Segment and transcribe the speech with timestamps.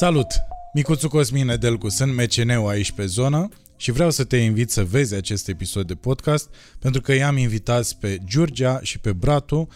[0.00, 0.26] Salut!
[0.74, 5.14] Micuțu Cosmin Nedelcu, sunt meceneu aici pe zonă și vreau să te invit să vezi
[5.14, 9.68] acest episod de podcast pentru că i-am invitați pe Giurgia și pe Bratu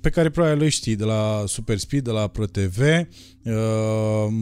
[0.00, 3.54] pe care probabil îi știi de la Super Speed, de la ProTV, uh,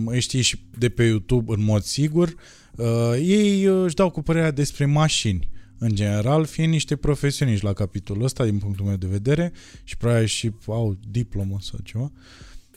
[0.06, 2.34] îi știi și de pe YouTube în mod sigur.
[2.76, 7.72] Uh, ei uh, își dau cu părerea despre mașini în general, fiind niște profesioniști la
[7.72, 9.52] capitolul ăsta, din punctul meu de vedere,
[9.84, 12.12] și probabil și au diplomă sau ceva.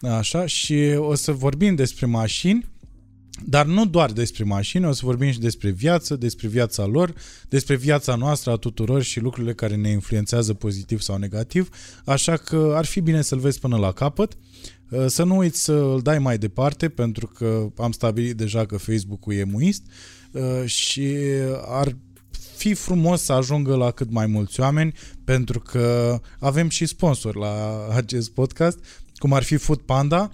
[0.01, 2.73] Așa, și o să vorbim despre mașini,
[3.45, 7.13] dar nu doar despre mașini, o să vorbim și despre viață, despre viața lor,
[7.49, 11.69] despre viața noastră a tuturor și lucrurile care ne influențează pozitiv sau negativ,
[12.05, 14.37] așa că ar fi bine să-l vezi până la capăt.
[15.05, 19.33] Să nu uiți să îl dai mai departe, pentru că am stabilit deja că Facebook-ul
[19.33, 19.83] e muist
[20.65, 21.15] și
[21.65, 21.97] ar
[22.55, 27.87] fi frumos să ajungă la cât mai mulți oameni, pentru că avem și sponsori la
[27.95, 28.79] acest podcast,
[29.15, 30.31] cum ar fi Food Panda,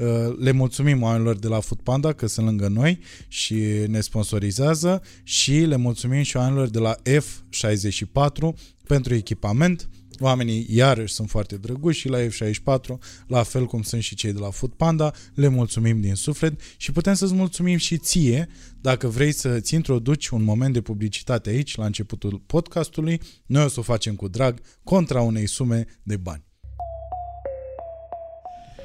[0.00, 3.54] Uh, le mulțumim oamenilor de la Food Panda că sunt lângă noi și
[3.86, 9.88] ne sponsorizează și le mulțumim și oamenilor de la F64 pentru echipament.
[10.18, 14.38] Oamenii iarăși sunt foarte drăguși și la F64, la fel cum sunt și cei de
[14.38, 18.48] la Food Panda, le mulțumim din suflet și putem să-ți mulțumim și ție
[18.80, 23.20] dacă vrei să-ți introduci un moment de publicitate aici, la începutul podcastului.
[23.46, 26.49] Noi o să o facem cu drag contra unei sume de bani.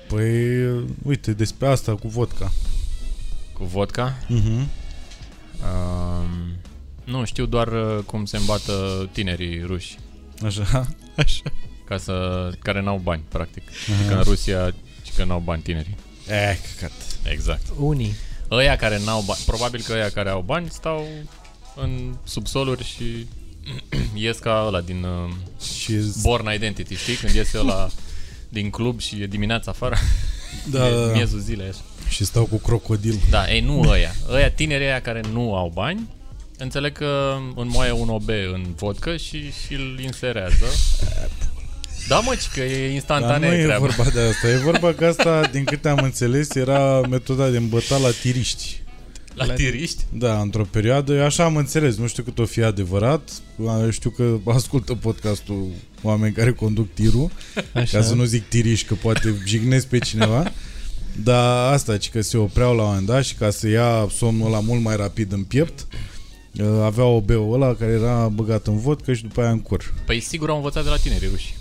[0.08, 0.66] Păi,
[1.04, 2.52] uite, despre asta cu vodka.
[3.54, 4.18] Cu vodka?
[4.24, 4.66] Uh-huh.
[5.60, 6.28] Uh,
[7.04, 9.98] nu, știu doar uh, cum se îmbată tinerii ruși.
[10.44, 10.64] Așa,
[11.18, 11.44] așa.
[11.86, 13.64] Ca să, care n-au bani, practic.
[13.94, 14.08] Aha.
[14.08, 15.96] Că în Rusia, și că n-au bani tinerii.
[16.28, 16.92] Eh, căcat.
[17.32, 17.62] Exact.
[17.78, 18.14] Unii.
[18.52, 21.08] Ăia care n-au bani, probabil că ăia care au bani stau
[21.76, 23.28] în subsoluri și
[24.24, 27.16] ies ca ăla din uh, Și Born Identity, știi?
[27.16, 27.88] Când iese ăla
[28.50, 29.96] din club și e dimineața afară,
[30.72, 31.12] da, e da, da.
[31.12, 31.82] miezul zilei așa.
[32.10, 33.20] și stau cu crocodil.
[33.30, 34.16] Da, ei, nu ăia.
[34.32, 36.10] Ăia tinerii ăia care nu au bani,
[36.58, 40.66] înțeleg că înmoaie un OB în vodcă și, și îl inserează.
[42.08, 43.86] Da, mă, ci că e Dar nu instantanee e treaba.
[43.86, 44.48] vorba de asta.
[44.48, 48.82] E vorba că asta, din câte am înțeles, era metoda de îmbăta la tiriști.
[49.34, 50.04] La tiriști?
[50.14, 53.30] Da, într-o perioadă, eu așa am înțeles, nu știu cât o fi adevărat,
[53.90, 55.68] știu că ascultă podcastul
[56.06, 57.32] oameni care conduc tirul,
[57.74, 57.98] Așa.
[57.98, 60.52] ca să nu zic tiriști, că poate jignesc pe cineva,
[61.24, 64.46] dar asta, ci că se opreau la un moment dat și ca să ia somnul
[64.48, 65.88] ăla mult mai rapid în piept,
[66.60, 69.94] uh, avea o beu ăla care era băgat în vodcă și după aia în cur.
[70.06, 71.54] Păi sigur au învățat de la tinerii ruși.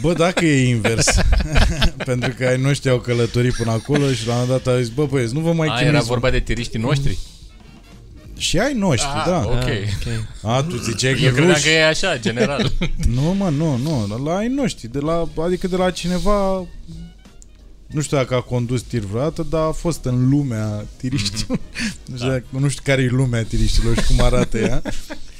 [0.00, 1.06] Bă, dacă e invers,
[2.04, 4.88] pentru că ai noștri au călătorit până acolo și la un moment dat au zis,
[4.92, 6.06] bă, băieți, nu vă mai A, era chinuiți.
[6.06, 7.18] vorba de tiriștii noștri?
[8.36, 9.38] Și ai noștri, Ah, da.
[9.46, 9.52] ok.
[9.52, 9.68] Ah,
[10.42, 10.50] ok.
[10.50, 11.64] A, tu ziceai că Eu credeam ruși.
[11.64, 12.72] că e așa, general.
[13.14, 16.66] Nu, mă, nu, nu, la ai noștri, de la, adică de la cineva,
[17.86, 21.58] nu știu dacă a condus tir vreodată, dar a fost în lumea tiriștilor.
[22.06, 22.32] Nu, știu, Da.
[22.32, 24.82] dacă, nu știu care e lumea tiriștilor și cum arată ea.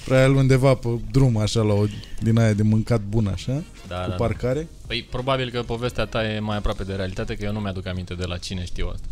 [0.05, 1.85] Probabil undeva pe drum, așa, la o
[2.23, 4.15] din aia de mâncat bun, așa, Da, cu da.
[4.15, 4.69] parcare.
[4.87, 8.15] Păi probabil că povestea ta e mai aproape de realitate, că eu nu mi-aduc aminte
[8.15, 9.07] de la cine știu asta.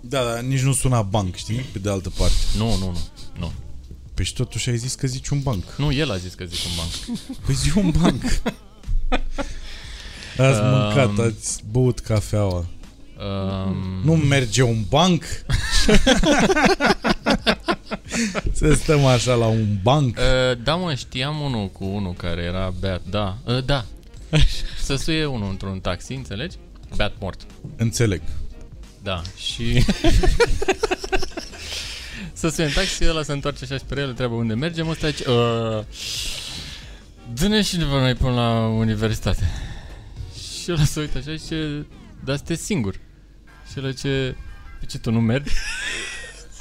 [0.00, 2.34] Da, dar nici nu suna banc, știi, pe de altă parte.
[2.56, 2.98] Nu, nu, nu.
[3.38, 3.52] Nu,
[4.14, 5.64] Păi și totuși ai zis că zici un banc.
[5.76, 7.18] nu el a zis că zic un banc.
[7.46, 8.22] Păi zi un banc.
[10.38, 12.66] Ați Um, mâncat, ați băut cafeaua.
[13.66, 15.24] Um, Nu merge un banc?
[18.52, 20.16] Să stăm așa la un banc?
[20.18, 23.84] Uh, da, mă, știam unul cu unul care era beat, da, uh, da.
[24.82, 26.56] Să suie unul într-un taxi, înțelegi?
[26.96, 27.40] Beat mort.
[27.76, 28.22] Înțeleg.
[29.02, 29.84] Da, și...
[32.38, 35.30] să suie în taxi, ăla se întoarce așa spre el, întreabă unde mergem, ăsta zice,
[35.30, 35.84] uh,
[37.34, 39.50] dă-ne și de noi până la universitate.
[40.62, 41.86] Și ăla se uită așa și zice,
[42.24, 42.94] dar sunteți singur.
[43.72, 44.36] Și el zice,
[44.80, 45.52] pe ce, tu nu mergi?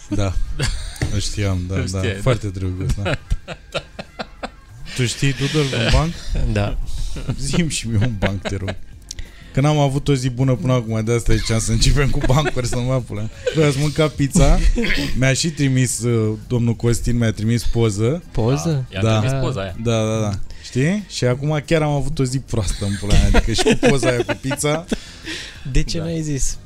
[0.10, 0.34] Da.
[1.16, 1.98] O știam, da, Îl da.
[1.98, 2.22] știai, da.
[2.22, 3.18] Foarte drăguț, da.
[4.96, 6.14] Tu știi, Tudor, un banc?
[6.52, 6.78] Da.
[7.40, 8.76] Zim și mie un banc, te rog.
[9.58, 12.68] Că n-am avut o zi bună până acum, de asta ziceam să începem cu bancuri,
[12.68, 13.30] să nu mă apulă.
[13.56, 14.60] Bă, ați mâncat pizza,
[15.18, 18.24] mi-a și trimis, uh, domnul Costin mi-a trimis poză.
[18.32, 18.86] Poză?
[18.94, 19.20] I-a Da.
[19.20, 19.76] trimis poza aia.
[19.84, 20.32] Da, da, da.
[20.64, 21.06] Știi?
[21.10, 24.08] Și acum chiar am avut o zi proastă în pula mea, adică și cu poza
[24.10, 24.86] aia cu pizza,
[25.72, 26.04] De ce Da.
[26.04, 26.58] n-ai zis?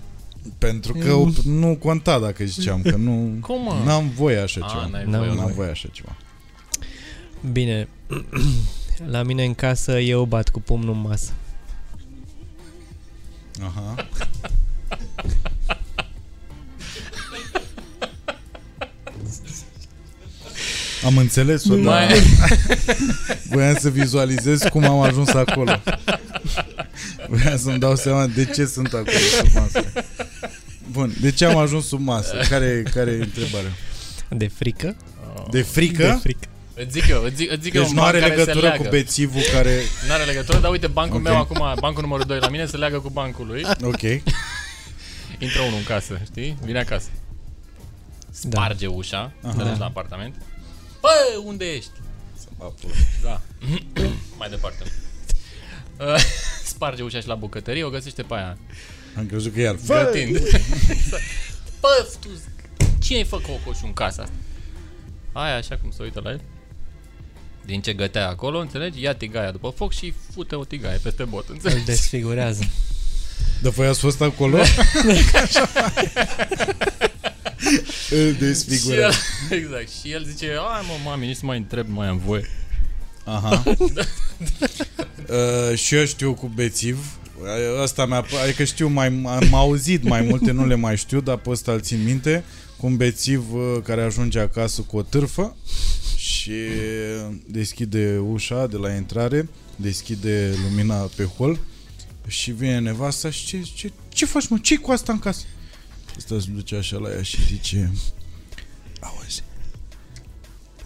[0.57, 3.37] pentru că nu conta dacă ziceam, că nu...
[3.41, 3.81] Cum, mă?
[3.85, 4.87] N-am voie așa A, ceva.
[4.91, 6.15] n-ai N-am voie, N-am n-ai voie așa ceva.
[7.51, 7.87] Bine.
[9.11, 11.31] La mine în casă eu bat cu pumnul în masă.
[13.63, 13.95] Aha.
[21.05, 22.21] Am înțeles-o, Nu dar mai-
[23.49, 25.81] voiam să vizualizez cum am ajuns acolo.
[27.27, 29.83] Voiam să-mi dau seama de ce sunt acolo sub masă.
[29.93, 30.03] Bun,
[30.91, 32.35] Bun, de ce am ajuns sub masă?
[32.49, 33.71] Care, care e întrebarea?
[34.29, 34.95] De frică?
[35.51, 36.03] De frică?
[36.03, 36.47] De frică.
[36.83, 38.37] Îți zic eu, îți zic, îți zic eu Deci un nu banc are care se
[38.39, 38.83] legătură leagă.
[38.83, 39.81] cu bețivul care...
[40.07, 41.23] Nu are legătură, dar uite, bancul Ok.
[41.23, 43.63] meu acum, bancul numărul 2 la mine se leagă cu bancul lui.
[43.83, 44.01] Ok.
[45.45, 46.57] Intră unul în casă, știi?
[46.63, 47.07] Vine acasă.
[48.31, 49.31] Sparge ușa, Aha.
[49.51, 50.35] înțelegi, la apartament.
[51.01, 51.09] Bă,
[51.43, 51.89] unde ești?
[53.23, 53.41] Da.
[54.39, 54.83] Mai departe.
[55.99, 56.15] Uh,
[56.63, 58.57] Sparge ușa și la bucătărie, o găsește pe aia.
[59.17, 59.75] Am crezut că iar...
[59.87, 60.39] Gătind.
[61.81, 62.27] Bă, tu,
[63.01, 64.35] cine-i fă cocoșul în casa asta?
[65.31, 66.41] Aia așa cum se uită la el.
[67.65, 69.01] Din ce gătea acolo, înțelegi?
[69.01, 71.79] Ia tigaia după foc și fute o tigaie peste bot, înțelegi?
[71.79, 72.69] Îl desfigurează.
[73.61, 74.57] Dar voi ați fost acolo?
[74.57, 74.65] Îl
[78.07, 79.17] Și el, desfigurează.
[79.59, 79.89] exact.
[80.01, 82.49] Și el zice, ai mă, mami, nici să mai întreb, nu mai am voie.
[83.23, 83.63] Aha.
[83.67, 83.77] uh,
[85.77, 87.19] și eu știu cu bețiv.
[87.81, 91.49] Asta mi-a, adică știu mai, am auzit mai multe, nu le mai știu, dar pe
[91.49, 92.43] ăsta îl țin minte.
[92.77, 95.55] Cu un bețiv uh, care ajunge acasă cu o târfă
[96.21, 96.53] și
[97.45, 101.59] deschide ușa de la intrare, deschide lumina pe hol
[102.27, 104.57] și vine nevasta și ce, ce, ce faci mă?
[104.57, 105.45] ce cu asta în casă?
[106.17, 107.91] Ăsta se duce așa la ea și zice
[108.99, 109.43] Auzi,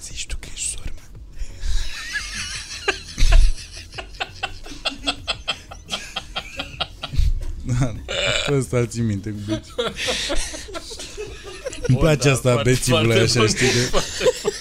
[0.02, 0.92] zici tu că ești sora
[7.66, 7.76] mea.
[7.80, 7.96] Da,
[8.46, 9.74] pe ăsta îl țin minte cu beții.
[11.75, 13.48] Îmi Bun, place da, asta foarte, bețivului foarte așa, bun.
[13.48, 13.89] știi, de,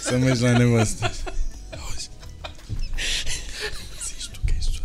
[0.02, 1.12] să mergi la nevastă.
[1.80, 2.08] Auzi,
[4.06, 4.84] zici tu că ești sora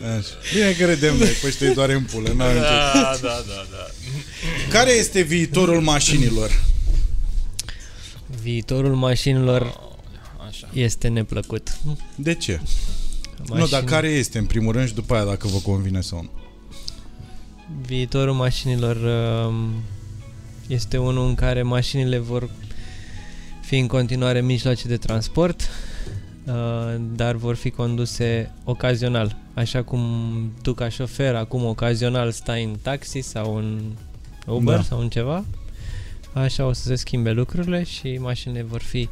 [0.00, 0.16] mea.
[0.16, 0.28] Așa.
[0.54, 2.32] Bine că râdem noi, pe ăștia îi doare în pulă.
[2.32, 3.86] n-au nicio- Da, da, da, da.
[4.70, 6.64] Care este viitorul mașinilor?
[8.42, 9.80] Viitorul mașinilor
[10.48, 10.68] Așa.
[10.72, 11.76] este neplăcut.
[12.14, 12.60] De ce?
[13.38, 13.58] Mașini...
[13.58, 16.30] Nu, dar care este în primul rând și după aia dacă vă convine sau nu?
[17.80, 19.82] Viitorul mașinilor um,
[20.66, 22.50] este unul în care mașinile vor
[23.60, 25.68] fi în continuare mijloace de transport,
[26.44, 26.54] uh,
[27.14, 29.36] dar vor fi conduse ocazional.
[29.54, 30.00] Așa cum
[30.62, 33.80] tu ca șofer acum ocazional stai în taxi sau în
[34.46, 34.82] Uber Da.
[34.82, 35.44] sau în ceva,
[36.32, 39.08] așa o să se schimbe lucrurile și mașinile vor fi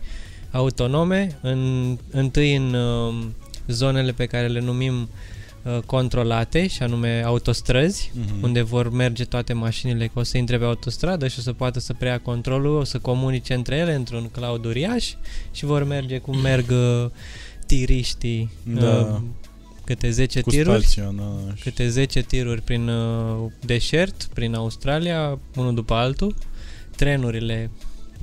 [0.51, 3.35] autonome, în, întâi în um,
[3.67, 5.09] zonele pe care le numim uh,
[5.87, 8.43] controlate, și anume autostrăzi, Mhm.
[8.43, 11.81] unde vor merge toate mașinile, că o să intre pe autostradă și o să poată
[11.81, 15.13] să preia controlul, o să comunice între ele într-un cloud uriaș
[15.53, 17.11] și vor merge cum merg uh,
[17.67, 18.87] tiriștii, Da.
[18.89, 19.21] uh,
[19.85, 21.61] câte 10 Cu tiruri, staționaj.
[21.63, 26.35] câte 10 tiruri prin uh, deșert, prin Australia, unul după altul,
[26.97, 27.71] trenurile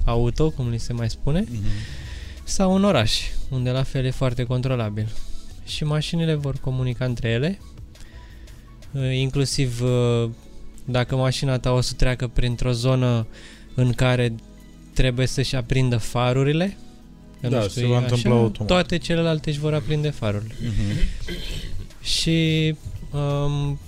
[0.06, 1.64] auto, cum li se mai spune, Mhm.
[2.44, 3.20] sau în oraș,
[3.50, 5.08] unde la fel e foarte controlabil.
[5.70, 7.60] Și mașinile vor comunica între ele,
[8.92, 10.30] uh, inclusiv uh,
[10.86, 13.28] dacă mașina ta o să treacă printr-o zonă
[13.76, 14.36] în care
[14.94, 16.78] trebuie să-și aprindă farurile,
[17.42, 18.68] că Da, nu se știu, va e întâmpla automat.
[18.68, 20.56] toate celelalte își vor aprinde farurile.
[20.62, 20.98] Mhm.
[22.02, 22.76] Și
[23.12, 23.80] um,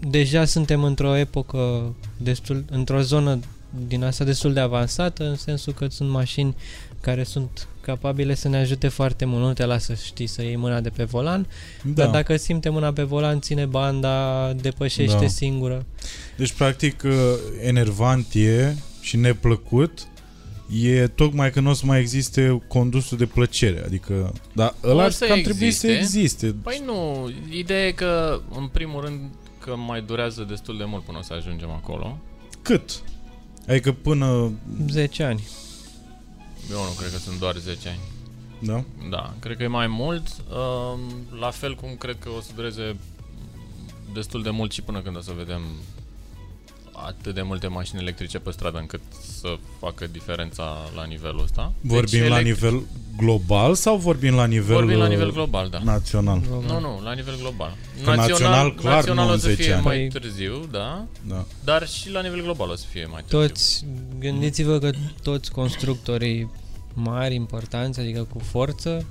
[0.00, 3.38] deja suntem într-o epocă destul, într-o zonă
[3.86, 6.54] din asta destul de avansată, în sensul că sunt mașini
[7.00, 9.42] care sunt capabile să ne ajute foarte mult.
[9.42, 11.46] Nu te lasă, știi, să iei mâna de pe volan,
[11.82, 11.90] Da.
[12.02, 15.26] dar dacă simte mâna pe volan, ține banda, depășește Da.
[15.26, 15.86] singură.
[16.36, 17.10] Deci, practic, uh,
[17.62, 20.06] enervant e și neplăcut
[20.82, 23.82] e tocmai că nu o să mai existe condusul de plăcere.
[23.84, 26.16] Adică, dar ăla O să cam trebuie să existe.
[26.16, 26.54] existe.
[26.62, 29.20] Păi nu, ideea e că, în primul rând,
[29.58, 32.18] că mai durează destul de mult până o să ajungem acolo.
[32.62, 33.02] Cât?
[33.68, 34.52] Adică până...
[34.90, 35.42] 10 ani.
[36.70, 38.00] Eu nu cred că sunt doar 10 ani.
[38.58, 38.84] Da?
[39.10, 40.26] Da, cred că e mai mult.
[40.50, 42.96] Um, la fel cum cred că o să dureze
[44.12, 45.60] destul de mult și până când o să vedem
[47.06, 49.00] atât de multe mașini electrice pe stradă încât
[49.40, 49.48] să
[49.80, 51.72] facă diferența la nivelul ăsta.
[51.80, 52.82] Vorbim Deci la elec- nivel
[53.16, 55.78] global sau vorbim la nivel, Vorbim la uh, nivel global, da.
[55.84, 56.42] național?
[56.66, 57.76] Nu, nu, la nivel global.
[58.04, 59.84] Că național, clar, național nu o în să 10 fie ani.
[59.84, 61.44] mai Păi- târziu, da, Da.
[61.64, 63.48] dar și la nivel global o să fie mai târziu.
[63.48, 63.84] Toți,
[64.18, 64.90] gândiți-vă că
[65.22, 66.50] toți constructorii
[66.94, 69.06] mari, importanți, adică cu forță,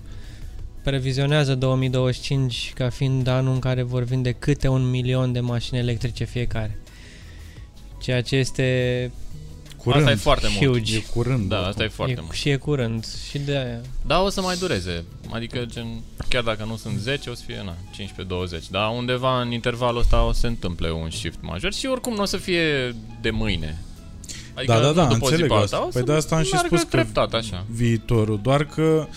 [0.83, 6.23] previzionează 2025 ca fiind anul în care vor vinde câte un milion de mașini electrice
[6.23, 6.77] fiecare.
[8.03, 9.12] Ceea ce este
[9.83, 10.01] Curând.
[10.01, 10.77] Asta e foarte mult.
[10.77, 10.95] huge.
[10.95, 11.50] E curând.
[11.50, 11.69] Da, oricum.
[11.69, 12.33] asta e foarte e, mult.
[12.33, 13.05] și e curând.
[13.29, 13.81] Și de aia.
[14.05, 15.03] Da, o să mai dureze.
[15.29, 15.88] Adică, gen,
[16.29, 17.75] chiar dacă nu sunt 10, o să fie, na,
[18.65, 18.69] 15-20.
[18.72, 22.22] Dar undeva în intervalul ăsta o să se întâmple un shift major și oricum nu
[22.22, 23.81] o să fie de mâine.
[24.53, 25.86] Adică Da, da, da, nu după o zi înțeleg pe alta, asta.
[25.86, 27.65] o Păi să de asta am și meargă spus că treptat, așa.
[27.69, 29.07] viitorul, doar că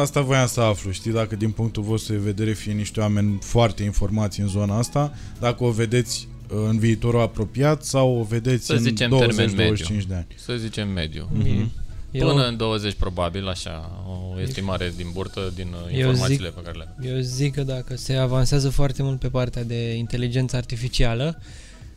[0.00, 3.82] Asta voiam să aflu, știi, dacă din punctul vostru de vedere fie niște oameni foarte
[3.82, 8.72] informați în zona asta, dacă o vedeți uh, în viitorul apropiat sau o vedeți Să
[8.72, 9.84] în zicem termen 20-25 mediu.
[10.08, 10.26] de ani.
[10.36, 11.28] Să zicem mediu.
[11.32, 11.70] Mhm.
[12.10, 14.02] Eu, Până în 20 probabil, așa,
[14.36, 17.14] o estimare din burtă, din uh, Eu informațiile pe care le avem.
[17.14, 21.40] eu zic că dacă se avansează foarte mult pe partea de inteligență artificială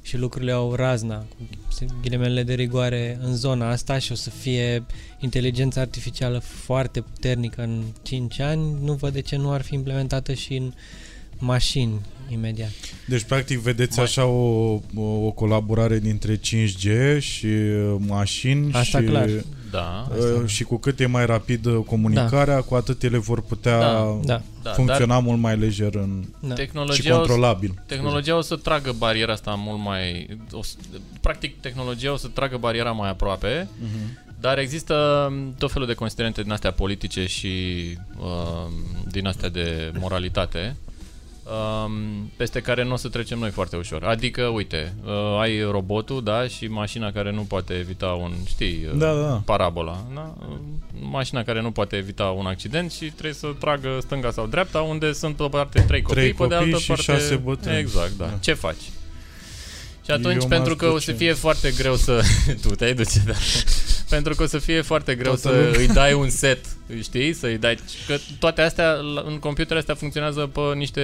[0.02, 1.48] și lucrurile au razna, cu
[2.02, 4.86] ghilimele de rigoare în zona asta și o să fie
[5.20, 10.34] inteligența artificială foarte puternică în 5 ani, nu văd de ce nu ar fi implementată
[10.34, 10.74] și în
[11.38, 12.00] mașini
[12.32, 12.70] imediat.
[13.08, 19.00] Deci, practic, vedeți Mai- așa o, o, o colaborare dintre 5G și uh, mașini Asta
[19.00, 19.30] și, clar.
[19.72, 20.08] Da,
[20.42, 24.20] uh, și cu cât e mai rapid uh, comunicarea, cu atât ele vor putea Da,
[24.26, 26.48] Da, da funcționa dar mult mai lejer în, da.
[26.48, 27.84] și tehnologia, o, să- controlabil.
[27.86, 30.38] tehnologia o să tragă bariera asta mult mai...
[30.52, 30.76] O să,
[31.22, 34.28] practic, tehnologia o să tragă bariera mai aproape, Mhm.
[34.42, 37.48] Dar există mm, tot felul de considerente din astea politice și
[38.20, 38.72] uh,
[39.12, 40.76] din astea de moralitate
[41.52, 41.92] um,
[42.36, 44.04] peste care nu o să trecem noi foarte ușor.
[44.04, 48.98] Adică, uite, uh, ai robotul, da, și mașina care nu poate evita un, știi, uh,
[48.98, 49.42] Da, da.
[49.46, 50.36] parabola, da?
[50.50, 50.56] Uh,
[51.02, 55.12] Mașina care nu poate evita un accident și trebuie să tragă stânga sau dreapta, unde
[55.14, 57.04] sunt pe o parte trei copii, Trei pe de copii altă și parte...
[57.04, 57.78] șase bătrâni.
[57.78, 58.26] Exact, da.
[58.26, 58.38] Da.
[58.40, 58.82] Ce faci?
[60.06, 61.24] Și atunci, Eu pentru m-aș că o să duce.
[61.24, 62.22] fie foarte greu să...
[62.62, 63.34] tu te-ai duce, da.
[64.10, 65.80] Pentru că o să fie foarte greu Toată să lumea.
[65.80, 66.66] îi dai un set,
[67.02, 67.34] știi?
[67.34, 67.78] Să-i dai...
[68.08, 71.02] Că toate astea, la- în computere astea funcționează pe niște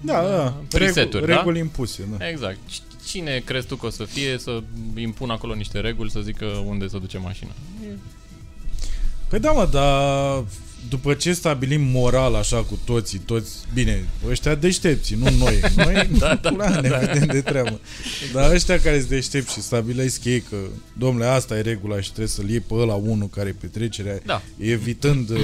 [0.00, 0.54] Da, da.
[0.70, 1.36] preseturi, Regu- da?
[1.36, 2.28] reguli impuse, da.
[2.28, 2.56] Exact.
[2.56, 4.62] C- Cine crezi tu că o să fie să
[4.96, 7.50] impun acolo niște reguli să zică unde să duce mașina?
[9.28, 10.44] Păi da, mă, dar
[10.88, 15.60] după ce stabilim moral așa cu toții, toți, bine, ăștia deștepți, nu noi.
[15.76, 16.98] Noi Da, da, da, ne da.
[16.98, 17.80] vedem de treabă.
[18.32, 20.56] Dar ăștia care sunt deștepți și stabilesc ei că,
[20.98, 24.42] domnule, asta e regula și trebuie să-l iei pe ăla unul care e petrecerea, Da.
[24.58, 25.40] evitând uh,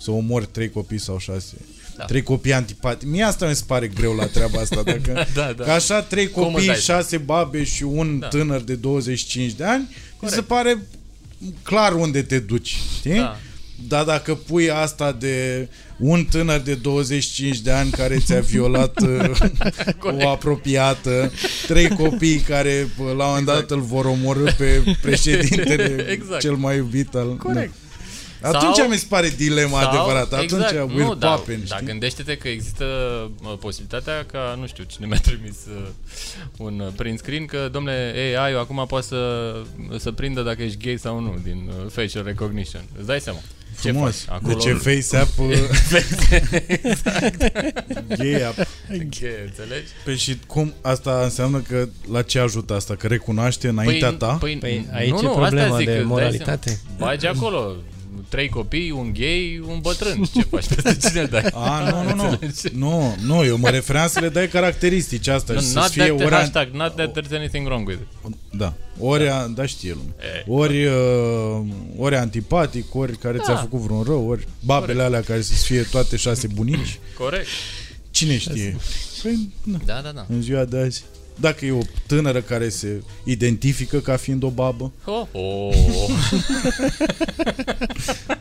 [0.00, 1.54] să omori trei copii sau șase.
[1.96, 2.04] Da.
[2.04, 3.06] Trei copii antipati.
[3.06, 4.82] Mie asta mi se pare greu la treaba asta.
[4.82, 5.64] Dacă, Da, da.
[5.64, 8.28] Că așa trei Cum îți copii, dai șase babe și un Da.
[8.28, 10.36] tânăr de 25 de ani, mi Corect.
[10.36, 10.82] se pare
[11.62, 13.14] clar unde te duci, știi?
[13.14, 13.38] Da.
[13.88, 20.22] Dar dacă pui asta de un tânăr de 25 de ani care ți-a violat uh,
[20.22, 21.32] o apropiată,
[21.66, 26.40] trei copii care uh, la un moment dat îl vor omorâ pe președintele Exact.
[26.40, 27.36] cel mai iubit al...
[27.36, 27.72] Corect.
[27.72, 27.76] Da.
[28.42, 30.34] Atunci Sau- mi se pare dilema adevărată.
[30.34, 31.86] Atunci exact, we're nu, dar, popping, dar știi?
[31.86, 32.84] gândește-te că există
[33.42, 35.88] uh, posibilitatea ca, nu știu, cine mi-a trimis uh,
[36.56, 39.54] un uh, print screen, că, domnule, AI-ul acum poate să,
[39.98, 42.82] să prindă dacă ești gay sau nu din uh, facial recognition.
[42.96, 43.38] Îți dai seama?
[43.74, 44.16] Frumos.
[44.20, 44.36] Ce faci?
[44.36, 44.54] Acolo...
[44.54, 45.46] De ce face app uh,
[48.18, 48.56] gay app.
[48.88, 49.86] Gay, înțelegi?
[50.04, 52.94] Păi și cum asta înseamnă că la ce ajută asta?
[52.94, 54.36] Că recunoaște înaintea ta?
[54.40, 56.68] Păi, Păi nu, aici nu, e asta problema zic, de îți dai moralitate.
[56.68, 57.10] seama.
[57.10, 57.76] Bagi acolo
[58.28, 60.22] trei copii, un gay, un bătrân.
[60.34, 60.66] Ce faci?
[60.74, 61.44] Peste cine îl dai?
[61.54, 62.38] A, nu, nu, nu.
[62.40, 62.78] Înțelegi?
[62.78, 66.04] Nu, nu, eu mă refeream să le dai caracteristici asta No, și să not fie
[66.04, 66.30] that, ori...
[66.34, 68.34] hashtag, not that there's anything wrong with it.
[68.58, 70.14] Da, ori, a- da știe lumea.
[70.38, 71.60] E, Ori, uh,
[71.96, 73.42] ori antipatic, ori care Da.
[73.44, 76.98] ți-a făcut vreun rău, ori babele alea care să fie toate șase bunici.
[77.18, 77.46] corect.
[78.10, 78.76] Cine știe?
[79.22, 80.26] Păi, na, Da, da, da.
[80.28, 81.04] în ziua de azi.
[81.40, 85.74] Dacă e o tânără care se identifică ca fiind o babă, Oh, oh.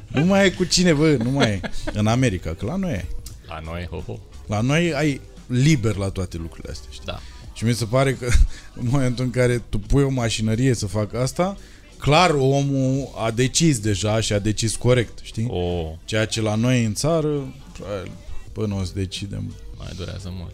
[0.08, 1.62] nu mai ai cu cine, bă, nu mai ai.
[1.94, 3.06] În America, că la noi ai.
[3.48, 4.18] La noi, ho, ho.
[4.48, 7.06] La noi ai liber la toate lucrurile astea, știi?
[7.06, 7.20] Da.
[7.54, 8.26] Și mi se pare că
[8.82, 11.58] în momentul în care tu pui o mașinărie să facă asta,
[11.98, 15.48] clar omul a decis deja și a decis corect, știi?
[15.50, 18.12] Oh, Ceea ce la noi în țară, probabil,
[18.52, 19.54] până o să decidem.
[19.78, 20.54] mai durează mult.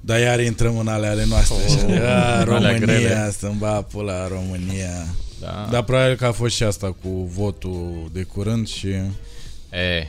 [0.00, 1.56] Dar iar intrăm în ale ale noastre.
[1.68, 2.92] Oh, Oh, a, în alea grele.
[2.98, 5.06] România, să-mi ba pula România.
[5.40, 5.68] Da.
[5.70, 8.88] Dar probabil că a fost și asta cu votul de curând și
[9.70, 10.08] E,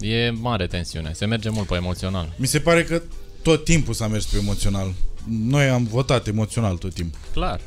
[0.00, 1.12] e mare tensiune.
[1.14, 2.32] Se merge mult pe emoțional.
[2.36, 3.02] mi se pare că
[3.42, 4.92] tot timpul s-a mers pe emoțional.
[5.28, 7.20] Noi am votat emoțional tot timpul.
[7.32, 7.60] Clar.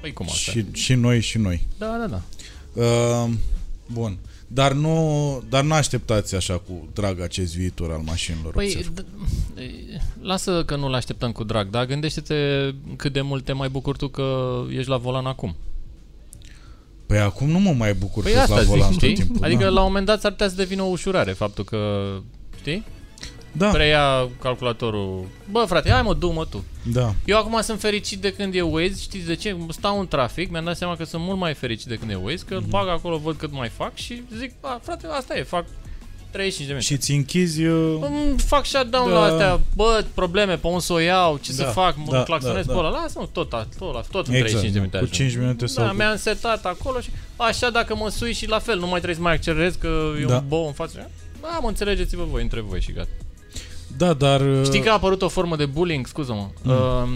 [0.00, 0.50] Păi cum asta?
[0.52, 1.66] Și, și noi și noi.
[1.78, 2.22] Da, da, da.
[2.82, 3.30] Uh,
[3.92, 4.18] bun.
[4.50, 8.52] Dar nu, dar nu așteptați așa cu drag acest viitor al mașinilor.
[8.52, 8.92] Păi, observ.
[9.00, 9.04] d-
[9.60, 12.34] e, lasă că nu-l așteptăm cu drag, dar gândește-te
[12.96, 15.56] cât de mult te mai bucuri tu că ești la volan acum.
[17.06, 19.14] păi acum nu mă mai bucur Păi că asta la zic, volan știi?
[19.14, 19.44] tot timpul.
[19.44, 19.68] adică da.
[19.68, 22.08] la un moment dat s-ar putea să devină o ușurare faptul că,
[22.60, 22.84] știi?
[23.52, 25.24] Da, Preia calculatorul.
[25.50, 26.64] Bă, frate, hai mă, du-mă tu.
[26.92, 27.14] da.
[27.24, 29.56] Eu acum sunt fericit de când e Waze, știți de ce?
[29.68, 32.44] Stau în trafic, mi-am dat seama că sunt mult mai fericit de când e Waze,
[32.48, 32.64] că Mhm.
[32.66, 32.70] mm-hmm.
[32.70, 35.64] bag acolo, văd cât mai fac și zic, a, frate, asta e, fac
[36.30, 36.92] 35 de minute.
[36.94, 37.64] Și ți închizi...
[37.64, 39.14] Uh, Îmi fac shutdown Da.
[39.14, 42.22] la astea, bă, probleme, pe un să o iau, ce Da, să fac, mă da,
[42.22, 42.86] claxonez da, pe da.
[42.86, 45.16] ăla, lasă-mă, tot, tot, tot, tot în exact, 35 de minute cu ajung.
[45.16, 45.96] 5 minute sau Da, cu...
[45.96, 49.20] mi-am setat acolo și Așa dacă mă sui și la fel, nu mai trebuie să
[49.22, 50.36] mai accelerez că e Da.
[50.36, 51.10] un bou în față.
[51.40, 53.08] Da, mă înțelegeți-vă voi între voi și gata.
[53.96, 54.42] Da, dar...
[54.64, 56.46] Știi că a apărut o formă de bullying, scuză-mă.
[56.62, 56.70] Mm.
[56.72, 57.08] Uh,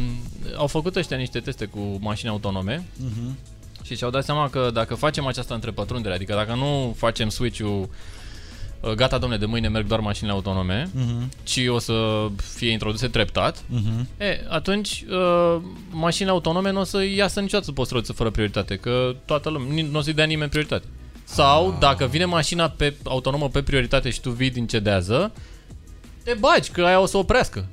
[0.56, 3.36] au făcut ăștia niște teste cu mașini autonome Mhm.
[3.82, 7.88] și și-au dat seama că dacă facem această întrepătrundere, adică dacă nu facem switch-ul
[8.80, 11.28] uh, gata domne, de mâine merg doar mașinile autonome, Mhm.
[11.42, 14.08] ci o să fie introduse treptat, Mhm.
[14.18, 19.14] e, atunci uh, mașinile autonome nu o să iasă niciodată pe străzi fără prioritate, că
[19.24, 20.84] toată lumea, nu o să-i dea nimeni prioritate.
[21.24, 21.76] Sau Ah.
[21.80, 25.32] dacă vine mașina pe autonomă pe prioritate și tu vii din cedează,
[26.24, 27.66] te bagi, că aia o să oprească.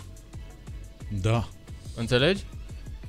[1.22, 1.48] Da.
[1.96, 2.44] Înțelegi?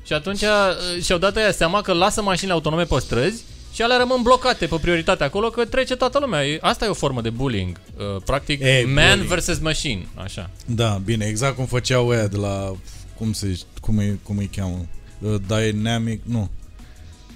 [0.04, 3.42] Și atunci uh, și-au dat aia seama că lasă mașinile autonome pe străzi
[3.72, 6.46] și alea rămân blocate pe prioritate acolo că trece toată lumea.
[6.46, 7.80] E- Asta e o formă de bullying.
[7.96, 9.28] Uh, practic, E, man bullying.
[9.28, 10.06] versus machine.
[10.14, 10.50] Așa.
[10.66, 12.72] Da, bine, exact cum făceau ăia de la...
[13.16, 14.86] Cum se cum îi, cum îi cheamă?
[15.20, 16.50] Uh, Dynamic, nu.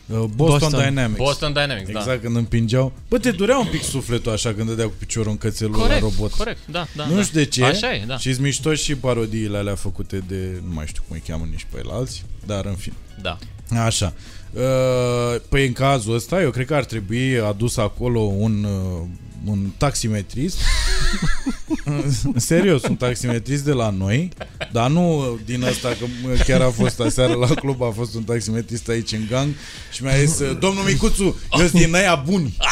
[0.07, 0.89] Uh, Boston, Boston.
[0.89, 1.17] Dynamics.
[1.19, 2.17] Boston Dynamics, Exact da.
[2.19, 2.93] când împingeau.
[3.09, 6.09] Bă, te durea un pic sufletul așa când dădea cu piciorul în cățelul Corect, la
[6.09, 6.33] robot.
[6.33, 7.07] corect, da, da.
[7.07, 7.23] nu da.
[7.23, 7.65] știu de ce.
[7.65, 8.19] Așa e, da.
[8.19, 10.61] Și-s mișto și parodiile alea făcute de...
[10.67, 12.95] Nu mai știu cum îi cheamă nici pe el alții, dar în fine.
[13.23, 13.39] da.
[13.85, 14.13] Așa.
[14.53, 19.07] Uh, Păi în cazul ăsta, eu cred că ar trebui adus acolo un, uh,
[19.47, 20.59] un taximetrist.
[22.37, 24.29] Serios, un taximetrist de la noi,
[24.73, 28.23] dar nu din ăsta, că mă, chiar a fost aseară la club, a fost un
[28.23, 29.49] taximetrist aici în gang
[29.93, 32.57] și mi-a zis, domnul Micuțu, eu sunt din aia buni.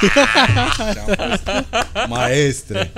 [0.74, 1.42] Și am fost,
[2.08, 2.92] Maestre.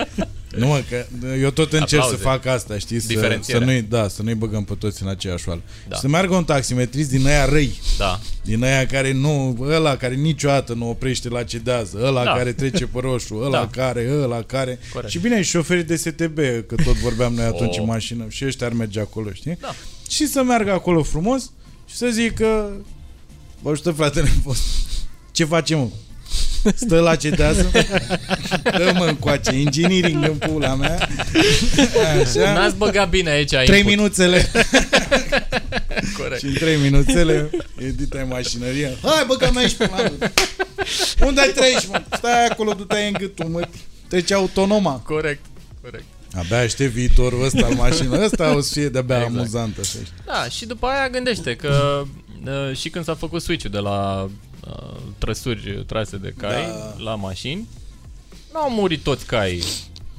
[0.58, 1.06] Nu mă, că
[1.40, 2.16] eu tot încerc Aplauze.
[2.22, 3.00] să fac asta, știi?
[3.00, 3.66] Să, să Diferențierea.
[3.66, 5.60] nu-i, da, să nu-i băgăm pe toți în aceeași oală.
[5.88, 5.96] Da.
[5.96, 7.80] Să meargă un taximetrist din aia răi.
[7.98, 8.20] Da.
[8.44, 12.32] Din aia care nu, ăla care niciodată nu oprește la cedează, ăla Da.
[12.32, 13.82] care trece pe roșu, ăla Da.
[13.82, 14.78] care, ăla care.
[14.92, 15.10] Corect.
[15.12, 17.80] Și bine, și șoferii de STB, că tot vorbeam noi atunci Oh.
[17.80, 19.56] în mașină, și ăștia ar merge acolo, știi?
[19.60, 19.74] Da.
[20.08, 21.50] Și să meargă acolo frumos
[21.88, 22.76] și să zică,
[23.62, 24.62] vă ajută fratele fost.
[25.32, 25.88] Ce facem, mă?
[26.74, 27.70] Stă la cedează?
[28.62, 31.08] Dă-mă încoace, engineering în pula mea.
[32.20, 32.52] Așa.
[32.52, 33.84] N-ați băgat bine aici Trei input.
[33.96, 34.50] minuțele.
[36.18, 36.38] Corect.
[36.38, 38.88] Și în 3 minuțele editai mașinăria.
[39.02, 40.28] Hai bă că mai ești până la
[41.26, 42.02] Unde ai treci, mă?
[42.16, 43.68] Stai acolo, du-te în gâtul, mă.
[44.08, 44.92] Trece autonoma.
[45.04, 45.44] Corect.
[45.82, 46.04] Corect.
[46.36, 48.24] Abia aștept viitorul ăsta al mașină.
[48.24, 49.34] Ăsta o să fie de-abia Exact.
[49.36, 49.78] amuzant.
[49.78, 49.88] Așa.
[49.88, 50.12] știi?
[50.26, 52.02] Da, și după aia gândește că
[52.46, 54.28] uh, și când s-a făcut switch-ul de la
[54.68, 57.02] uh, trăsuri trase de cai Da.
[57.02, 57.68] la mașini,
[58.52, 59.62] nu au murit toți caii.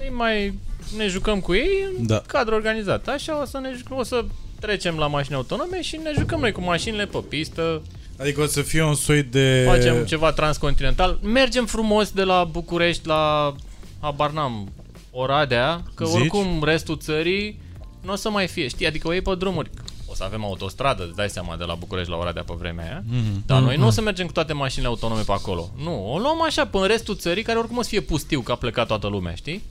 [0.02, 0.54] Ei mai
[0.98, 2.22] ne jucăm cu ei în Da.
[2.28, 3.08] cadru organizat.
[3.08, 4.26] Așa o să ne jucăm, o să
[4.60, 7.82] trecem la mașini autonome și ne jucăm noi cu mașinile pe pistă,
[8.20, 9.64] Adică o să fie un soi de...
[9.68, 13.56] facem ceva transcontinental, mergem frumos de la București la
[14.00, 14.72] habar n-am,
[15.12, 16.16] Oradea, că Zici?
[16.16, 17.60] oricum restul țării
[18.02, 19.70] nu o să mai fie, știi, adică o iei pe drumuri.
[20.16, 23.04] O să avem autostradă, îți dai seama, de la București la Oradea pe vremea aia.
[23.08, 23.44] Mhm.
[23.46, 25.72] Dar noi nu o să mergem cu toate mașinile autonome pe acolo.
[25.84, 28.52] Nu, o luăm așa până în restul țării, care oricum o să fie pustiu, că
[28.52, 29.64] a plecat toată lumea, știi?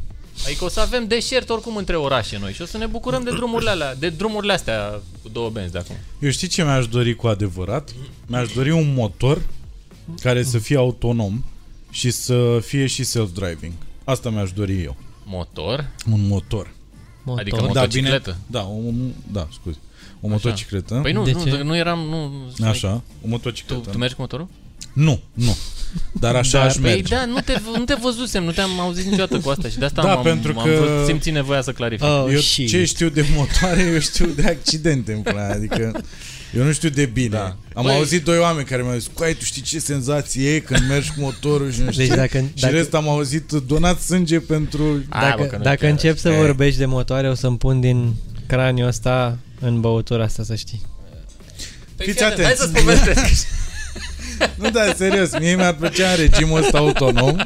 [0.44, 3.30] Adică o să avem deșert oricum între orașe noi și o să ne bucurăm de
[3.30, 5.96] drumurile alea, de drumurile astea cu două benzi de acum.
[6.18, 7.90] Eu știi ce mi-aș dori cu adevărat?
[8.26, 9.42] Mi-aș dori un motor
[10.20, 11.44] care să fie autonom
[11.90, 13.72] și să fie și self-driving.
[14.04, 14.96] Asta mi-aș dori eu.
[15.24, 16.70] Motor, Un motor.
[17.22, 17.40] Motor.
[17.40, 18.30] Adică Da, Motocicletă?
[18.30, 18.38] bine.
[18.46, 18.80] Da, o,
[19.32, 19.78] da, scuze.
[20.24, 20.98] O motocicletă.
[21.02, 21.62] Păi nu, De nu, ce?
[21.62, 22.32] nu eram, nu...
[22.56, 23.90] nu- Așa, o Tu, motocicletă.
[23.90, 24.48] tu mergi cu motorul?
[24.92, 25.56] Nu, nu.
[26.12, 27.14] Dar așa Dar, aș Păi merge.
[27.14, 30.02] da, nu te, nu te văzusem, nu te-am auzit niciodată cu asta și de asta
[30.02, 32.04] Da, am, pentru am că- vrut, simțit nevoia să clarific.
[32.06, 32.68] Oh, eu shit.
[32.68, 35.50] ce știu de motoare, eu știu de accidente în plan.
[35.50, 36.00] Adică
[36.56, 37.28] eu nu știu de bine.
[37.28, 37.56] Da.
[37.74, 40.80] Am Băi- auzit doi oameni care mi-au zis, Coai, tu știi ce senzație e când
[40.88, 44.00] mergi cu motorul și nu știu Deci ce?" dacă, Și dacă, rest am auzit donat
[44.00, 44.82] sânge pentru...
[45.08, 45.90] Hai, bă, dacă, că nu dacă chiar.
[45.90, 46.36] încep să E.
[46.36, 48.14] vorbești de motoare, o să-mi pun din
[48.46, 50.80] craniul ăsta în băutura asta, să știi.
[51.96, 52.72] Păi fiți fii atent, Hai atenți.
[52.72, 53.46] să-ți povestesc.
[54.54, 57.36] Nu, da, serios, mie mi-ar plăcea în regimul ăsta autonom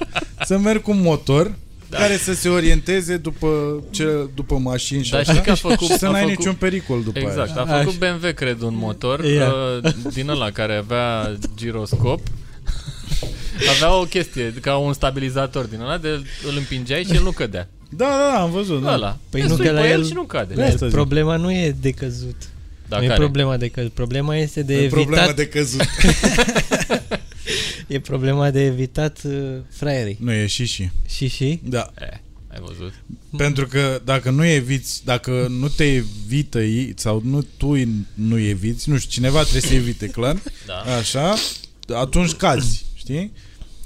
[0.44, 1.54] să merg cu un motor
[1.88, 1.98] da.
[1.98, 5.86] care să se orienteze după, ce, după mașini și Dar așa știi că a făcut...
[5.86, 7.62] și să a n-ai făcut, niciun pericol după Exact, aia.
[7.62, 8.16] a făcut Așa.
[8.18, 9.52] BMW, cred, un motor Ia.
[9.84, 12.20] uh, din ăla care avea giroscop.
[13.76, 16.08] Avea o chestie, ca un stabilizator din ăla, de
[16.48, 17.68] îl împingeai și el nu cădea.
[17.88, 18.82] Da, da, da, am văzut.
[18.82, 18.92] Da.
[18.94, 19.18] Ăla.
[19.30, 20.54] Păi Te nu sui că la pe el el- și nu cade.
[20.54, 20.64] Da.
[20.64, 20.94] Asta zic.
[20.94, 22.36] Problema nu e de căzut.
[22.88, 23.18] Dar nu e care?
[23.20, 23.92] problema de căzut.
[23.92, 24.92] Problema este de E evitat.
[25.02, 25.80] problema de căzut.
[27.86, 29.32] E problema de evitat uh,
[29.70, 30.16] fraierii.
[30.20, 30.90] nu, e și și.
[31.08, 31.60] Și și?
[31.64, 31.92] Da.
[32.00, 32.06] Eh,
[32.52, 32.92] ai văzut?
[33.36, 37.74] Pentru că dacă nu eviți, dacă nu te evită ei, sau nu tu
[38.14, 40.74] nu eviți, nu știu, cineva trebuie să evite, clar, Da.
[40.98, 41.34] așa,
[41.94, 43.32] atunci cazi, știi?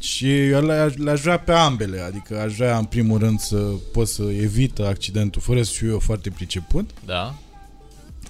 [0.03, 3.57] Și eu le-aș, le-aș vrea pe ambele, adică aș vrea în primul rând să
[3.93, 7.35] pot să evită accidentul fără să fiu eu foarte priceput Da.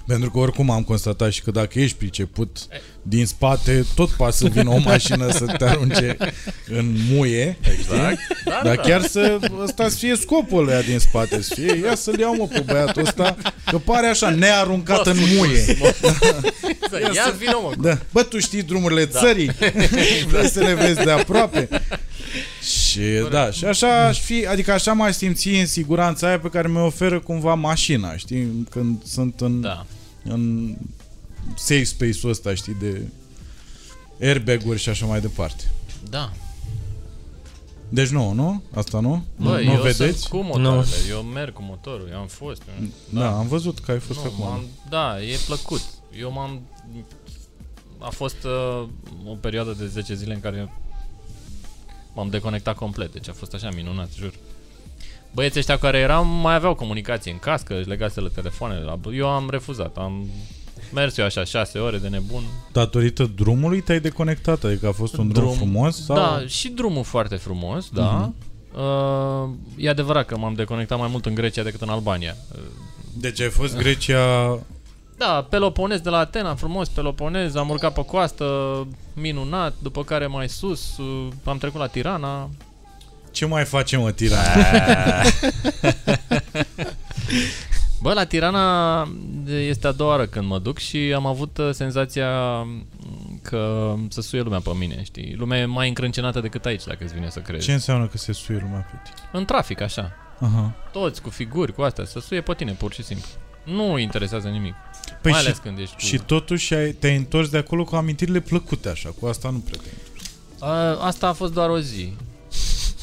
[0.07, 2.57] Pentru că oricum am constatat și că dacă ești priceput
[3.01, 6.17] din spate, tot poate să vină o mașină să te arunce
[6.67, 7.57] în muie.
[7.61, 8.17] Exact.
[8.45, 8.81] Da, Dar da.
[8.81, 12.47] chiar să ăsta să fie scopul ăia din spate, să fie, ia să-l iau mă
[12.47, 15.59] pe băiatul ăsta, că pare așa nearuncat în muie.
[15.59, 17.15] Exact.
[17.15, 17.73] Ia vină mă.
[17.81, 17.97] Da.
[18.11, 19.19] Bă, tu știi drumurile da.
[19.19, 19.51] țării?
[20.29, 21.69] Vrei să le vezi de aproape?
[22.93, 26.67] Și da, și așa aș fi, adică așa m-aș simți în siguranța aia pe care
[26.67, 28.67] mi oferă cumva mașina, știi?
[28.69, 29.85] Când sunt în, Da.
[30.23, 30.73] în
[31.55, 33.01] safe space-ul ăsta, știi, de
[34.21, 35.71] airbag-uri și așa mai departe.
[36.09, 36.31] Da.
[37.89, 38.63] Deci nu, nu?
[38.75, 39.23] Asta nu?
[39.37, 40.19] Bă, nu, nu eu vedeți?
[40.19, 40.95] sunt cu motoarele.
[41.09, 42.09] Eu merg cu motorul.
[42.11, 42.61] Eu am fost.
[43.09, 44.43] Da, am văzut că ai fost Nu, acum.
[44.45, 45.81] m-am, da, e plăcut.
[46.19, 46.61] Eu m-am...
[47.99, 48.87] A fost uh,
[49.25, 50.71] o perioadă de 10 zile în care
[52.13, 53.11] m-am deconectat complet.
[53.11, 54.33] Deci a fost așa minunat, jur.
[55.33, 58.81] Băieții ăștia care eram mai aveau comunicație în cască, își legaseră telefoanele.
[58.81, 58.99] La...
[59.13, 59.97] Eu am refuzat.
[59.97, 60.27] Am
[60.93, 62.43] mers eu așa 6 ore de nebun.
[62.71, 65.55] Datorită drumului te-ai deconectat, adică a fost un drum, Drum.
[65.55, 66.05] frumos?
[66.05, 66.15] Sau?
[66.15, 68.31] Da, și drumul foarte frumos, da.
[68.75, 72.35] Uh, e adevărat că m-am deconectat mai mult în Grecia decât în Albania.
[72.51, 72.59] Uh,
[73.17, 74.59] Deci ai fost Grecia
[75.17, 78.45] Da, Peloponez de la Atena, frumos Peloponez, am urcat pe coastă,
[79.13, 82.49] minunat, după care mai sus, uh, am trecut la Tirana.
[83.31, 84.43] Ce mai facem, mă, Tirana?
[88.01, 89.07] Bă, la Tirana
[89.45, 92.85] este a doua oară când mă duc și am avut uh, senzația mm,
[93.41, 95.35] că să suie lumea pe mine, știi?
[95.37, 97.65] Lumea e mai încrâncenată decât aici, dacă îți vine să crezi.
[97.65, 99.29] Ce înseamnă că se suie lumea pe tine?
[99.31, 100.11] În trafic, așa.
[100.39, 100.73] Aha.
[100.91, 103.27] Toți cu figuri, cu astea, să suie pe tine, pur și simplu.
[103.63, 104.73] Nu interesează nimic.
[105.21, 106.01] Păi mai și, ales când ești cu...
[106.01, 109.81] și totuși ai, te-ai întors de acolo cu amintirile plăcute așa, cu asta nu prea
[109.83, 109.89] te
[110.59, 112.13] A, asta a fost doar o zi.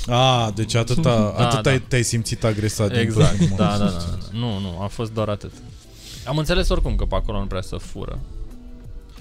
[0.06, 1.70] A, deci atâta, Da, atât da.
[1.70, 3.90] ai, te-ai simțit agresat din Exact, primul da, moment.
[3.90, 4.38] da, da, da.
[4.38, 5.52] Nu, nu, a fost doar atât.
[6.26, 8.18] Am înțeles oricum că pe acolo nu prea să fură.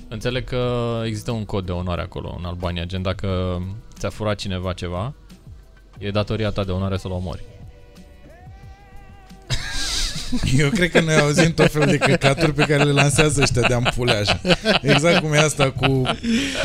[0.07, 3.61] Înțeleg că există un cod de onoare acolo în Albania, gen dacă
[3.97, 5.13] ți-a furat cineva ceva,
[5.97, 7.43] e datoria ta de onoare să-l omori.
[10.57, 13.73] Eu cred că noi auzim tot felul de căcaturi pe care le lansează ăștia de
[13.73, 14.41] ampule așa.
[14.81, 16.03] Exact cum e asta cu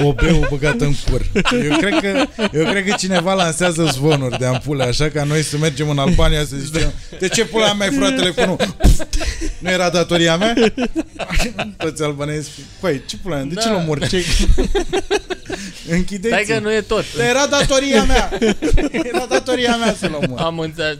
[0.02, 1.22] OB-ul băgat în cur.
[1.52, 5.58] Eu cred, că, eu cred că cineva lansează zvonuri de ampule așa ca noi să
[5.58, 8.56] mergem în Albania să zicem de ce pula mea ai furat telefonul?
[9.58, 10.54] Nu era datoria mea?
[11.76, 12.50] Toți albanezi.
[12.80, 13.44] Păi, ce pula mea?
[13.44, 13.72] De ce Da.
[13.72, 14.08] l omori?
[14.08, 14.24] Ce...
[15.88, 17.04] Închideți Stai că nu e tot.
[17.16, 18.30] Dar era datoria mea!
[18.92, 20.38] Era datoria mea să-l omor.
[20.40, 20.98] Am înțeles,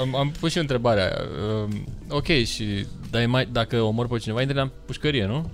[0.00, 1.12] am, am pus și întrebarea.
[1.64, 5.50] Um, ok, și dar e mai, dacă omor pe cineva, intri la pușcărie, nu?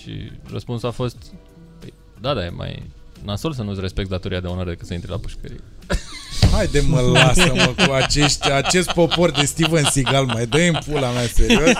[0.00, 1.32] Și răspunsul a fost,
[1.78, 2.82] păi, da, da, e mai
[3.24, 5.60] nasol să nu-ți respecti datoria de onoare decât să intri la pușcărie.
[6.52, 11.26] Haide mă, lasă-mă cu acești, acest popor de Steven Seagal, mai dă în pula mea,
[11.34, 11.70] serios?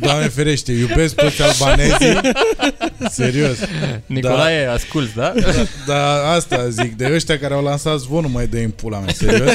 [0.00, 2.20] Doamne ferește, iubesc toți albanezii,
[3.10, 3.56] serios.
[4.06, 4.72] Nicolae, da.
[4.72, 5.32] asculți, da?
[5.86, 9.54] Dar asta zic, de ăștia care au lansat zvonul, mai dă în pula mea, serios?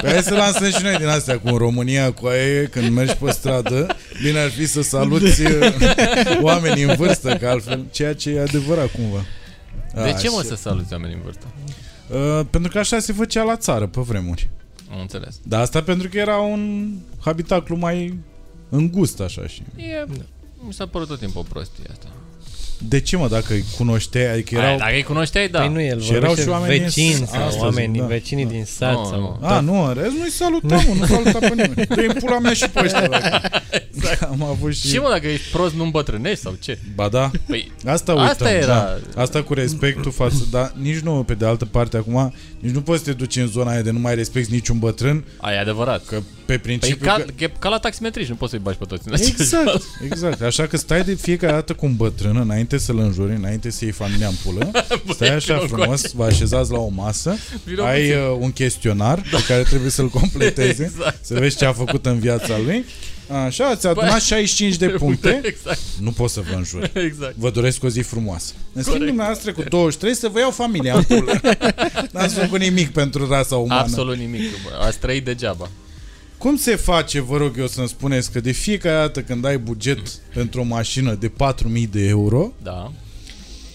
[0.00, 3.14] Păi hai să lansăm și noi din astea, cu în România, cu aia, când mergi
[3.14, 3.86] pe stradă,
[4.22, 5.72] bine ar fi să saluți uh,
[6.40, 9.24] oamenii în vârstă, că altfel, ceea ce e adevărat cumva.
[9.94, 10.48] De ce mă Așa.
[10.48, 11.46] să saluți oamenii în vârstă?
[12.12, 14.50] Uh, pentru că așa se făcea la țară pe vremuri.
[14.92, 15.40] Am înțeles.
[15.42, 18.18] Dar asta pentru că era un habitaclu mai
[18.68, 19.62] îngust așa și...
[19.76, 20.04] E,
[20.66, 22.06] mi s-a părut tot timpul o prostie asta.
[22.78, 24.66] De ce mă, dacă îi cunoșteai, adică Erau...
[24.66, 24.78] erau...
[24.78, 25.58] Aia, dacă îi cunoșteai, da.
[25.58, 28.04] Păi nu el, Și erau vorbește și oameni vecini din sau astăzi, oameni, da.
[28.04, 28.50] vecinii Da.
[28.50, 29.38] din sat Nu, sau...
[29.40, 29.46] nu.
[29.46, 31.74] A, nu, în rest nu-i salutam, mă, nu saluta pe nimeni.
[32.14, 33.08] dă pula mea și pe ăștia.
[33.08, 33.40] Dacă...
[33.94, 34.22] Exact.
[34.22, 34.88] Am avut și...
[34.88, 36.78] Și mă, dacă ești prost, nu îmbătrânești sau ce?
[36.94, 38.28] Ba da, Păi, asta uităm.
[38.28, 38.98] Asta era.
[39.14, 39.22] Da.
[39.22, 43.04] Asta cu respectul față, dar nici nu, pe de altă parte, acum, nici nu poți
[43.04, 46.04] să te duci în zona aia de nu mai respecti niciun bătrân, aia e adevărat.
[46.04, 47.06] că pe Păi principiu...
[47.06, 47.44] ca, că...
[47.44, 49.82] e ca la taximetriști, nu poți să-i bagi pe toți în același Exact, val.
[50.04, 50.42] exact.
[50.42, 53.92] Așa că stai de fiecare dată cu un bătrân înainte să-l înjuri, înainte să iei
[53.92, 54.70] familia în pulă.
[55.14, 56.16] Stai așa vino frumos, încoace.
[56.16, 58.16] vă așezați la o masă, Vino ai puțin.
[58.18, 61.24] uh, un chestionar pe care trebuie să-l completeze, Exact.
[61.24, 62.84] să vezi ce a făcut în viața lui.
[63.46, 65.40] Așa, ți-a adunat 65 de puncte.
[65.44, 66.90] Exact, Nu pot să vă înjur.
[66.94, 67.34] exact.
[67.36, 68.52] Vă doresc o zi frumoasă.
[68.72, 69.06] În schimb, Corect.
[69.06, 71.40] dumneavoastră cu 23 să vă iau familia în pulă.
[72.12, 73.80] N-ați făcut nimic pentru rasa umană.
[73.80, 74.40] Absolut nimic.
[74.40, 74.84] bă.
[74.86, 75.68] Ați trăit degeaba.
[76.38, 79.98] Cum se face, vă rog eu să-mi spuneți, că de fiecare dată când ai buget
[80.34, 82.92] pentru o mașină de 4.000 de euro Da.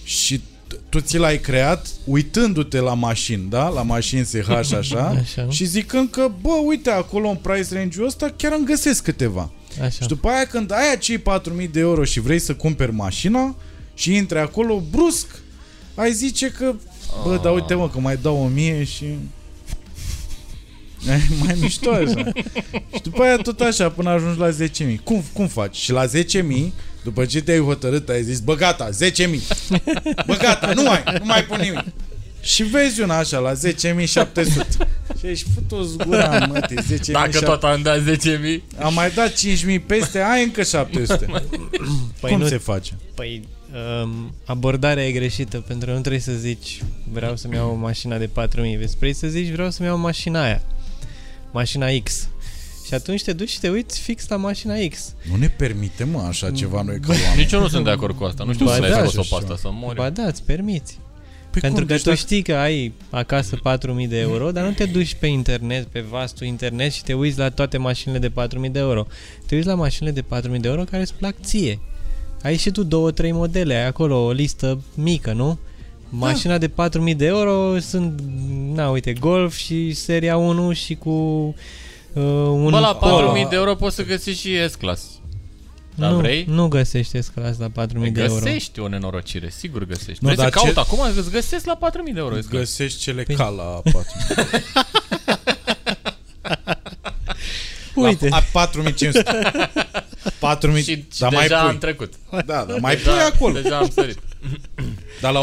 [0.03, 3.67] și t- tu ți l-ai creat uitându-te la mașini, da?
[3.67, 5.47] La mașini SH așa, Așa.
[5.49, 9.51] și zicând că, bă, uite, acolo în price range-ul ăsta chiar îmi găsesc câteva.
[9.81, 9.89] Așa.
[9.89, 13.55] Și după aia când ai acei 4.000 de euro și vrei să cumperi mașina
[13.93, 15.27] și intri acolo brusc,
[15.95, 16.73] ai zice că,
[17.25, 17.41] bă, Ah.
[17.41, 19.05] da uite mă, că mai dau 1000 și...
[21.43, 22.31] mai mișto așa.
[22.93, 25.03] și după aia tot așa, până ajungi la 10.000.
[25.03, 25.75] Cum, cum faci?
[25.75, 26.13] Și la 10.000,
[27.03, 28.95] după ce te-ai hotărât, ai zis, bă, gata, 10.000.
[30.25, 31.83] Bă, gata, nu mai, nu mai pun nimic.
[32.41, 33.57] Și vezi una așa, la 10.700.
[35.19, 36.67] și ești futus gura, mă,
[36.99, 37.11] 10.000.
[37.11, 38.05] Dacă tot am dat 10.000,
[38.79, 41.25] Am mai dat 5.000 peste, ai încă 700.
[42.19, 42.91] Păi Cum nu, se face?
[43.15, 43.47] Păi,
[44.03, 48.17] um, abordarea e greșită, pentru că nu trebuie să zici vreau să-mi iau o mașină
[48.17, 50.61] de 4.000, vezi, vrei să zici vreau să-mi iau mașina aia,
[51.53, 52.27] mașina X.
[52.87, 55.13] Și atunci te duci și te uiți fix la mașina X.
[55.31, 57.37] Nu ne permitem, mă, așa ceva noi ca oameni.
[57.41, 58.43] nici eu nu sunt de acord cu asta.
[58.43, 59.95] Nu știu Ba să da, le-ai scos-o și pe asta, să mori.
[59.95, 60.97] Ba da, îți permiți.
[61.51, 61.87] Păi Pentru cum?
[61.87, 65.13] că Deci tu dacă- știi că ai acasă 4.000 de euro, dar nu te duci
[65.15, 69.07] pe internet, pe vastul internet și te uiți la toate mașinile de 4.000 de euro.
[69.45, 71.79] Te uiți la mașinile de 4.000 de euro care îți plac ție.
[72.43, 75.59] Ai și tu două, trei modele, ai acolo o listă mică, nu?
[76.15, 78.21] Mașina de 4.000 de euro sunt,
[78.73, 81.09] na, uite, Golf și seria 1 și cu
[82.13, 83.33] uh, un Bă, la Polo.
[83.43, 85.03] 4.000 de euro poți să găsești și S-Class.
[85.95, 86.45] Dar nu, vrei?
[86.49, 88.33] nu găsești S-Class la 4.000 de euro.
[88.33, 90.23] Găsești o nenorocire, sigur găsești.
[90.23, 92.49] Nu, Vrei să dar caut ce- acum, îți găsesc la 4.000 de euro S-Class.
[92.49, 93.93] Găsești cele Păi- ca la 4.000.
[97.95, 99.69] Uite, La, a 4500.
[100.39, 101.77] 4000, Și, și dar mai deja am pui.
[101.77, 102.13] trecut.
[102.29, 103.53] Da, dar mai pui Deja, acolo.
[103.61, 104.19] deja am sărit.
[105.23, 105.41] Dar la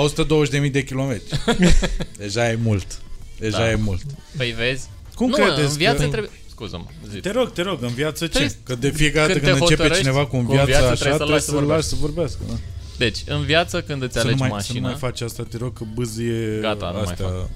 [0.65, 1.41] 120.000 de kilometri.
[2.19, 3.01] Deja e mult.
[3.39, 3.71] Deja Da.
[3.71, 4.03] e mult.
[4.37, 4.89] Păi vezi?
[5.15, 6.09] Cum nu, credeți în viață că...
[6.09, 6.31] trebuie...
[6.51, 7.19] Scuză-mă, zi.
[7.19, 8.31] Te rog, te rog, în viață ce?
[8.31, 10.57] Trebuie- Că de fiecare dată când când te începe hotărăști cineva cu în cu în
[10.65, 12.39] viața viață, așa, trebuie să-l trebuie lași să să-l lași să vorbească.
[12.49, 12.55] Da.
[12.99, 14.89] Deci, în viață, când îți Să nu, alegi mai, să nu mașina...
[14.89, 17.27] mai faci asta, te rog, că bâzie Gata, nu mai astea.
[17.27, 17.49] fac.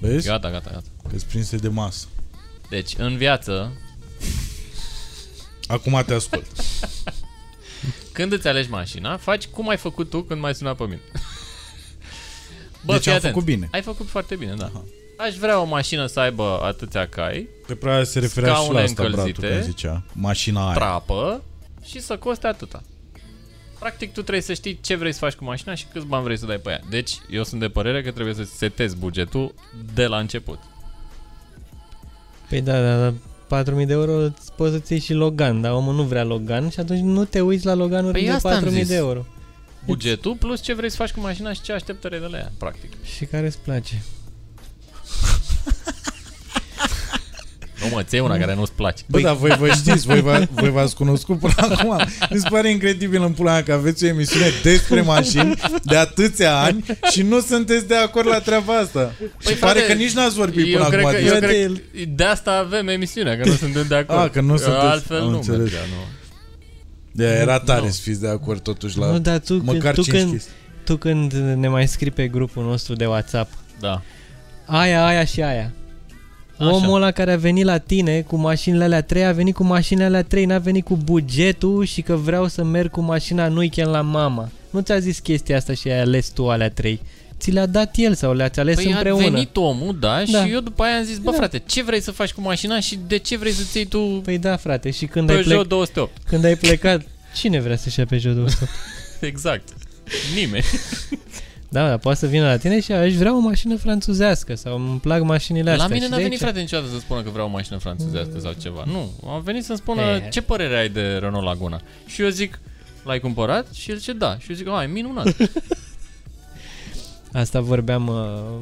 [0.00, 0.26] Vezi?
[0.26, 0.88] Gata, gata, gata.
[1.10, 2.06] Că-s prinse de masă.
[2.68, 3.72] Deci, în viață,
[5.66, 6.46] Acum te ascult.
[8.16, 11.00] când îți alegi mașina, faci cum ai făcut tu când m-ai sunat pe mine.
[12.94, 13.32] Deci fii am atent.
[13.32, 13.68] făcut bine.
[13.72, 14.70] Ai făcut foarte bine, da.
[15.16, 18.82] Aș vrea o mașină să aibă atâția cai, Pe prea se referea și la Scaune
[18.82, 20.02] asta, bratul, încălzite, când zicea.
[20.12, 20.74] Mașina aia.
[20.74, 21.42] trapă
[21.84, 22.82] și să coste atâta.
[23.78, 26.38] Practic, tu trebuie să știi ce vrei să faci cu mașina și câți bani vrei
[26.38, 26.80] să dai pe ea.
[26.90, 29.54] Deci, eu sunt de părere că trebuie să setezi bugetul
[29.94, 30.58] de la început.
[32.48, 32.96] Păi da, da,
[33.48, 36.68] la 4.000 de euro îți poți să-ți iei și Logan, dar omul nu vrea Logan
[36.68, 38.88] și atunci nu te uiți la Loganuri Păi de asta am 4.000 zis.
[38.88, 39.24] de euro.
[39.88, 42.52] Bugetul plus ce vrei să faci cu mașina și ce așteptări ai de la ea,
[42.58, 42.92] practic.
[43.16, 44.02] Și care îți place.
[47.82, 49.02] Nu mă, ți una care nu-ți place.
[49.06, 52.00] Bă, dar voi vă știți, voi, v- voi v-ați cunoscut până acum.
[52.30, 56.58] Mi se pare incredibil în pula mea că aveți o emisiune despre mașini de atâția
[56.60, 59.00] ani și nu sunteți de acord la treaba asta.
[59.18, 61.10] Păi și pare frate, că nici n-ați vorbit eu până cred acum.
[61.12, 61.46] că, de eu asta.
[61.46, 64.20] cred, de asta avem emisiunea, că nu suntem de acord.
[64.24, 65.58] Ah, că nu sunteți- Altfel am nu înțeles.
[65.58, 66.06] mergea, nu.
[67.18, 67.90] De era tare Nu.
[67.90, 70.52] să fiți de acord totuși la nu, dar tu, măcar când, tu, 5 când, chestii.
[70.84, 73.50] tu când ne mai scrii pe grupul nostru de WhatsApp,
[73.80, 74.02] Da.
[74.66, 75.72] aia, aia și aia.
[76.58, 76.74] Așa.
[76.74, 80.04] Omul ăla care a venit la tine cu mașinile alea 3 a venit cu mașinile
[80.06, 83.90] alea 3, n-a venit cu bugetul și că vreau să merg cu mașina în weekend
[83.90, 84.48] la mama.
[84.70, 87.00] Nu ți-a zis chestia asta și ai ales tu alea 3.
[87.38, 89.26] Ți le-a dat el sau le-ați ales Păi împreună.
[89.26, 90.44] a venit omul, da, Da.
[90.44, 91.36] și eu după aia am zis, bă Da.
[91.36, 94.38] frate, ce vrei să faci cu mașina și de ce vrei să-ți iei tu Păi
[94.38, 96.16] da, frate, și când ai, Peugeot plec, 208?
[96.26, 97.02] când ai plecat,
[97.34, 98.68] cine vrea să-și ia Peugeot 200?
[99.20, 99.68] Exact.
[100.34, 100.64] Nimeni.
[101.70, 104.98] Da, dar poate să vină la tine și aș vrea o mașină franțuzească sau îmi
[105.00, 105.86] plac mașinile astea.
[105.86, 107.78] La mine Și n-a de venit aici- frate niciodată să spună că vreau o mașină
[107.78, 108.84] franțuzească sau ceva.
[108.86, 110.28] Nu, a venit să-mi spună E.
[110.30, 111.80] ce părere ai de Renault Laguna.
[112.06, 112.58] Și eu zic,
[113.04, 113.66] l-ai cumpărat?
[113.72, 114.36] Și el zice, da.
[114.38, 115.36] Și eu zic, ai, minunat.
[117.32, 118.16] Asta vorbeam uh,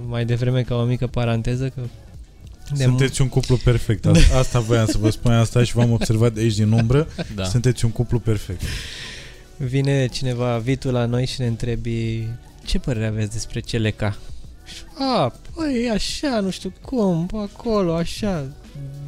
[0.09, 1.81] mai devreme ca o mică paranteză că
[2.75, 4.07] de Sunteți un cuplu perfect.
[4.07, 7.09] Asta, asta voiam să vă spun asta și v-am observat de aici din umbră.
[7.35, 7.45] Da.
[7.45, 8.61] Sunteți un cuplu perfect.
[9.57, 12.29] vine cineva vitul la noi și ne întrebi
[12.65, 14.19] ce părere aveți despre CLK?
[14.65, 18.45] Și, A, păi e așa, nu știu cum, pe acolo, așa.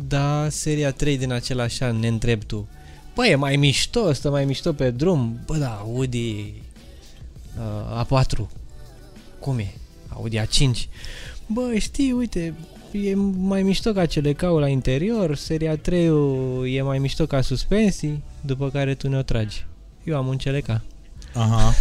[0.09, 2.69] Da, seria 3 din același an, ne întreb tu.
[3.15, 5.41] Băi, e mai mișto, stă mai mișto pe drum.
[5.47, 6.55] Bă, da, Audi
[7.59, 8.39] uh, A4.
[9.49, 9.75] Cum e?
[10.09, 10.89] Audi A5.
[11.47, 12.55] Bă, știi, uite,
[12.93, 16.07] e mai mișto ca CLK-ul la interior, seria 3
[16.75, 19.67] e mai mișto ca suspensii, după care tu ne-o tragi.
[20.05, 20.81] Eu am un CLK.
[21.35, 21.73] Aha.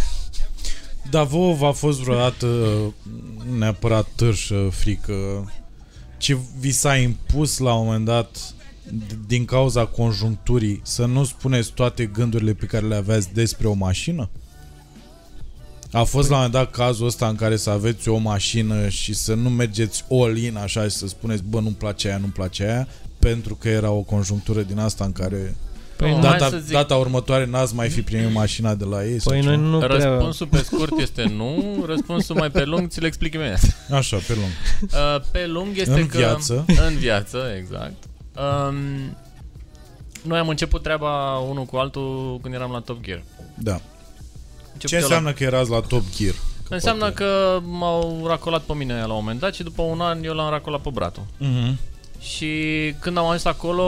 [1.10, 5.50] Dar vouă v-a fost vreodată nu neapărat târșă, frică,
[6.18, 8.54] ci vi s-a impus la un moment dat
[8.88, 13.72] d- din cauza conjuncturii să nu spuneți toate gândurile pe care le aveați despre o
[13.72, 14.28] mașină?
[15.92, 19.14] A fost la un moment dat cazul ăsta în care să aveți o mașină și
[19.14, 22.88] să nu mergeți all-in așa și să spuneți bă nu-mi place aia, nu-mi place aia
[23.18, 25.56] pentru că era o conjunctură din asta în care
[25.96, 26.72] Păi Oh, nu- hai Data, să zic.
[26.72, 29.20] data următoare n-ați mai fi primit mașina de la ei?
[29.20, 29.54] sau Păi ceva?
[29.56, 30.08] noi nu prea...
[30.08, 33.60] Răspunsul pe scurt este nu, răspunsul mai pe lung ți-l explic imediat.
[33.90, 34.48] Așa, pe lung.
[34.82, 36.16] Uh, pe lung este În că...
[36.18, 36.64] viață.
[36.88, 38.04] În viață, exact.
[38.36, 38.76] Um,
[40.22, 43.22] noi am început treaba unul cu altul când eram la Top Gear.
[43.58, 43.80] Da.
[44.82, 46.34] Încep Ce eu la- înseamnă că erați la Top Gear?
[46.68, 50.00] Că Înseamnă poate- că m-au racolat pe mine la un moment dat și după un
[50.00, 51.22] an eu l-am racolat pe bratul.
[51.38, 51.78] Mhm.
[52.20, 52.52] Și
[53.00, 53.84] când am ajuns acolo,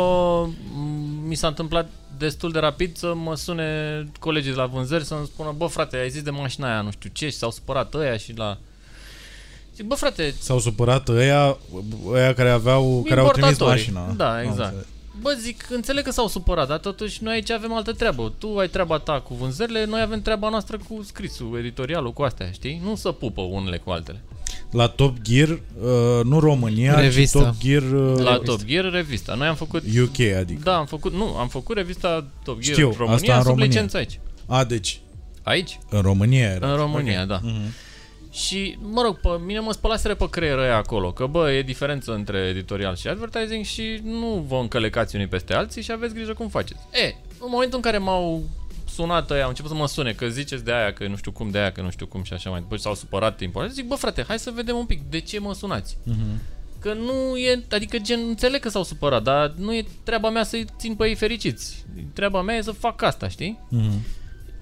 [0.48, 3.64] m- mi s-a întâmplat destul de rapid să mă sune
[4.18, 7.10] colegii de la vânzări să-mi spună Bă frate, ai zis de mașina aia, nu știu
[7.12, 8.58] ce, și s-au supărat ăia și la...
[9.74, 11.56] Zic, bă frate, S-au supărat ăia,
[12.12, 13.92] ăia care aveau, care au trimis Importatorii.
[13.92, 14.12] mașina.
[14.16, 14.58] Da, Am exact.
[14.60, 14.86] înțeles.
[15.20, 18.32] Bă, zic, înțeleg că s-au supărat, dar totuși noi aici avem altă treabă.
[18.38, 22.50] Tu ai treaba ta cu vânzările, noi avem treaba noastră cu scrisul, editorialul, cu astea,
[22.52, 22.80] știi?
[22.84, 24.22] Nu să pupă unele cu altele.
[24.70, 27.38] La Top Gear, uh, nu România, Revista.
[27.38, 29.34] ci Top Gear uh, La Top Gear, revista.
[29.34, 29.82] Noi am făcut...
[30.02, 30.60] UK, adică.
[30.64, 33.68] Da, am făcut, nu, am făcut revista Top Gear Știu, România asta în sub România.
[33.68, 34.20] licență aici.
[34.46, 35.00] A, deci,
[35.42, 35.78] Aici?
[35.90, 36.70] în România era.
[36.70, 37.40] În România, da.
[37.42, 37.72] Mhm.
[38.30, 42.12] Și, mă rog, pe mine mă spălaseră pe creier ăia acolo, că bă, e diferență
[42.12, 46.48] între editorial și advertising și nu vă încălecați unii peste alții și aveți grijă cum
[46.48, 46.80] faceți.
[46.92, 48.42] E, în momentul în care m-au
[48.88, 51.50] sunat ăia, au început să mă sune, că ziceți de aia, că nu știu cum,
[51.50, 53.68] de aia, că nu știu cum și așa mai departe, și s-au supărat timpul.
[53.68, 55.96] Zic, bă frate, hai să vedem un pic, de ce mă sunați?
[56.02, 56.40] Mhm.
[56.78, 60.66] Că nu e, adică gen, înțeleg că s-au supărat, dar nu e treaba mea să-i
[60.78, 61.84] țin pe ei fericiți.
[62.12, 63.58] Treaba mea e să fac asta, știi?
[63.68, 64.04] Mhm.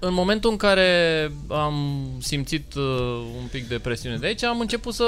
[0.01, 2.83] În momentul în care am simțit uh,
[3.41, 5.05] un pic de presiune de aici, am început să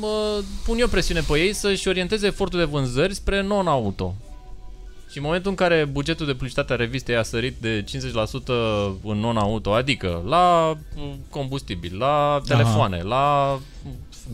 [0.00, 4.14] mă pun eu presiune pe ei să-și orienteze efortul de vânzări spre non-auto.
[5.10, 8.46] Și în momentul în care bugetul de publicitate a revistei a sărit de 50%
[9.02, 13.58] în non-auto, adică la uh, combustibil, la telefoane, la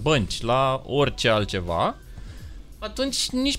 [0.03, 1.96] bănci, la orice altceva,
[2.79, 3.59] atunci nici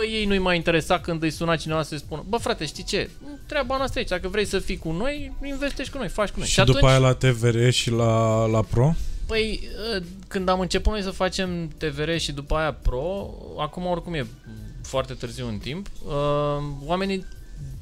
[0.00, 3.10] pe ei nu-i mai interesa când îi suna cineva să-i spună Bă frate, știi ce?
[3.46, 6.48] Treaba noastră aici, dacă vrei să fii cu noi, investești cu noi, faci cu noi.
[6.48, 8.94] Și, după aia la TVR și la, la Pro?
[9.26, 14.14] Păi, ă, când am început noi să facem TVR și după aia Pro, acum oricum
[14.14, 14.26] e
[14.82, 16.14] foarte târziu în timp, ă,
[16.84, 17.26] oamenii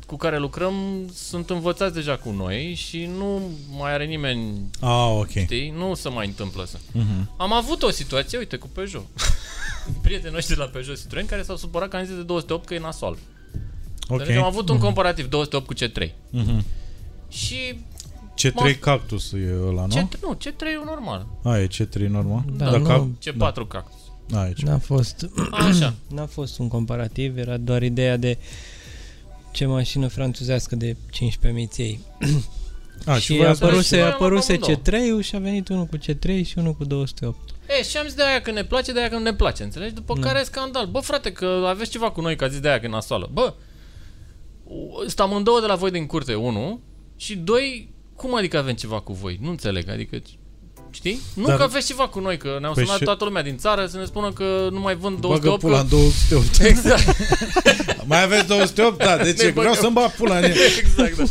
[0.06, 0.74] cu care lucrăm
[1.14, 3.40] sunt învățați deja cu noi și nu
[3.78, 5.28] mai are nimeni, Ah, ok.
[5.30, 6.78] știi, nu se mai întâmplă să.
[6.92, 7.30] Mhm.
[7.36, 9.06] Am avut o situație, uite, cu Peugeot.
[10.02, 12.74] Prietenii noștri de la Peugeot Citroen care s-au supărat că am zis de 208 că
[12.74, 13.18] e nasol.
[14.08, 14.24] Ok.
[14.26, 16.10] Deci am avut un comparativ 208 cu C3.
[16.30, 16.64] Mhm.
[17.28, 17.56] Și
[18.42, 19.94] C3 M-am- Cactus e ăla, nu?
[19.94, 21.26] C3, nu, C3 e normal.
[21.42, 22.44] A, e C3 normal?
[22.52, 22.86] Da, Dar nu.
[22.88, 23.96] Cac- C4 cactus.
[24.28, 24.58] Da, aici.
[24.62, 25.94] N-a fost, Așa.
[26.08, 28.38] n-a fost un comparativ, era doar ideea de
[29.52, 32.00] ce mașină franțuzească de 15.000 ții.
[33.06, 34.76] A, și voi a ați- apăruse, Noi a am apăruse avut două.
[34.76, 37.47] C3-ul și a venit unul cu C3 și unul cu 208.
[37.68, 39.62] E, și am zis de aia că ne place, de aia că nu ne place,
[39.62, 39.94] înțelegi?
[39.94, 40.26] După Da.
[40.26, 40.86] care scandal.
[40.86, 43.30] Bă, frate, că aveți ceva cu noi, că a zis de aia că e nasoală.
[43.32, 43.54] Bă,
[45.06, 46.80] ăsta amândouă de la voi din curte, unu,
[47.16, 49.38] și doi, cum adică avem ceva cu voi?
[49.42, 50.18] Nu înțeleg, adică...
[50.90, 51.20] Știi?
[51.34, 53.56] Nu Dar- că aveți ceva cu noi, că ne-au Păi sunat și- toată lumea din
[53.56, 55.60] țară să ne spună că nu mai vând Bagă 208.
[55.60, 55.82] pula că...
[55.82, 56.60] în 208.
[56.72, 57.16] Exact,
[58.06, 58.98] Mai aveți 208?
[58.98, 59.34] Da, de Ne ce?
[59.50, 59.74] Vreau băgăm.
[59.74, 60.50] să-mi bag pula în el.
[60.82, 61.24] exact, da.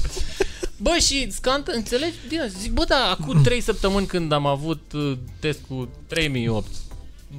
[0.78, 2.16] Bă, și scant, înțelegi?
[2.28, 6.68] Bine, zic, bă, da, acum 3 săptămâni când am avut uh, test cu 3008,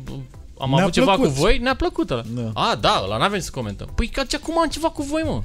[0.05, 0.13] bă,
[0.59, 1.35] am Ne-a avut ceva plăcut.
[1.35, 2.23] cu voi, ne-a plăcut ăla.
[2.35, 2.51] Da.
[2.55, 3.91] A, da, ăla n-avem să comentăm.
[3.95, 5.43] Păi că acum am ceva cu voi, mă.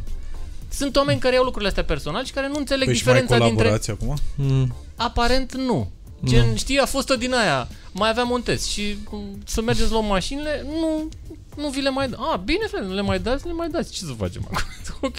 [0.69, 3.45] Sunt oameni care iau lucrurile astea personal și care nu înțeleg Păi și mai diferența
[3.45, 3.67] dintre...
[3.67, 4.15] colaborați acum?
[4.35, 4.75] Mm.
[4.95, 5.91] Aparent nu.
[6.25, 7.67] Gen, știi, a fost o din aia.
[7.91, 11.09] Mai aveam un test și m, să mergem să luăm mașinile, nu,
[11.55, 12.17] nu vi le mai da.
[12.19, 13.91] A, bine, frate, nu le mai dați, le mai dați.
[13.91, 14.57] Ce să facem acum?
[15.09, 15.17] ok.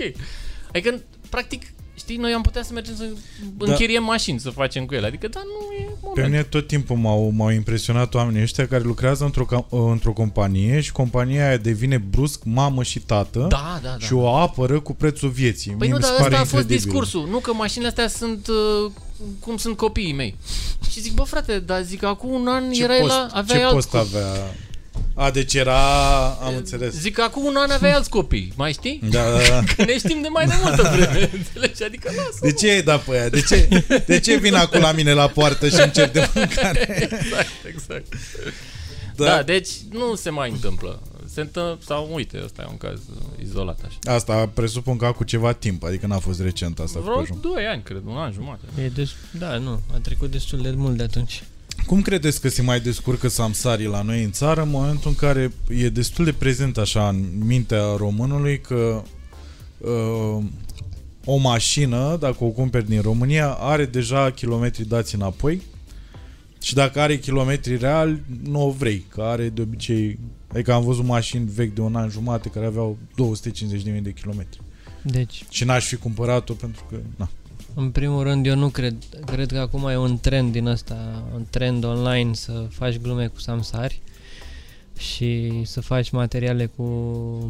[0.68, 3.04] Adică, practic, știi, noi am putea să mergem să
[3.56, 3.70] Da.
[3.70, 5.06] închiriem mașini să facem cu ele.
[5.06, 6.28] Adică, da, nu e Pe moment.
[6.30, 10.92] mine tot timpul m-au, m-au impresionat oamenii ăștia care lucrează într-o, ca- într-o companie și
[10.92, 13.98] compania aia devine brusc mamă și tată Da, da, da.
[14.06, 15.70] și o apără cu prețul vieții.
[15.70, 16.84] Păi Mie nu, mi se dar ăsta pare a fost incredibil.
[16.90, 17.28] discursul.
[17.30, 18.90] Nu că mașinile astea sunt uh,
[19.40, 20.36] cum sunt copiii mei.
[20.90, 23.28] Și zic, bă frate, dar zic, acum un an Ce erai post, la...
[23.32, 24.08] Aveai ce alți post copii.
[24.18, 24.54] avea?
[25.14, 26.24] A, deci era...
[26.24, 26.94] Am înțeles.
[26.94, 29.00] Zic că acum un an aveai alți copii, mai știi?
[29.10, 29.62] Da, da, da.
[29.76, 31.82] Că ne știm de mai de multă vreme, înțelegi?
[31.84, 33.28] Adică lasă De ce ai dat pe aia?
[33.28, 36.80] De ce, de ce vin acum la mine la poartă și încep de mâncare?
[37.10, 38.06] Exact, exact.
[39.16, 39.24] Da.
[39.24, 39.30] Da.
[39.34, 41.02] da, deci nu se mai întâmplă.
[41.32, 44.14] Se întâmplă, sau uite, ăsta e un caz uh, izolat așa.
[44.14, 47.40] Asta presupun că cu ceva timp, adică n-a fost recent asta cu Vreo Peugeot.
[47.40, 48.64] 2 ani, cred, un an jumate.
[48.82, 49.10] E des...
[49.38, 51.42] Da, nu, a trecut destul de mult de atunci.
[51.86, 55.52] Cum credeți că se mai descurcă Samsari la noi în țară în momentul în care
[55.68, 59.02] e destul de prezent așa în mintea românului că
[59.78, 60.44] uh,
[61.24, 65.62] o mașină, dacă o cumperi din România, are deja kilometri dați înapoi
[66.60, 70.18] și dacă are kilometri real, nu o vrei, că are de obicei...
[70.48, 72.98] Adică am văzut mașini vechi de un an jumate care aveau
[73.94, 74.60] 250.000 de kilometri.
[75.02, 76.96] Deci, Și n-aș fi cumpărat-o pentru că...
[77.16, 77.28] Na.
[77.74, 78.94] În primul rând, eu nu cred.
[79.26, 83.40] Cred că acum e un trend din ăsta, un trend online să faci glume cu
[83.40, 84.00] samsari
[84.98, 86.82] și să faci materiale cu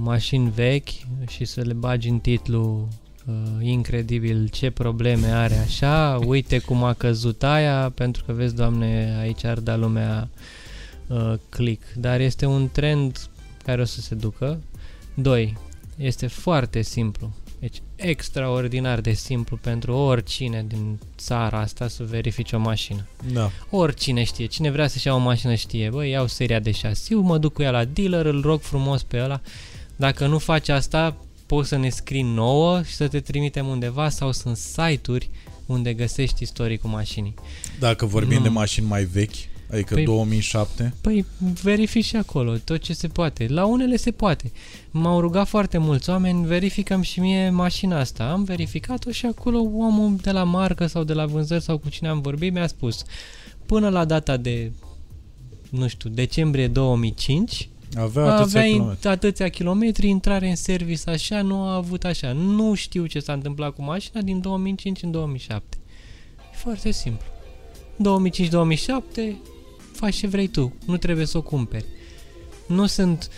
[0.03, 0.89] mașini vechi
[1.29, 2.89] și să le bagi în titlu
[3.27, 9.17] uh, incredibil ce probleme are așa, uite cum a căzut aia, pentru că vezi, doamne,
[9.21, 10.29] aici ar da lumea
[11.07, 11.83] uh, click.
[11.95, 13.29] Dar este un trend
[13.65, 14.61] care o să se ducă.
[15.15, 15.57] 2.
[15.97, 17.33] Este foarte simplu.
[18.05, 23.07] Deci extraordinar de simplu pentru oricine din țara asta să verifice o mașină.
[23.33, 23.51] Da.
[23.71, 27.39] Oricine știe, cine vrea să-și ia o mașină știe, băi, iau seria de șasiu, mă
[27.39, 29.41] duc cu ea la dealer, îl rog frumos pe ăla.
[29.97, 34.33] Dacă nu faci asta, poți să ne scrii nouă și să te trimitem undeva sau
[34.33, 35.31] sunt site-uri
[35.67, 37.35] unde găsești istoricul mașinii.
[37.79, 38.43] Dacă vorbim Nu.
[38.43, 39.35] de mașini mai vechi,
[39.75, 41.25] adică Păi- 2007, Păi
[41.63, 43.47] verifici și acolo tot ce se poate.
[43.49, 44.53] La unele se poate.
[44.91, 48.31] M-au rugat foarte mulți oameni, verificăm și mie mașina asta.
[48.31, 52.09] Am verificat-o și acolo omul de la marcă sau de la vânzări sau cu cine
[52.09, 53.03] am vorbit mi-a spus
[53.67, 54.73] până la data de
[55.71, 57.69] nu știu, decembrie 2005
[57.99, 59.09] avea atâția aveai kilometri.
[59.09, 62.33] atâția kilometri, intrare în service așa, nu a avut așa.
[62.33, 65.77] Nu știu ce s-a întâmplat cu mașina din 2005 în 2007.
[66.53, 67.27] E foarte simplu.
[67.97, 69.35] 2005-2007
[70.05, 71.85] faci ce vrei tu, nu trebuie să o cumperi.
[72.67, 73.31] Nu sunt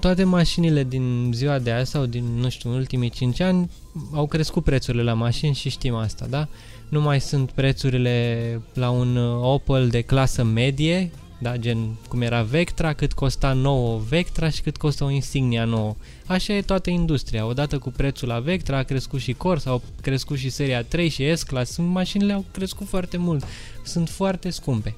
[0.00, 3.70] toate mașinile din ziua de azi sau din, nu știu, în ultimii 5 ani
[4.12, 6.48] au crescut prețurile la mașini și știm asta, da?
[6.88, 11.10] Nu mai sunt prețurile la un uh, Opel de clasă medie,
[11.42, 15.96] da, gen cum era Vectra, cât costa nouă Vectra și cât costă o Insignia nouă.
[16.26, 17.46] Așa e toată industria.
[17.46, 21.36] Odată cu prețul la Vectra a crescut și Corsa, au crescut și seria 3 și
[21.36, 21.72] S-Class.
[21.72, 23.44] Sunt mașinile au crescut foarte mult.
[23.84, 24.94] Sunt foarte scumpe.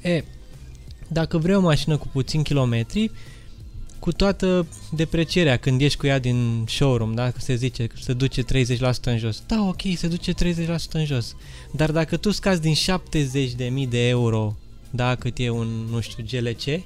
[0.00, 0.24] E,
[1.08, 3.10] dacă vrei o mașină cu puțin kilometri,
[3.98, 7.30] cu toată deprecierea când ești cu ea din showroom, da?
[7.30, 8.44] Că se zice că se duce 30%
[9.04, 9.42] în jos.
[9.46, 10.36] Da, ok, se duce 30%
[10.92, 11.36] în jos.
[11.72, 14.56] Dar dacă tu scazi din 70.000 de euro,
[14.94, 16.82] da, cât e un, nu știu, GLC,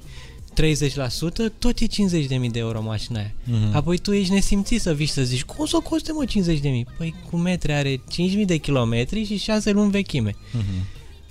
[0.57, 3.33] 30%, tot e 50.000 de euro mașina aia.
[3.43, 3.75] Mhm.
[3.75, 6.95] Apoi tu ești nesimțit să vii și să zici, cum să o coste mă 50.000?
[6.97, 8.01] Păi cu metri are 5.000
[8.45, 10.35] de kilometri și 6 luni vechime.
[10.51, 10.85] Mhm.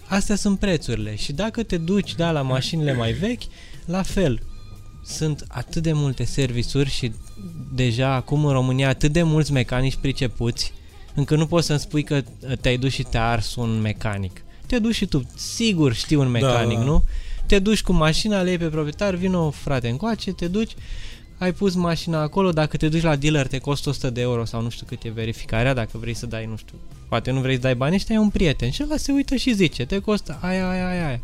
[0.09, 3.43] Astea sunt prețurile și dacă te duci da, la mașinile mai vechi,
[3.85, 4.43] la fel.
[5.05, 7.12] Sunt atât de multe servisuri și
[7.74, 10.72] deja acum în România atât de mulți mecanici pricepuți
[11.14, 12.22] încă nu poți să-mi spui că
[12.61, 14.45] te-ai dus și te-a ars un mecanic.
[14.66, 16.84] Te duci și tu, sigur știi un mecanic, Da.
[16.84, 17.02] nu?
[17.46, 20.72] Te duci cu mașina, le iei pe proprietar, vino frate încoace, te duci,
[21.38, 24.62] ai pus mașina acolo, dacă te duci la dealer te costă 100 de euro sau
[24.62, 26.74] nu știu cât e verificarea, dacă vrei să dai, nu știu,
[27.08, 29.54] poate nu vrei să dai bani, ăștia ai un prieten și ăla se uită și
[29.54, 31.20] zice, te costă aia, aia, aia, aia.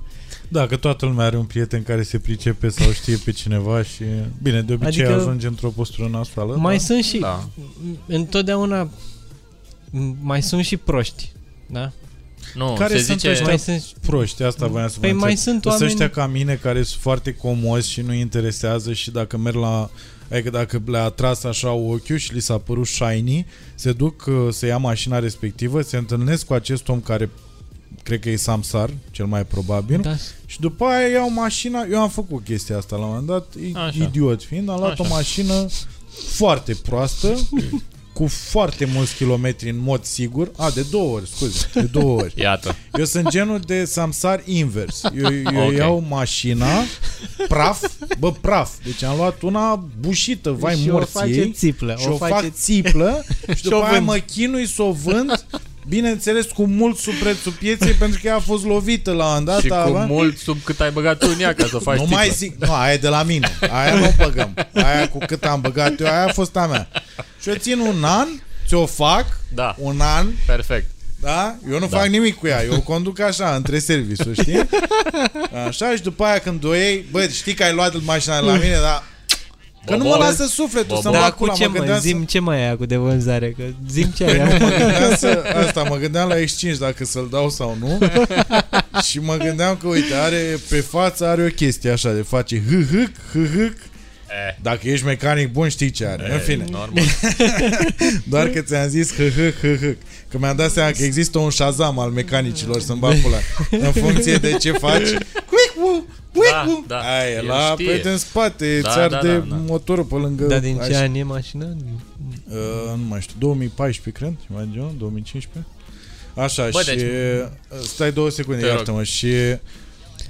[0.49, 4.03] Da, că toată lumea are un prieten care se pricepe sau știe pe cineva și...
[4.43, 6.57] Bine, de obicei Adică- ajunge într-o postură nasoală.
[6.57, 6.83] Mai da?
[6.83, 7.49] sunt și, Da.
[8.07, 11.33] întotdeauna, m- mai sunt și proști,
[11.67, 11.93] da?
[12.55, 13.31] Nu, Care se sunt zice...
[13.31, 13.47] ăștia?
[13.47, 15.37] Mai sunt, proști, asta voiam să vă păi mai întreb.
[15.39, 15.91] sunt Sunt oameni...
[15.91, 19.91] ăștia ca mine care sunt foarte comozi și nu interesează și dacă merg la
[20.31, 24.67] Adică dacă le-a tras așa ochiul și li s-a părut shiny, se duc uh, să
[24.67, 27.31] ia mașina respectivă, se întâlnesc cu acest om care
[28.03, 30.15] cred că e Samsar, cel mai probabil, Da,
[30.47, 33.73] și după aia iau mașina, eu am făcut chestia asta la un moment dat, i-
[33.75, 34.03] Așa.
[34.05, 35.03] idiot fiind, am luat Așa.
[35.03, 35.67] o mașină
[36.29, 37.39] foarte proastă,
[38.23, 42.33] cu foarte mulți kilometri în mod sigur, a, de două ori, scuze, de două ori.
[42.37, 42.77] Iată.
[42.99, 45.03] Eu sunt genul de samsar invers.
[45.23, 45.73] Eu, eu Ok.
[45.73, 46.67] iau mașina,
[47.49, 47.83] praf,
[48.19, 48.71] bă, praf.
[48.85, 51.97] Deci am luat una bușită, vai și o morții face ei, țiplă.
[51.99, 53.25] și o, fac țiplă
[53.57, 54.07] și după o aia vând.
[54.07, 55.45] mă chinui să o vând
[55.89, 59.61] Bineînțeles cu mult sub prețul pieței pentru că ea a fost lovită la un dat
[59.61, 62.03] și cu avea- mult sub cât ai băgat tu în ea ca să faci Nu
[62.03, 62.17] tiplă.
[62.19, 65.45] mai zic, nu, aia e de la mine Aia nu o băgăm Aia cu cât
[65.45, 66.89] am băgat eu, aia a fost a mea
[67.41, 68.29] Și o țin un an,
[68.67, 70.91] ți-o fac Da, Un an, perfect.
[71.21, 71.55] da?
[71.71, 71.99] Eu nu Da.
[71.99, 74.69] fac nimic cu ea Eu o conduc așa, între serviciuri, știi?
[75.67, 78.53] Așa și după aia când o iei Bă, știi că ai luat mașina de la
[78.55, 79.03] mine, dar
[79.87, 80.19] Că nu mă Bobor.
[80.19, 81.77] lasă sufletul să-mi Da, bag cu pula, ce mă mă?
[81.79, 82.07] gândeam să...
[82.07, 85.15] Zim ce mai ai cu de vânzare, că zim ce Păi ai nu, mă gândeam
[85.17, 87.99] să, asta, mă gândeam la exchange dacă să-l dau sau nu.
[89.09, 93.11] Și mă gândeam că, uite, are pe față are o chestie așa de face hâhâc,
[93.33, 93.73] hâhâc.
[94.49, 96.65] Eh, Dacă ești mecanic bun știi ce are, în fine.
[96.71, 97.05] Normal.
[98.31, 99.97] Doar că ți-am zis hâhâc, hâhâc.
[100.29, 103.37] Că mi-am dat seama că există un Shazam al mecanicilor să-mi bag pula.
[103.71, 105.09] În funcție de ce faci
[105.47, 106.99] Quick, Da, da.
[106.99, 107.87] Aia, e El la, știe.
[107.99, 109.55] păi în spate, Da, ți ar da, de da, da.
[109.67, 110.99] motorul pe lângă Dar din ce așa.
[110.99, 111.65] an e mașina?
[111.67, 112.57] Uh,
[112.97, 115.71] nu mai știu, 2014, cred, ceva de genul, 2015.
[116.35, 116.87] Așa, Bă, și...
[116.87, 117.49] deci- uh,
[117.83, 118.77] Stai două secunde, Te rog.
[118.77, 119.27] iartă-mă, și...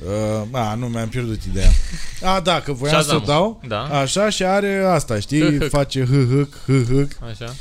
[0.06, 1.70] Uh, a, nu, mi-am pierdut ideea.
[2.22, 3.24] A, da, că voiam să o Shazam.
[3.26, 3.60] dau.
[3.68, 3.80] Da.
[3.82, 5.40] Așa și are asta, știi?
[5.40, 5.68] Hâhâc.
[5.68, 7.10] Face hâhâc, hâhâc.
[7.30, 7.54] Așa.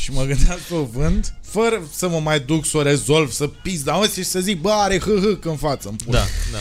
[0.00, 3.46] Și mă gândeam să o vând fără să mă mai duc să o rezolv, să
[3.62, 5.88] pizda mă, și să zic, bă, are hâhâc în față.
[5.88, 6.18] În pula.
[6.18, 6.58] Da, da.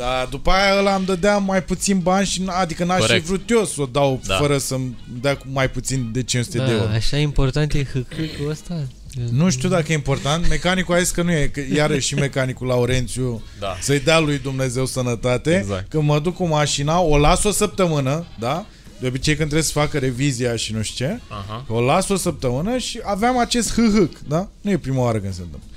[0.00, 3.24] Dar după aia ăla îmi dădea mai puțin bani și adică n-aș fi Corect.
[3.26, 4.36] vrut eu să o dau Da.
[4.36, 6.88] fără să-mi dea cu mai puțin de 500 de Da, euro.
[6.88, 8.86] așa important e hâhâcul ăsta?
[9.30, 10.48] Nu știu dacă e important.
[10.48, 13.76] Mecanicul a zis că nu e, că iarăși și mecanicul Laurențiu Da.
[13.80, 15.56] să-i dea lui Dumnezeu sănătate.
[15.58, 15.88] Exact.
[15.90, 18.66] Când mă duc cu mașina, o las o săptămână, da?
[19.00, 21.64] De obicei când trebuie să facă revizia și nu știu ce, Aha.
[21.68, 24.48] o las o săptămână și aveam acest hâhâc, da?
[24.60, 25.68] Nu e prima oară când se întâmplă.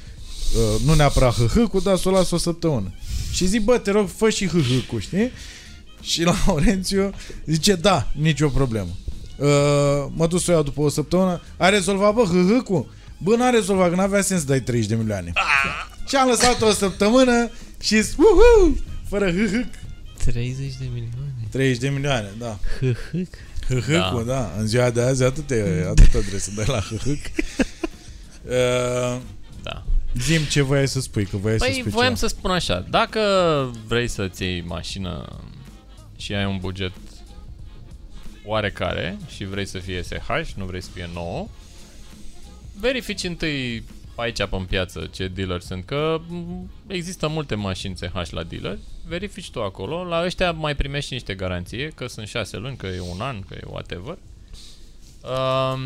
[0.58, 2.94] Uh, nu neapărat hâhâcul, dar să o las o săptămână.
[3.34, 5.32] Și zic, bă, te rog, fă și hâhâcul, știi?
[6.02, 7.14] Și Laurențiu
[7.46, 8.90] zice, da, nicio problemă.
[9.38, 9.48] Uh,
[10.10, 12.94] mă duc să o iau după o săptămână, a rezolvat, bă, hâhâcul?
[13.18, 15.34] Bă, n-a rezolvat, că n-avea sens să dai 30 de milioane.
[16.08, 17.50] Și am lăsat o săptămână
[17.82, 18.78] și uhu,
[19.10, 19.68] fără hâhâc.
[20.26, 21.48] 30 de milioane.
[21.50, 22.60] 30 de milioane, da.
[22.80, 23.28] Hâhâc?
[23.68, 24.34] Hâhâcul, da.
[24.34, 24.54] da.
[24.58, 27.20] În ziua de azi atât, e, atât trebuie să dai la hâhâc.
[28.48, 29.22] Uh, Da.
[30.18, 32.28] Zim ce voiai să spui, că voiai să Păi spui voiam ceva.
[32.28, 33.20] să spun așa, dacă
[33.88, 35.40] vrei să-ți iei mașină
[36.18, 36.92] și ai un buget
[38.46, 41.48] oarecare și vrei să fie SH, nu vrei să fie nouă,
[42.80, 43.84] verifici întâi
[44.16, 48.78] aici pe în piață ce dealer sunt, că m, există multe mașini SH la dealer,
[49.08, 52.88] verifici tu acolo, la ăștia mai primești și niște garanție, că sunt 6 luni, că
[52.88, 54.18] e un an, că e whatever.
[55.24, 55.80] Um,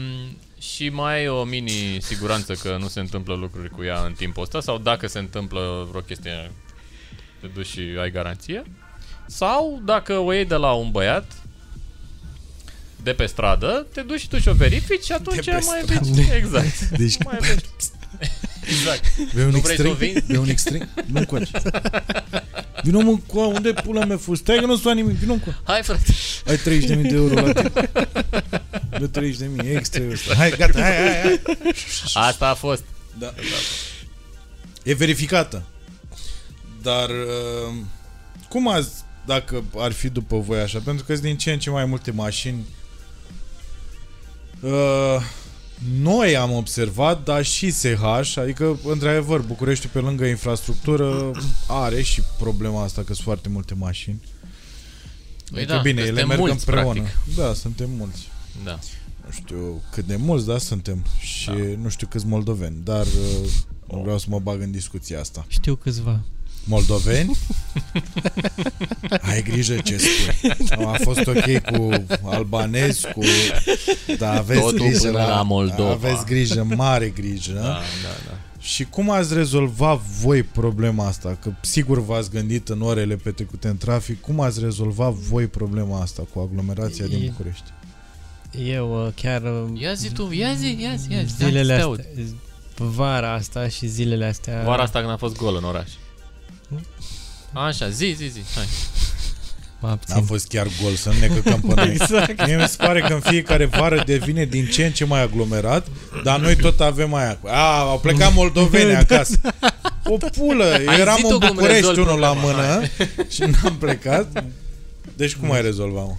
[0.59, 4.43] și mai ai o mini siguranță că nu se întâmplă lucruri cu ea în timpul
[4.43, 6.51] ăsta sau dacă se întâmplă vreo chestie
[7.41, 8.63] te duci și ai garanție.
[9.25, 11.31] Sau dacă o iei de la un băiat
[13.03, 15.99] de pe stradă, te duci și tu și o verifici și atunci pe mai stradă.
[16.11, 16.31] vezi.
[16.33, 16.79] Exact.
[16.79, 17.65] Deci, Mai vezi.
[18.69, 19.17] Exact.
[19.33, 20.11] vei un Nu vrei să o extrem?
[20.11, 20.25] vinzi?
[20.27, 20.89] Vei un extrem?
[21.05, 21.51] Nu încoace.
[22.83, 24.41] Vino mă cu unde pula mea fost?
[24.41, 26.13] Stai că nu sta nimic, vino cu Hai frate.
[26.45, 27.71] Ai 30.000 de euro la tine.
[29.07, 30.35] De 30.000, e extra ăsta.
[30.35, 31.41] Hai, gata, hai, hai, hai.
[32.13, 32.83] Asta a fost.
[33.19, 33.33] Da.
[34.83, 35.63] E verificată.
[36.81, 37.75] Dar uh,
[38.49, 38.89] cum azi,
[39.25, 40.79] dacă ar fi după voi așa?
[40.83, 42.65] Pentru că sunt din ce în ce mai multe mașini.
[44.59, 45.21] Uh,
[45.99, 51.31] noi am observat, dar și SH, adică, într-adevăr, Bucureștiul pe lângă infrastructură
[51.67, 54.21] are și problema asta că sunt foarte multe mașini.
[55.51, 57.01] Păi Adică da, bine, că ele suntem merg mulți, împreună.
[57.01, 57.35] practic.
[57.35, 58.27] Da, suntem mulți.
[58.63, 58.79] Da.
[59.25, 61.05] Nu știu cât de mulți, da, suntem.
[61.19, 61.53] Și Da.
[61.81, 63.49] nu știu câți moldoveni, dar uh,
[63.91, 65.45] nu vreau să mă bag în discuția asta.
[65.47, 66.19] Știu câțiva.
[66.67, 67.37] Moldoveni?
[69.21, 70.51] Ai grijă ce spui.
[70.85, 73.21] A fost ok cu albanezi, cu...
[74.17, 75.91] Da, aveți Totul grijă până la Moldova.
[75.91, 77.53] Aveți grijă, mare grijă.
[77.53, 77.77] Da, da,
[78.27, 78.37] da.
[78.59, 81.37] Și cum ați rezolvat voi problema asta?
[81.41, 84.21] Că sigur v-ați gândit în orele petrecute în trafic.
[84.21, 87.71] Cum ați rezolvat voi problema asta cu aglomerația din E- București?
[88.65, 91.33] Eu uh, chiar uh, Ia zi tu, ia zi, ia zi, ia zi.
[91.35, 94.55] zilele Hai să te astea, vara asta și zilele astea...
[94.57, 94.65] aud.
[94.65, 95.89] Vara asta când a fost gol în oraș.
[97.53, 98.39] Așa, zi, zi, zi.
[98.55, 98.65] Hai.
[99.79, 100.15] Mă abțin.
[100.15, 101.89] Am fost chiar gol, să nu ne căcăm pe noi.
[101.89, 102.45] Exact.
[102.45, 105.87] Mie mi se pare că în fiecare vară devine din ce în ce mai aglomerat,
[106.23, 107.39] dar noi tot avem aia.
[107.45, 109.39] A, au plecat moldoveni acasă.
[110.03, 112.87] O pulă, Ai eram zi tu în cum București rezolvi unul la problema, mână
[113.29, 114.43] și n-am plecat.
[115.15, 116.05] Deci cum ai rezolvat?
[116.05, 116.15] mă?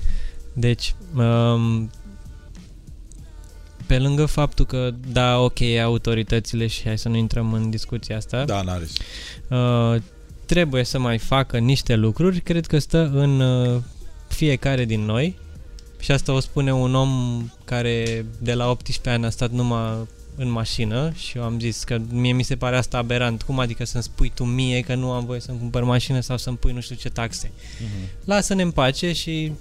[0.52, 1.90] Deci, um,
[3.86, 8.44] pe lângă faptul că, da, ok, autoritățile și hai să nu intrăm în discuția asta,
[8.44, 8.86] Da, n-are.
[9.48, 10.00] uh,
[10.48, 13.82] trebuie să mai facă niște lucruri, cred că stă în uh,
[14.28, 15.38] fiecare din noi
[15.98, 20.50] și asta o spune un om care de la 18 ani a stat numai în
[20.50, 23.42] mașină și eu am zis că mie mi se pare asta aberant.
[23.42, 26.56] Cum adică să-mi spui tu mie că nu am voie să-mi cumpăr mașină sau să-mi
[26.56, 27.50] pui nu știu ce taxe?
[28.24, 29.52] Lasă-ne în pace și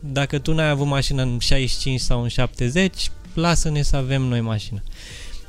[0.00, 4.82] dacă tu n-ai avut mașină în 65 sau în 70, lasă-ne să avem noi mașină.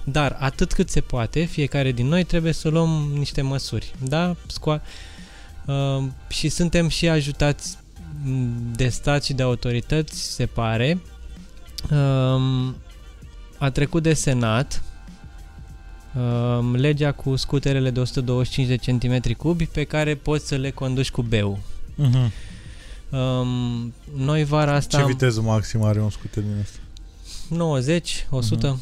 [0.07, 3.95] Dar atât cât se poate, fiecare din noi trebuie să luăm niște măsuri.
[4.03, 4.35] Da?
[4.47, 4.81] Scoa-
[5.65, 7.77] uh, și suntem și ajutați
[8.23, 11.01] m, de stat și de autorități, se pare.
[11.91, 12.75] Um,
[13.57, 14.83] a trecut de Senat
[16.15, 21.11] um, legea cu scuterele de 125 de centimetri cubi pe care poți să le conduci
[21.11, 21.59] cu beu.
[21.95, 22.31] Mhm.
[23.09, 26.77] Um, noi vara asta Ce am viteză maximă are un scuter din asta?
[27.49, 28.79] 90, 100.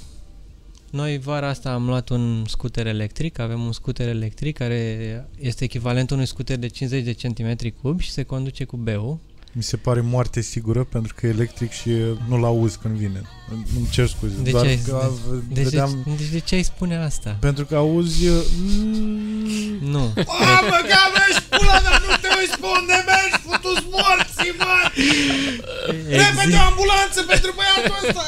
[0.94, 6.16] Noi vara asta am luat un scuter electric, avem un scuter electric care este echivalentul
[6.16, 9.20] unui scuter de 50 de centimetri cubi și se conduce cu beu.
[9.52, 11.90] Mi se pare moarte sigură pentru că e electric și
[12.28, 13.22] nu-l auzi când vine.
[13.78, 14.34] Îmi cer scuze.
[14.42, 15.12] De doar ce ai- că
[15.50, 16.04] Deci, vedeam...
[16.06, 17.38] de, deci de ce ai spune asta?
[17.40, 18.26] Pentru că auzi...
[19.82, 20.04] Nu.
[20.28, 24.76] A, mă, că aveți pula, dar nu nu-i spun unde mergi, futu-ți morții, mă!
[26.22, 28.26] Repede o ambulanță pentru băiatul ăsta!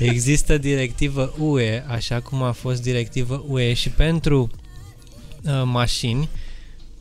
[0.00, 4.50] Există directivă UE, așa cum a fost directivă UE și pentru
[5.44, 6.28] uh, mașini,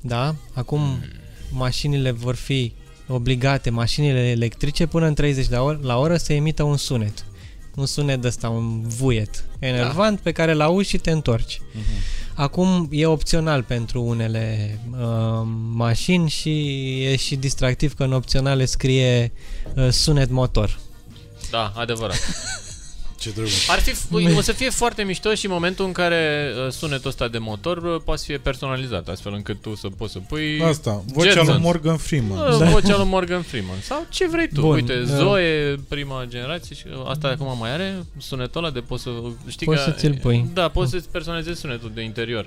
[0.01, 0.35] da?
[0.53, 1.03] Acum
[1.51, 2.73] mașinile vor fi
[3.07, 7.25] obligate, mașinile electrice, până în 30 de or- la oră să emită un sunet.
[7.75, 10.21] Un sunet ăsta, un vuiet enervant da.
[10.23, 11.61] pe care l auzi și te întorci.
[12.33, 16.51] Acum e opțional pentru unele uh, mașini și
[17.03, 19.31] e și distractiv că în opționale scrie
[19.75, 20.79] uh, sunet motor.
[21.51, 22.17] Da, adevărat.
[23.19, 23.67] Ce drăguț.
[23.69, 23.93] Ar fi,
[24.37, 27.77] o să fie foarte mișto și în momentul în care uh, sunetul ăsta de motor
[27.77, 31.47] uh, poate să fie personalizat, astfel încât tu să poți să pui Asta, vocea Jetsons.
[31.49, 32.37] lui Morgan Freeman.
[32.61, 34.61] uh, vocea lui Morgan Freeman sau ce vrei tu.
[34.61, 35.15] Bun, Uite, da.
[35.15, 39.09] Zoe, prima generație și asta acum mai are sunetul ăla de poți să
[39.47, 40.49] știi Poți că, să ți-l pui.
[40.53, 42.45] Da, poți să-ți personalizezi sunetul de interior.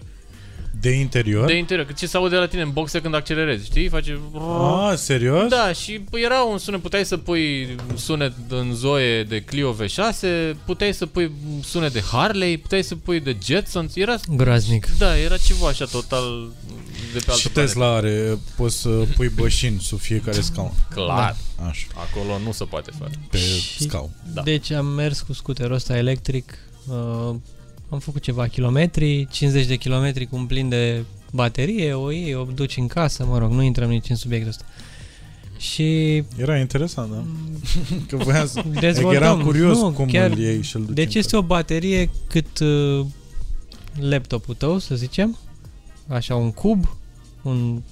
[0.82, 1.46] De interior?
[1.46, 3.88] De interior, că ce se aude la tine în boxe când accelerezi, știi?
[3.88, 5.48] Face Ah, serios?
[5.48, 10.26] Da, și păi, era un sunet, puteai să pui sunet în Zoe de Clio V6,
[10.64, 11.32] puteai să pui
[11.64, 14.14] sunet de Harley, puteai să pui de Jetsons, era...
[14.36, 14.86] Groaznic.
[14.98, 16.48] Da, era ceva așa total
[17.12, 17.72] de pe altă Și planetă.
[17.72, 20.72] Tesla are, poți să pui bășini sub fiecare scaun.
[20.94, 21.36] Clar,
[21.68, 23.14] Așa, acolo nu se poate face.
[23.30, 24.10] pe Și- scaun.
[24.34, 24.42] Da.
[24.42, 26.58] Deci am mers cu scuterul ăsta electric,
[26.88, 27.34] uh,
[27.92, 32.44] am făcut ceva kilometri, 50 de kilometri cu un plin de baterie, o iei, o
[32.44, 34.64] duci în casă, mă rog, nu intrăm nici în subiectul ăsta.
[35.58, 37.24] Și Era interesant, da?
[38.08, 38.58] Că voiam să...
[38.58, 39.22] Adică dezvoltăm.
[39.22, 42.10] eram curios nu, cum chiar, îl iei și îl duci Deci în este o baterie
[42.26, 43.06] cât uh,
[44.00, 45.38] laptopul tău, să zicem,
[46.08, 46.96] așa un cub,
[47.42, 47.82] un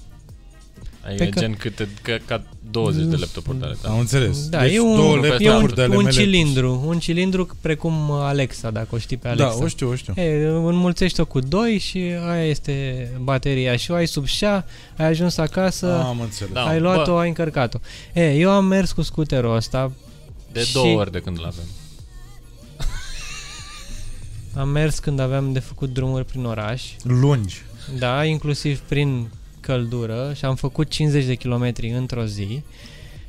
[1.05, 3.81] Adică Pe că- gen câte, ca, ca 20 de laptopuri de ale casă.
[3.83, 3.93] tale.
[3.93, 4.47] Am înțeles.
[4.49, 6.15] Da, deci e un, două e e laptopuri un, de ale un mele.
[6.15, 9.55] cilindru, un cilindru precum Alexa, dacă o știi pe Alexa.
[9.57, 10.13] Da, o știu, o știu.
[10.17, 11.97] E, înmulțești-o cu 2 și
[12.29, 14.65] aia este bateria și o ai sub șa,
[14.97, 16.53] ai ajuns acasă, Ah, am înțeles.
[16.53, 16.63] Da.
[16.63, 17.19] ai luat-o, bă.
[17.19, 17.77] ai încărcat-o.
[18.13, 19.91] E, eu am mers cu scuterul ăsta,
[20.51, 21.63] De Și- două ori de când îl avem.
[24.55, 27.61] am mers când aveam de făcut drumuri prin oraș, Lungi.
[27.97, 29.27] da, inclusiv prin
[29.71, 32.63] căldură și am făcut 50 de kilometri într-o zi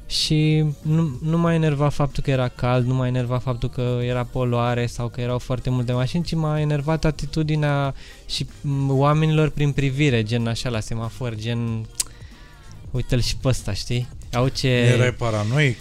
[0.06, 4.24] și nu, nu m-a enervat faptul că era cald, nu m-a enervat faptul că era
[4.24, 7.94] poluare sau că erau foarte multe mașini, ci m-a enervat atitudinea
[8.26, 11.86] și m, oamenilor prin privire, gen așa la semafor, gen
[12.90, 14.08] uite-l și pe ăsta, știi?
[14.32, 14.68] Au ce...
[14.68, 15.76] Erai paranoic?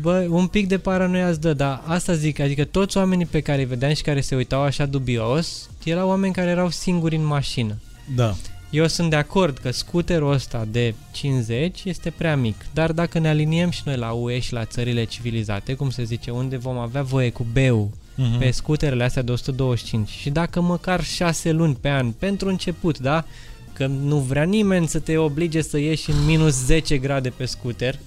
[0.00, 3.58] Bă, un pic de paranoia îți dă, dar asta zic, adică toți oamenii pe care
[3.60, 7.76] îi vedeam și care se uitau așa dubios, erau oameni care erau singuri în mașină.
[8.14, 8.34] Da.
[8.70, 13.28] Eu sunt de acord că scuterul ăsta de 50 este prea mic, dar dacă ne
[13.28, 17.02] aliniem și noi la UE și la țările civilizate, cum se zice, unde vom avea
[17.02, 18.38] voie cu BEU Mhm.
[18.38, 23.24] pe scuterele astea de 125 și dacă măcar 6 luni pe an, pentru început, da?
[23.72, 27.98] Că nu vrea nimeni să te oblige să ieși în minus 10 grade pe scuter,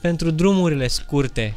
[0.00, 1.54] pentru drumurile scurte.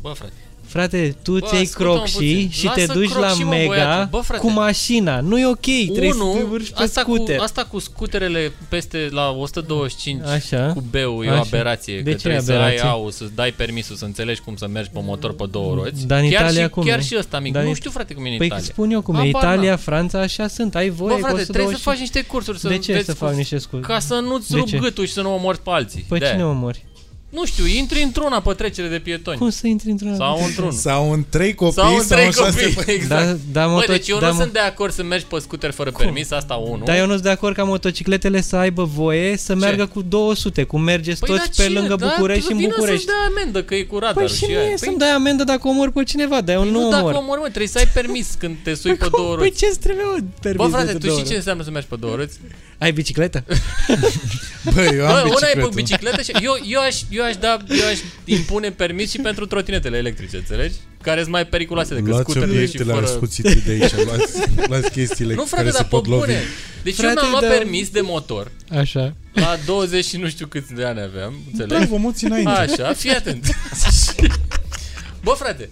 [0.00, 0.32] Bă, frate.
[0.70, 2.50] Frate, tu Bă, ți iei ascultă-mă croxii puțin.
[2.50, 4.08] și Lasă te duci la croxii, mă, Mega băiatul.
[4.10, 4.40] Bă, frate.
[4.42, 5.20] cu mașina.
[5.20, 7.38] Nu e ok, trebuie să te Unu, urci pe asta cu, scuter.
[7.40, 10.72] asta cu scuterele peste la 125 Așa.
[10.74, 11.40] cu beu e o Așa.
[11.40, 11.94] aberație.
[12.00, 12.88] De că ce trebuie e să ai aberație?
[12.88, 16.06] au, să dai permisul, să înțelegi cum să mergi pe motor pe două roți.
[16.06, 17.02] Dar în chiar Italia și, cum chiar e?
[17.02, 17.52] și ăsta mic.
[17.52, 18.64] Dar nu în- știu, frate, cum e în Păi Italia.
[18.64, 19.18] spun eu cum e.
[19.18, 19.78] Habar Italia, n-am.
[19.78, 20.74] Franța, așa sunt.
[20.74, 21.82] Ai voie Bă, cu frate, trebuie să 125.
[21.82, 23.82] faci niște cursuri să De ce înveți să cum- fac niște scuze?
[23.82, 24.76] Ca să nu-ți De rup ce?
[24.78, 26.04] gâtul și să nu omori pe alții.
[26.08, 26.34] Păi De-aia.
[26.34, 26.84] cine omori?
[27.30, 29.38] Nu știu, intri într-una pe trecere de pietoni.
[29.38, 30.70] Cum să intri într-un Sau într-un.
[30.72, 33.24] Sau în trei copii Sau în trei șase copii, exact.
[33.24, 35.38] Da, da, Bă, moto- deci eu da, nu mo- sunt de acord să mergi pe
[35.38, 36.04] scooter fără Cum?
[36.04, 36.82] permis, asta unul.
[36.84, 40.62] Dar eu nu sunt de acord ca motocicletele să aibă voie să meargă cu 200,
[40.64, 41.72] cum mergeți toți dar pe Păi ce?
[41.72, 43.04] lângă Da, București și în vină București.
[43.04, 44.68] să-ți dea amendă că e cu radarul Păi și nu aia.
[44.70, 47.14] e să-mi dai amendă dacă omori pe cineva, dar eu Păi nu nu dacă omor.
[47.14, 49.58] omori, mă, trebuie să ai permis când te sui pe două Păi roți.
[49.58, 51.36] ce-ți trebuie, mă, permis Bă, de frate, tu două știi ce ore?
[51.36, 52.38] înseamnă să mergi pe două roți?
[52.78, 53.44] Ai bicicletă?
[54.74, 55.74] Bă, eu am Bă, una e pe bicicletă.
[55.74, 59.96] bicicletă și eu, eu, aș, eu, aș da, eu aș impune permis și pentru trotinetele
[59.96, 60.74] electrice, înțelegi?
[61.02, 63.06] Care sunt mai periculoase decât Luați scuterele și obiectele fără...
[63.06, 64.32] ascuțite de aici, luați,
[64.68, 66.20] luați chestiile Nu, frate, care se dar pe pot lovi.
[66.20, 66.38] bune.
[66.82, 69.14] Deci eu Frate, mi-am luat dar- permis de motor Așa.
[69.32, 71.74] la 20 și nu știu câți de ani aveam, înțelegi?
[71.74, 72.50] Bravo, moți înainte.
[72.50, 73.46] Așa, fii atent.
[75.24, 75.70] Bă, frate,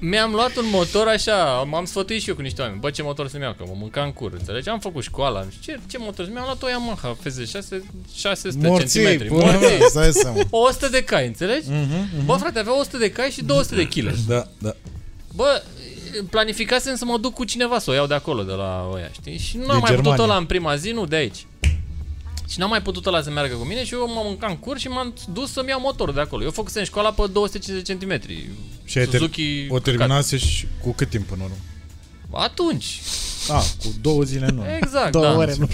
[0.00, 2.80] mi-am luat un motor așa, m-am sfătuit și eu cu niște oameni.
[2.80, 4.68] Bă, ce motor să-mi iau, că mă mânca în cur, înțelegi?
[4.68, 7.82] Am făcut școala, nu știu ce, ce motor să-mi iau, am luat o Yamaha FZ6,
[8.14, 9.26] 600 Morții, cm.
[9.28, 10.38] până mea, stai seama.
[10.68, 11.68] 100 de cai, înțelegi?
[11.70, 14.10] Mhm, Bă, frate, avea 100 de cai și 200 de kg.
[14.28, 14.74] Da, da.
[15.34, 15.62] Bă,
[16.30, 19.38] planificasem să mă duc cu cineva să o iau de acolo, de la oia, știi?
[19.38, 20.24] Și nu am De mai putut Germania.
[20.24, 21.46] ăla în prima zi, nu de aici.
[22.50, 24.78] Și n-am mai putut ăla să meargă cu mine și eu m-am mâncat în cur
[24.78, 26.42] și m-am dus să-mi iau motorul de acolo.
[26.44, 28.20] Eu făcusem școala pe 250 cm.
[28.84, 32.44] Și ai ter- Suzuki o terminase și cu cât timp până la urmă?
[32.44, 33.00] Atunci.
[33.48, 34.64] A, cu două zile nu.
[34.80, 35.36] Exact, Două da.
[35.36, 35.68] ore, nu.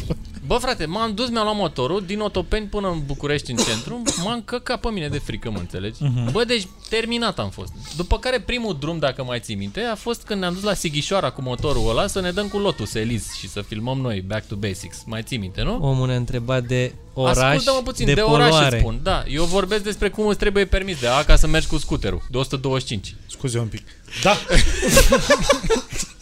[0.46, 4.02] Bă, frate, m-am dus, mi-am luat motorul din Otopeni până în București, în centru.
[4.24, 6.02] M-am căcat pe mine de frică, mă înțelegi?
[6.02, 6.32] Mhm.
[6.32, 7.72] Bă, deci terminat am fost.
[7.96, 11.30] După care primul drum, dacă mai ții minte, a fost când ne-am dus la Sighișoara
[11.30, 14.54] cu motorul ăla să ne dăm cu Lotus Elise și să filmăm noi Back to
[14.54, 15.02] Basics.
[15.06, 15.78] Mai ții minte, nu?
[15.80, 18.52] Omul ne-a întrebat de oraș, Ascultă-mă puțin, de, de, poluare.
[18.52, 19.00] oraș îți spun.
[19.02, 22.22] Da, eu vorbesc despre cum îți trebuie permis de A ca să mergi cu scuterul,
[22.30, 23.14] de 125.
[23.26, 23.82] Scuze un pic.
[24.22, 24.36] Da,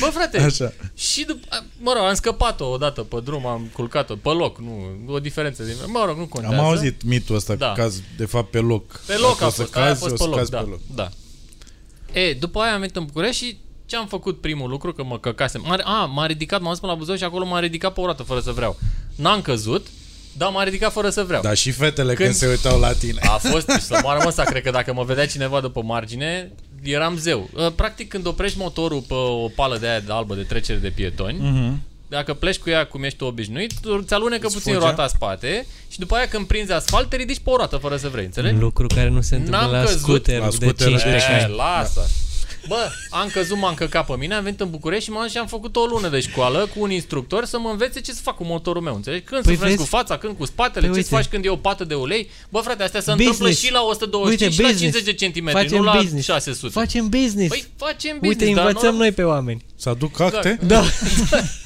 [0.00, 0.72] Bă, frate, așa.
[0.94, 4.88] Și după, a, mă rog, am scăpat-o odată pe drum, am culcat-o pe loc, nu,
[5.06, 6.56] o diferență din, mă rog, nu contează.
[6.56, 7.72] Am auzit mitul ăsta Da.
[7.72, 9.00] că caz de fapt pe loc.
[9.06, 10.38] Pe loc Dacă a o să fost, aia a cazi, fost o pe să loc,
[10.38, 10.80] cazi da, pe loc.
[10.94, 11.08] da.
[12.20, 15.18] E, după aia am venit în București și ce am făcut primul lucru, că mă
[15.18, 15.62] căcasem.
[15.66, 18.04] M-a, a, m-a ridicat, m-am dus până la Buzău și acolo m-a ridicat pe o
[18.04, 18.78] roată fără să vreau.
[19.16, 19.86] N-am căzut,
[20.36, 21.42] dar m-a ridicat fără să vreau.
[21.42, 23.20] Dar și fetele când, Când- se uitau la tine.
[23.22, 26.52] A fost și să moară măsa, cred că dacă mă vedea cineva după margine,
[26.82, 27.48] eram zeu.
[27.54, 30.88] Uh, Practic când oprești motorul pe o pală de aia de albă de trecere de
[30.88, 31.80] pietoni, Mhm.
[32.08, 33.72] dacă pleci cu ea cum ești tu obișnuit,
[34.06, 34.84] ți alunecă Îți puțin fuge?
[34.84, 37.96] roata în spate și după aia când prinzi asfalt, te ridici pe o roată fără
[37.96, 38.58] să vrei, înțelegi?
[38.58, 39.98] Lucru care nu se întâmplă N-am la căzut.
[40.00, 41.54] scooter La de scooter, 15 E, ani.
[41.54, 42.10] lasă.
[42.68, 45.46] Bă, am căzut, m-am căcat pe mine, am venit în București și m-am și am
[45.46, 48.44] făcut o lună de școală cu un instructor să mă învețe ce să fac cu
[48.44, 49.22] motorul meu, înțelegi?
[49.24, 49.88] Când Păi să freci cu vezi?
[49.90, 51.08] fața, când cu spatele, Păi ce uite.
[51.08, 52.30] să faci când e o pată de ulei.
[52.48, 53.38] Bă, frate, astea se Business.
[53.38, 54.92] întâmplă și la 125 Uite, și la business.
[54.94, 56.26] 50 de centimetri, Facem nu la business.
[56.26, 56.72] 600.
[56.72, 57.48] Facem business.
[57.48, 59.64] Păi facem business, Uite, dar învățăm nu- noi pe oameni.
[59.76, 60.58] Să aduc acte?
[60.66, 60.82] Da.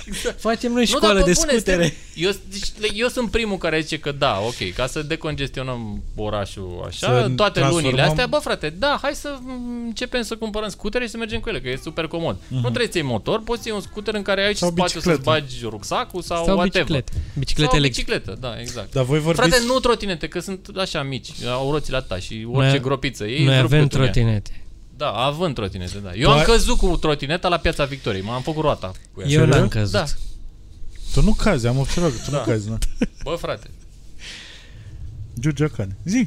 [0.09, 0.41] Exact.
[0.41, 1.83] Facem noi Nu, școală dar pe de bune, scutere.
[1.83, 6.85] suntem- Eu, deci, eu sunt primul care zice că da, ok, ca să decongestionăm orașul
[6.87, 10.69] așa, Să toate transformăm- lunile astea, bă frate, da, hai să mm, începem să cumpărăm
[10.69, 12.37] scutere și să mergem cu ele, că e super comod.
[12.49, 14.70] Nu trebuie să iei motor, poți să iei un scuter în care ai aici Sau
[14.70, 15.41] spațiu să-ți bicicletă.
[15.41, 16.82] bagi rucsacul sau, Sau whatever.
[16.82, 17.12] biciclete.
[17.39, 18.11] Biciclete sau electrice.
[18.11, 18.93] bicicletă, da, exact.
[18.93, 19.49] Dar voi vorbiți...
[19.49, 23.24] Frate, nu trotinete, că sunt așa mici, au roțile atâta și orice Noi- gropiță.
[23.26, 24.11] Ei Noi rup avem cât în ea.
[24.11, 24.61] trotinete.
[24.97, 26.14] Da, având trotinete, da.
[26.14, 29.26] Eu Tu am ai- căzut cu trotineta la Piața Victoriei, m-am făcut roata cu ea.
[29.28, 29.72] Eu n-am Serios?
[29.72, 29.93] căzut.
[29.93, 30.05] Da.
[31.14, 32.39] Tu nu cazi, am observat că tu Da.
[32.39, 32.78] nu cazi, nu?
[33.22, 33.70] Bă, frate.
[35.41, 35.97] Giurgia Cane.
[36.05, 36.26] Zi.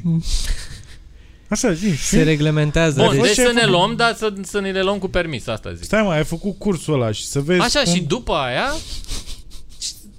[1.50, 1.90] Așa, zi.
[1.96, 3.02] Se reglementează.
[3.02, 3.74] Bun, deci, deci ce ai să ne făcut?
[3.74, 5.84] luăm, dar să, să ne le luăm cu permis, asta zic.
[5.84, 7.94] Stai mă, ai făcut cursul ăla și să vezi Așa, cum...
[7.94, 8.74] și după aia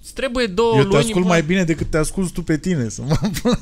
[0.04, 0.98] îți trebuie două Eu te luni.
[1.04, 1.30] ascult bă.
[1.30, 2.90] mai bine decât te asculti tu pe tine.
[2.90, 3.16] Să mă...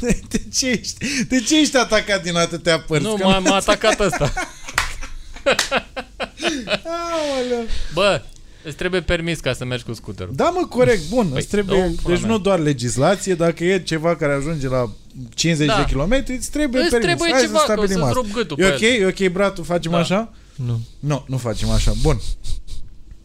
[0.00, 3.04] de, ce ești, de ce ești atacat din atâtea părți?
[3.04, 4.32] Nu, Că m-a, m-a atacat ăsta.
[6.84, 7.66] Aoleu.
[7.94, 8.22] Bă,
[8.64, 10.32] îți trebuie permis ca să mergi cu scuterul.
[10.34, 11.26] Da, mă, corect, bun.
[11.28, 12.30] Păi, îți trebuie, dă-o pula deci mea.
[12.30, 14.90] nu doar legislație, dacă e ceva care ajunge la
[15.34, 15.76] 50 Da.
[15.76, 17.06] de kilometri, îți trebuie Îți permis.
[17.06, 18.20] trebuie Hai ceva, să că o stabilim să-ți asta.
[18.20, 18.80] rup gâtul E pe ok?
[18.80, 19.00] el.
[19.00, 19.98] E ok, bratul, facem Da.
[19.98, 20.32] așa?
[20.54, 20.80] Nu.
[20.98, 21.92] Nu, nu facem așa.
[22.02, 22.20] Bun.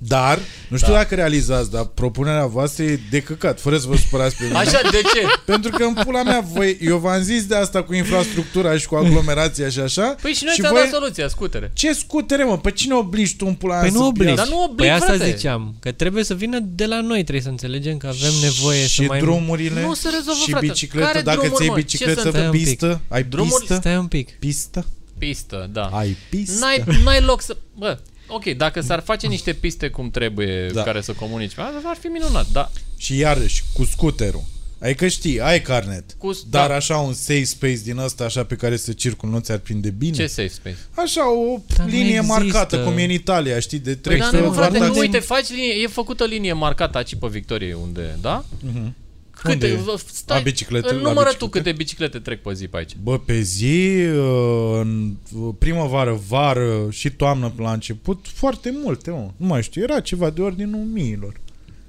[0.08, 0.98] Dar, nu știu Da.
[0.98, 4.58] dacă realizați, dar propunerea voastră e de căcat, fără să vă supărați pe mine.
[4.58, 5.22] Așa, de ce?
[5.46, 8.96] Pentru că în pula mea, voi, eu v-am zis de asta cu infrastructura și cu
[8.96, 10.16] aglomerația și așa.
[10.22, 11.72] Păi și noi și ți-am voi, dat soluția, scutere.
[11.74, 12.58] ce scutere, mă?
[12.58, 14.34] Pe cine obligi tu în pula mea Păi să nu obligi.
[14.36, 15.36] Dar nu oblig, Păi asta frate.
[15.36, 18.96] ziceam, că trebuie să vină de la noi, trebuie să înțelegem că avem nevoie și
[19.02, 19.20] să mai...
[19.20, 20.66] drumurile Nu se rezolvă, și frate.
[20.66, 21.76] bicicletă, Care dacă drumuri, ți-ai mă?
[21.76, 22.60] Ce bicicletă să pe întâmplă?
[22.60, 22.80] Stai un pic.
[22.80, 24.30] pistă, ai Drumuri- pistă, Stai un pic.
[24.40, 24.86] pistă,
[25.18, 25.86] Pistă, da.
[25.86, 26.58] ai pistă.
[26.60, 27.58] N-ai, n-ai loc să...
[27.78, 27.98] Bă,
[28.34, 30.84] ok, dacă s-ar face niște piste cum trebuie Da.
[30.84, 32.70] care să comunici, asta ar fi minunat, da.
[32.98, 34.44] Și iarăși, cu scuterul.
[34.80, 36.04] Adică știi, ai carnet.
[36.18, 36.76] Cu, Dar da.
[36.76, 40.16] așa un safe space din ăsta, așa pe care să circul, nu ți-ar prinde bine?
[40.16, 40.78] Ce safe space?
[40.96, 42.34] Așa, o Dar nu linie există.
[42.40, 45.20] marcată, cum e în Italia, știi, de Păi trei da, să nu, frate, vartați- uite,
[45.20, 48.46] faci linie, e făcută linie marcată aici pe Victorie, unde, da?
[48.60, 48.96] Mhm.
[49.44, 49.76] Câte, Unde e?
[49.76, 51.58] vă- stai, La biciclete, la Numără tu biciclete?
[51.58, 52.96] câte biciclete trec pe zi pe aici.
[53.04, 55.14] Bă, pe zi, uh, în
[55.58, 59.30] primăvară, vară și toamnă la început, foarte multe, mă.
[59.38, 61.34] Nu mai știu, era ceva de ordinul miilor.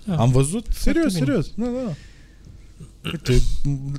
[0.04, 0.16] Da.
[0.16, 0.66] Am văzut?
[0.70, 1.24] Serios, bine.
[1.24, 1.50] serios.
[1.54, 1.94] Da, da.
[3.04, 3.42] Uite,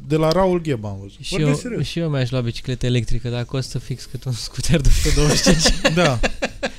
[0.08, 1.18] de la Raul Gheba am văzut.
[1.22, 1.88] Și Vorbesc eu, serios.
[1.88, 5.94] și eu mi-aș lua bicicletă electrică, dar costă fix cât un scooter de 125.
[5.94, 6.20] Da.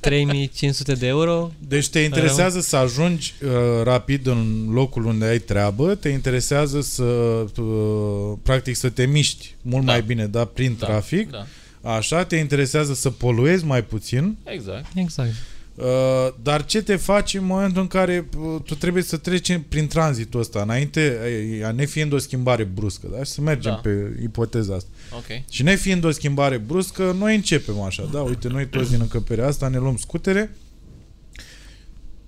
[0.00, 1.50] 3500 de euro.
[1.68, 3.50] Deci te interesează să ajungi uh,
[3.82, 9.84] rapid în locul unde ai treabă, te interesează să, uh, practic, să te miști mult
[9.84, 9.92] Da.
[9.92, 11.30] mai bine, da, prin Da, trafic.
[11.30, 11.46] Da,
[11.82, 14.84] Așa, te interesează să poluezi mai puțin, exact.
[14.94, 15.30] Exact.
[15.74, 15.84] Uh,
[16.42, 20.40] dar ce te faci în momentul în care uh, tu trebuie să treci prin tranzitul
[20.40, 21.18] ăsta, înainte,
[21.66, 23.24] uh, nefiind o schimbare bruscă, da?
[23.24, 23.78] Și să mergem Da.
[23.78, 24.88] pe ipoteza asta.
[25.16, 25.50] Ok.
[25.50, 28.20] Și nefiind o schimbare bruscă, noi începem așa, da?
[28.20, 30.56] Uite, noi toți din încăperea asta ne luăm scutere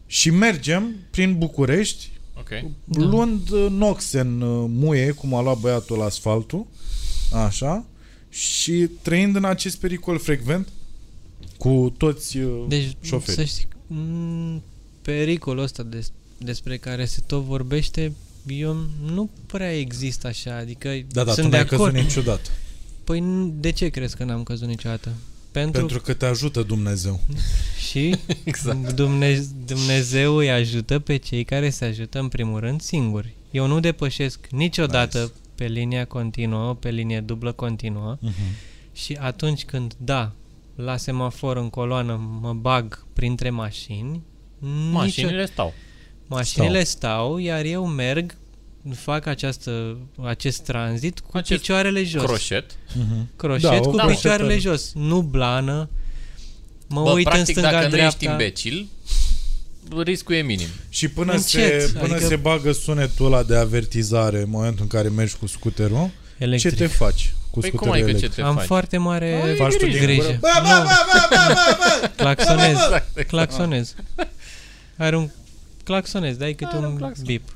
[0.07, 2.49] și mergem prin București, Ok.
[2.85, 3.05] Da.
[3.05, 6.67] luând uh, noxe în uh, muie, cum a luat băiatul la asfaltul,
[7.33, 7.85] așa,
[8.29, 8.73] și
[9.03, 10.69] trăind în acest pericol frecvent
[11.63, 13.35] cu toți uh, Deci, șoferii.
[13.35, 14.63] să știi, m,
[15.03, 18.13] pericolul ăsta des, despre care se tot vorbește,
[18.47, 18.77] eu
[19.13, 22.03] nu prea există așa, adică Da, da, tu sunt de n-ai căzut acord.
[22.03, 22.51] niciodată.
[23.05, 25.09] Păi n- de ce crezi că n-am căzut niciodată?
[25.51, 27.21] Pentru, Pentru că te ajută Dumnezeu.
[27.91, 28.93] Și Exact.
[28.93, 33.35] Dumne- Dumnezeu îi ajută pe cei care se ajută în primul rând singuri.
[33.51, 35.33] Eu nu depășesc niciodată Nice.
[35.55, 38.93] pe linia continuă, pe linie dublă continuă Uh-huh.
[38.93, 40.33] și atunci când, da,
[40.85, 44.23] la semafor în coloană mă bag printre mașini,
[44.59, 45.73] nicio- Mașinile stau.
[46.27, 47.11] mașinile stau.
[47.27, 48.37] stau, iar eu merg,
[48.95, 52.23] fac această, acest tranzit cu Acest picioarele jos.
[52.25, 52.73] Croșet.
[52.73, 53.27] Uh-huh.
[53.37, 54.71] Croșet Da, o cu da, picioarele croșetă.
[54.71, 55.89] jos, nu blană.
[56.89, 58.31] Mă Bă, uit în practic, stânga dacă nu ești dreapta.
[58.43, 58.87] imbecil,
[60.03, 60.67] riscul e minim.
[60.89, 64.87] Și până, Încet, se, până adică- se bagă sunetul ăla de avertizare în momentul în
[64.89, 66.71] care mergi cu scuterul, Electric.
[66.73, 68.45] ce te faci cu Păi cum scuterul adică ce electric?
[68.45, 68.67] te Am faci?
[68.67, 70.23] foarte mare Ai Faci tu din grijă.
[70.23, 70.37] gură?
[70.41, 72.11] Bă, bă, Nu, bă, bă, bă, bă, bă!
[72.17, 72.69] claxonez.
[72.71, 73.23] Exact.
[73.29, 73.95] Claxonez.
[74.97, 75.29] Are un
[75.85, 77.25] claxonez, dai câte Are un un claxon.
[77.25, 77.49] bip.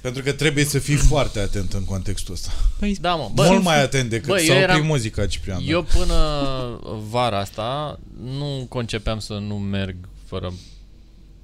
[0.00, 2.50] Pentru că trebuie să fii foarte atent în contextul ăsta.
[2.78, 3.30] Păi, Da, mă.
[3.34, 5.58] Bă, Bă, Mult mai atent decât bă, să eu opri eram- muzica, Ciprian.
[5.58, 5.64] da.
[5.70, 6.14] eu până
[7.10, 9.96] vara asta nu concepeam să nu merg
[10.26, 10.52] fără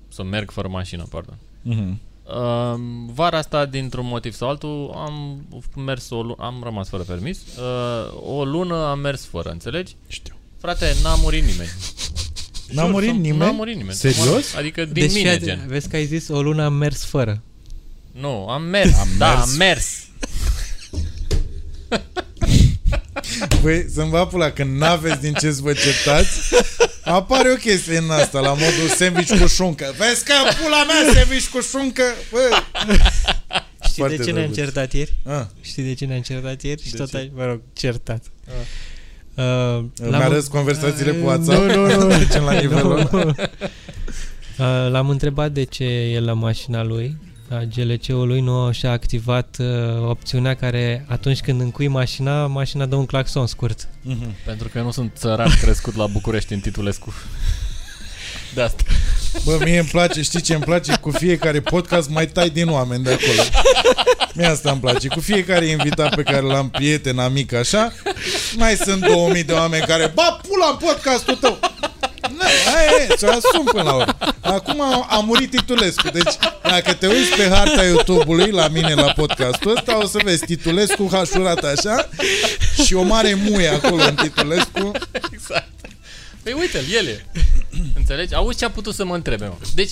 [0.09, 1.37] să merg fără mașină, pardon.
[1.63, 2.01] Mhm.
[2.27, 2.81] Uh,
[3.15, 5.45] vara asta, dintr-un motiv sau altul, am
[5.77, 7.39] mers o lună, am rămas fără permis.
[7.59, 9.97] Uh, o lună am mers fără, înțelegi?
[10.07, 10.35] Știu.
[10.61, 11.69] Frate, n-a murit nimeni.
[12.69, 13.41] N-a Jur, murit sunt- nimeni?
[13.41, 13.97] N-a murit nimeni.
[13.97, 14.55] Serios?
[14.55, 15.55] Adică din deci mine, fii gen.
[15.55, 17.43] atent, vezi că ai zis o lună am mers fără.
[18.13, 18.99] Nu, am mers.
[18.99, 19.43] Am da, mers.
[19.51, 20.07] am mers.
[23.63, 26.55] Băi, să-mi va pula, când n-aveți din ce să vă certați,
[27.05, 29.95] apare o chestie în asta, la modul sandwich cu șuncă.
[29.99, 30.33] Vezi că
[30.63, 32.03] pula mea sandwich cu șuncă?
[32.31, 32.39] Bă.
[33.85, 34.57] Știi Foarte de ce ne-am drăguț.
[34.57, 35.13] certat ieri?
[35.27, 36.83] Ah, Știi de ce ne-am certat ieri?
[36.83, 37.17] Și De tot ce?
[37.17, 38.25] ai, mă rog, certat.
[38.47, 38.53] Ah.
[39.35, 41.63] Uh, îmi arăți conversațiile pe WhatsApp?
[41.65, 42.09] Nu, nu, nu.
[42.09, 43.09] Trecem la nivelul ăla.
[43.13, 43.35] Nu.
[44.59, 49.67] Uh, L-am întrebat de ce el la mașina lui, a GLC-ului, nu și-a activat uh,
[50.09, 53.89] opțiunea care atunci când încui mașina, mașina dă un claxon scurt.
[54.03, 54.35] Mhm.
[54.45, 57.13] Pentru că eu nu sunt țăran crescut la București în Titulescu.
[58.55, 58.83] De asta.
[59.45, 60.97] Bă, mie îmi place, știi ce îmi place?
[61.01, 63.43] Cu fiecare podcast mai tai din oameni de acolo.
[64.35, 65.09] Mie asta îmi place.
[65.09, 67.93] Cu fiecare invitat pe care l-am prieten, amic, așa,
[68.57, 71.59] mai sunt 2000 de oameni care, ba, pula în podcastul tău!
[72.39, 72.45] Na,
[72.77, 74.17] aia e, ți-o asum până la urmă.
[74.41, 76.09] Acum a, a murit Titulescu.
[76.09, 80.45] Deci, dacă te uiți pe harta YouTube-ului la mine la podcastul ăsta, o să vezi
[80.45, 82.09] Titulescu hașurat așa
[82.85, 84.91] și o mare muie acolo în Titulescu.
[85.33, 85.69] Exact.
[86.43, 87.25] Păi uite-l, el e.
[87.99, 88.35] Înțelegi?
[88.35, 89.55] Auzi ce a putut să mă întrebe, mă.
[89.75, 89.91] Deci,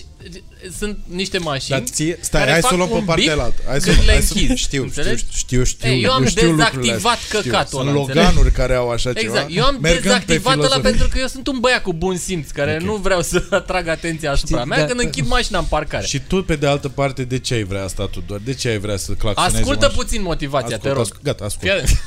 [0.79, 3.33] sunt niște mașini Dar ție, stai, care hai să fac o luăm pe un partea
[3.35, 3.63] bip altă.
[3.67, 4.47] Hai să, când le hai să, închizi.
[4.47, 5.25] știu, știu, Înțelegi?
[5.33, 7.39] știu, știu, Ei, eu am știu lucrurile dezactivat astea.
[7.39, 7.51] Știu.
[7.51, 8.27] căcatul ăla, Sunt înțelegi?
[8.29, 9.21] loganuri care au așa ceva.
[9.35, 9.57] Exact.
[9.57, 10.91] Eu am mergând pe dezactivat ăla filozofie.
[10.91, 12.87] pentru că eu sunt un băiat cu bun simț care Ok.
[12.87, 16.07] nu vreau să atrag atenția asupra Știi, mea da- când închid mașina în parcare.
[16.07, 18.41] Și tu, pe de altă parte, de ce ai vrea asta tu doar?
[18.45, 20.03] De ce ai vrea să claxonezi Ascultă mașina?
[20.03, 21.01] puțin motivația, Ascult, te rog.
[21.01, 21.71] ascult, Gata, ascult.
[21.71, 22.03] Fii atent.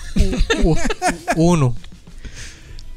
[1.36, 1.76] 1.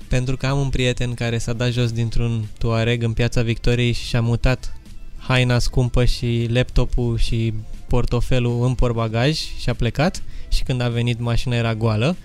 [0.08, 4.04] Pentru că am un prieten care s-a dat jos dintr-un Tuareg în piața Victoriei și
[4.04, 4.76] și-a mutat
[5.18, 7.52] haina scumpă și laptopul și
[7.86, 12.16] portofelul în portbagaj și a plecat și când a venit mașina era goală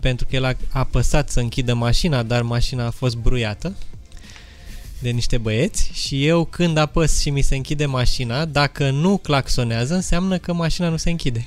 [0.00, 3.74] pentru că el a apăsat să închidă mașina, dar mașina a fost bruiată
[4.98, 9.94] de niște băieți și eu când apăs și mi se închide mașina, dacă nu claxonează,
[9.94, 11.46] înseamnă că mașina nu se închide.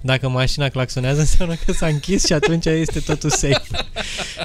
[0.00, 3.62] Dacă mașina claxonează, înseamnă că s-a închis și atunci este totul safe.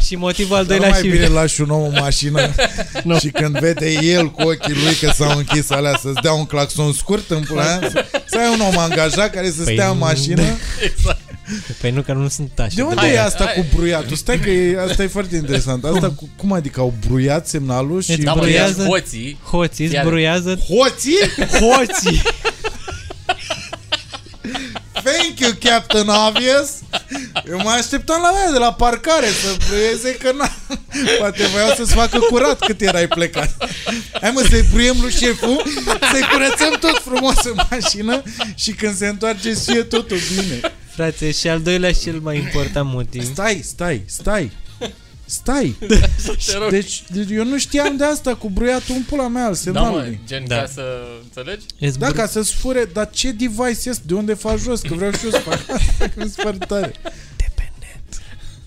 [0.05, 1.17] și motivul al Dar nu doilea mai și...
[1.17, 2.49] bine lași un om în mașină
[3.03, 3.19] Nu.
[3.19, 6.93] și când vede el cu ochii lui că s-au închis alea să-ți dea un claxon
[6.93, 9.97] scurt în pula aia, să, să ai un om angajat care să Păi stea în
[9.97, 10.03] nu.
[10.03, 10.41] mașină.
[10.93, 11.19] Exact.
[11.81, 12.71] Păi nu, că nu sunt așa.
[12.75, 13.53] De unde Hai, e asta hai.
[13.53, 14.15] cu bruiatul?
[14.15, 15.83] Stai că e, asta e foarte interesant.
[15.83, 18.11] Asta cu, cum adică au bruiat semnalul și...
[18.11, 19.39] Îți Da, mă, Bruiază- ia hoții.
[19.51, 20.59] Hoții Iar- zbruiază...
[20.67, 21.17] Hoții?
[21.59, 22.21] Hoții!
[25.03, 26.69] Thank you, Captain Obvious!
[27.49, 30.55] Eu mă așteptam la aia de la parcare să bruieze că na,
[31.19, 33.55] poate voiau să-ți facă curat cât erai plecat.
[34.21, 35.63] Hai mă să-i bruiem lui șeful,
[36.11, 38.21] să-i curățăm tot frumos în mașină
[38.55, 40.59] și când se întoarce să fie totul bine.
[40.95, 43.23] Frate, și al doilea și cel mai important motiv.
[43.31, 44.51] Stai, stai, stai.
[45.25, 45.75] Stai.
[46.45, 46.69] Te rog.
[46.69, 49.55] Deci, deci eu nu știam de asta cu bruiatul în pula mea al Da, mă,
[49.55, 50.19] semnalului.
[50.27, 50.55] gen Da.
[50.55, 50.83] ca să
[51.23, 51.65] înțelegi?
[51.79, 54.01] Îți Da, br- ca să-ți fure, dar ce device este?
[54.05, 54.81] De unde faci jos?
[54.81, 56.93] Că vreau și eu să fac asta, că mi se pare tare.
[57.35, 58.21] Dependent.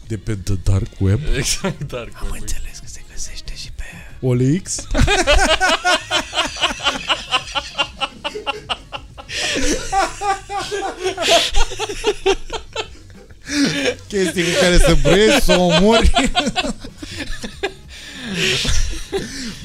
[0.07, 3.85] De pe The Dark Web, Exact, dar Am înțeles că se găsește și pe...
[4.21, 4.77] OLX.
[14.09, 16.11] Chestii cu care să bruiești, să o omori.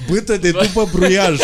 [0.08, 1.40] Bâtă de după bruiaj.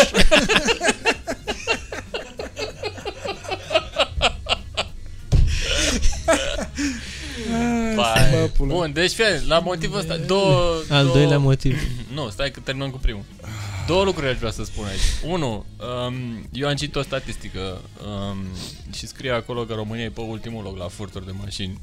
[7.94, 8.30] Vai.
[8.30, 8.74] Bă, pula.
[8.74, 10.82] Bun, deci fie, la motivul ăsta, două...
[10.88, 11.16] Al două...
[11.16, 11.82] doilea motiv.
[12.12, 13.24] Nu, stai că terminăm cu primul.
[13.86, 15.32] Două lucruri aș vrea să spun aici.
[15.32, 15.64] Unu,
[16.06, 18.36] um, eu am citit o statistică um,
[18.92, 21.80] și scrie acolo că România e pe ultimul loc la furturi de mașini.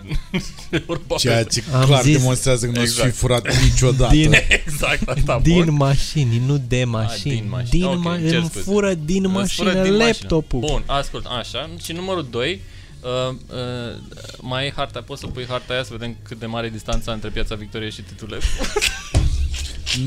[0.86, 3.16] Europa Ceea peste- ce Am clar zis- demonstrează că nu o să fi Exact.
[3.16, 4.12] furat niciodată.
[4.14, 5.74] Din- Exact, asta din bun.
[5.74, 7.34] mașini, nu de mașini.
[7.34, 7.70] din mașini.
[7.70, 8.64] Din Ok, ma- cer îmi scuze.
[8.70, 10.04] fură din Îți mașină fură din mașină.
[10.20, 10.58] laptopul.
[10.60, 11.70] Bun, ascult, așa.
[11.82, 12.60] Și numărul 2,
[13.00, 13.96] uh, uh,
[14.40, 17.12] mai ai harta, poți să pui harta aia să vedem cât de mare e distanța
[17.12, 18.38] între Piața Victoriei și Titule.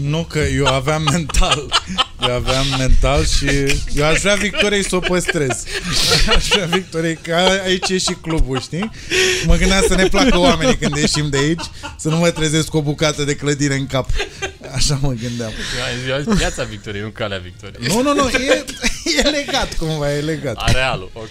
[0.01, 1.65] Nu că eu aveam mental.
[2.27, 3.47] Eu aveam mental și
[3.95, 5.63] eu aș vrea Victoriei să o păstrez.
[6.35, 8.91] Aș vrea Victoriei, că aici e și clubul, știi?
[9.45, 11.63] Mă gândeam să ne placă oamenii când ieșim de aici,
[11.97, 14.09] să nu mă trezesc cu o bucată de clădire în cap.
[14.73, 15.51] Așa mă gândeam.
[16.07, 17.87] Eu am zis Piața Victoriei, nu Calea Victoriei.
[17.87, 18.65] Nu, nu, nu, e,
[19.17, 20.55] e legat cumva, e legat.
[20.57, 21.29] Arealul, ok.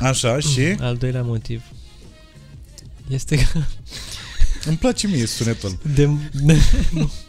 [0.00, 1.62] Așa și Al doilea motiv
[3.08, 3.58] este că
[4.64, 5.78] îmi place mie sunetul.
[5.94, 6.56] de, de,
[6.90, 7.10] nu.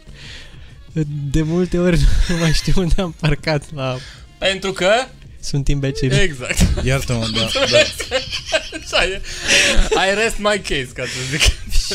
[1.30, 3.96] de multe ori nu mai știu unde am parcat la...
[4.38, 4.90] Pentru că...
[5.42, 6.12] Sunt imbecil.
[6.12, 6.84] Exact.
[6.84, 7.40] Iartă-mă, da,
[7.72, 7.78] da.
[7.78, 9.20] Așa e.
[10.10, 11.40] I rest my case, ca să zic.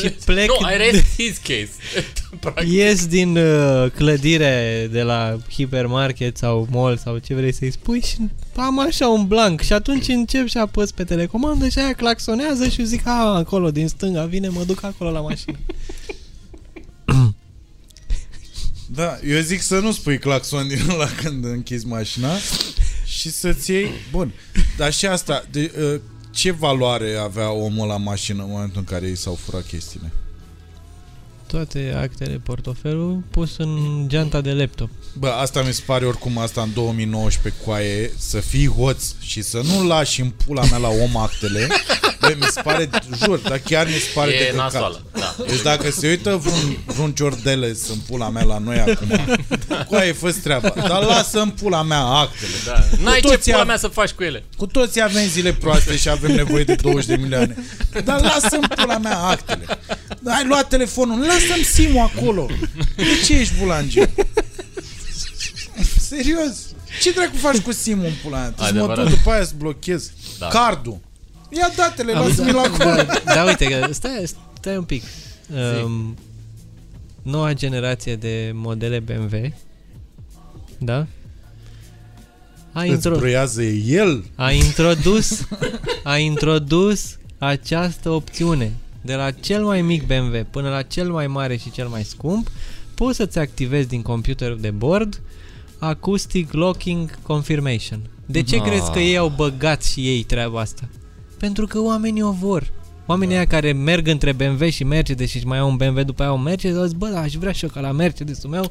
[0.02, 1.70] Și plec Nu, I rest his case.
[2.40, 2.72] Practic.
[2.72, 8.16] Ies din uh, clădire de la hipermarket sau mall sau ce vrei să-i spui și
[8.56, 12.84] am așa un blank și atunci încep și apăs pe telecomandă și aia claxonează și
[12.84, 15.58] zic, a, acolo din stânga vine, mă duc acolo la mașină.
[18.86, 22.32] Da, eu zic să nu spui claxon din la când închizi mașina
[23.04, 23.90] și să-ți iei...
[24.10, 24.32] Bun,
[24.76, 29.08] dar și asta, de, uh, ce valoare avea omul la mașină în momentul în care
[29.08, 30.12] i s-au furat chestiile?
[31.46, 34.90] Toate actele, portofelul pus în geanta de laptop.
[35.18, 39.60] Bă, asta mi se pare oricum asta în 2019 coaie, să fii hoț și să
[39.64, 41.66] nu lași în pula mea la om actele.
[42.26, 42.90] Bă, mi se pare,
[43.24, 44.72] jur, dar chiar mi se pare de E căcat.
[44.72, 45.34] nasoală, da.
[45.48, 49.38] Deci dacă se uită vreun, vreun ciordeles în pula mea la noi acum,
[49.88, 50.68] coaie, fă treaba.
[50.88, 52.50] Dar lasă în pula mea actele.
[52.66, 52.84] Da.
[53.02, 54.44] N-ai ce toții pula am- mea să faci cu ele.
[54.56, 57.56] Cu toții avem zile proaste și avem nevoie de 20 de milioane.
[58.04, 59.64] Dar lasă-mi pula mea actele.
[60.24, 62.46] Ai luat telefonul, lasă-mi simul acolo.
[62.96, 64.02] De ce ești bulangiu?
[66.00, 66.52] Serios.
[67.02, 68.50] Ce dracu faci cu simul în pula mea?
[68.50, 69.06] Trebuie să mă Adevărat.
[69.08, 70.10] duc după aia să blochez.
[70.38, 70.46] Da.
[70.46, 70.98] Cardul.
[71.56, 72.94] Ia datele, Am- lasă-mi la acolo.
[73.24, 74.22] Da, da, uite, că stai,
[74.60, 75.02] stai un pic.
[75.84, 76.16] Um,
[77.22, 79.52] noua generație de modele BMW,
[80.78, 81.06] da?
[82.72, 84.24] A, Îți intro- broiază el?
[84.34, 85.40] a introdus
[86.02, 88.72] a introdus această opțiune.
[89.02, 92.50] De la cel mai mic BMW până la cel mai mare și cel mai scump,
[92.94, 95.20] poți să-ți activezi din computerul de bord
[95.78, 98.00] Acoustic Locking Confirmation.
[98.26, 98.62] De ce Ah.
[98.62, 100.88] crezi că ei au băgat și ei treaba asta?
[101.38, 102.72] Pentru că oamenii o vor.
[103.06, 103.44] Oamenii da.
[103.44, 106.76] care merg între BMW și Mercedes și mai au un BMW după aia un Mercedes,
[106.76, 108.70] au zis, bă, da, aș vrea și eu ca la Mercedesul meu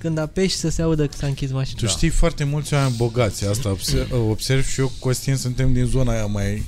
[0.00, 1.80] când apeși să se audă că s-a închis mașina.
[1.80, 6.12] Tu știi foarte mulți oameni bogați, asta observ, observ și eu, Costin, suntem din zona
[6.12, 6.62] aia mai...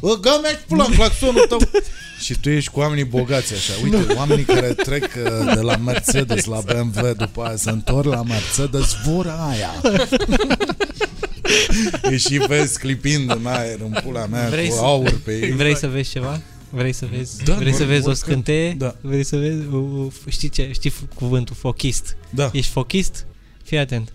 [0.00, 1.58] Bă, gă mea pula în claxonul tău!
[2.24, 3.72] și tu ești cu oamenii bogați așa.
[3.82, 8.22] Uite, oamenii care trec uh, de la Mercedes la BMW, după aia se întorc la
[8.22, 9.70] Mercedes, vor aia.
[12.10, 15.50] e și vezi clipind în aer, în pula mea, Vrei cu să- aur pe ei.
[15.50, 16.40] Vrei să vezi ceva?
[16.70, 18.74] Vrei să vezi, Da, vrei să vor- vezi vor o că- scânteie?
[18.78, 18.94] da.
[19.00, 19.58] Vrei să vezi?
[19.72, 22.16] O, o, știi, ce, știi f- cuvântul fochist?
[22.30, 22.50] Da.
[22.52, 23.26] Ești fochist?
[23.64, 24.12] Fii atent.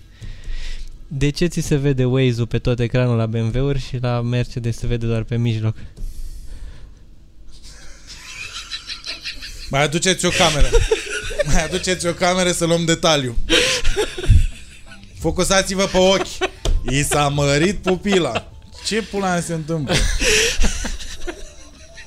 [1.08, 4.88] De ce ți se vede Waze-ul pe tot ecranul la BMW-uri și la Mercedes se
[4.88, 5.76] vede doar pe mijloc?
[9.70, 10.70] Mai aduceți o cameră.
[11.46, 13.38] Mai aduceți o cameră să luăm detaliu.
[15.20, 16.52] Focusați-vă pe ochi.
[16.90, 18.52] I s-a mărit pupila.
[18.86, 19.96] Ce pula mea se întâmplă?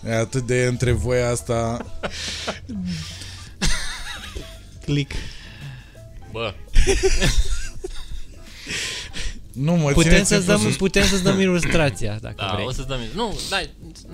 [0.06, 1.86] E atât de între voi asta...
[4.84, 5.12] Click.
[6.32, 6.54] Bă,
[9.60, 10.76] Nu mă Putem țineți să-ți în dăm, sus.
[10.76, 12.66] putem să-ți dăm ilustrația, dacă da, vrei.
[12.66, 12.98] o să-ți dăm...
[13.14, 13.60] Nu, da,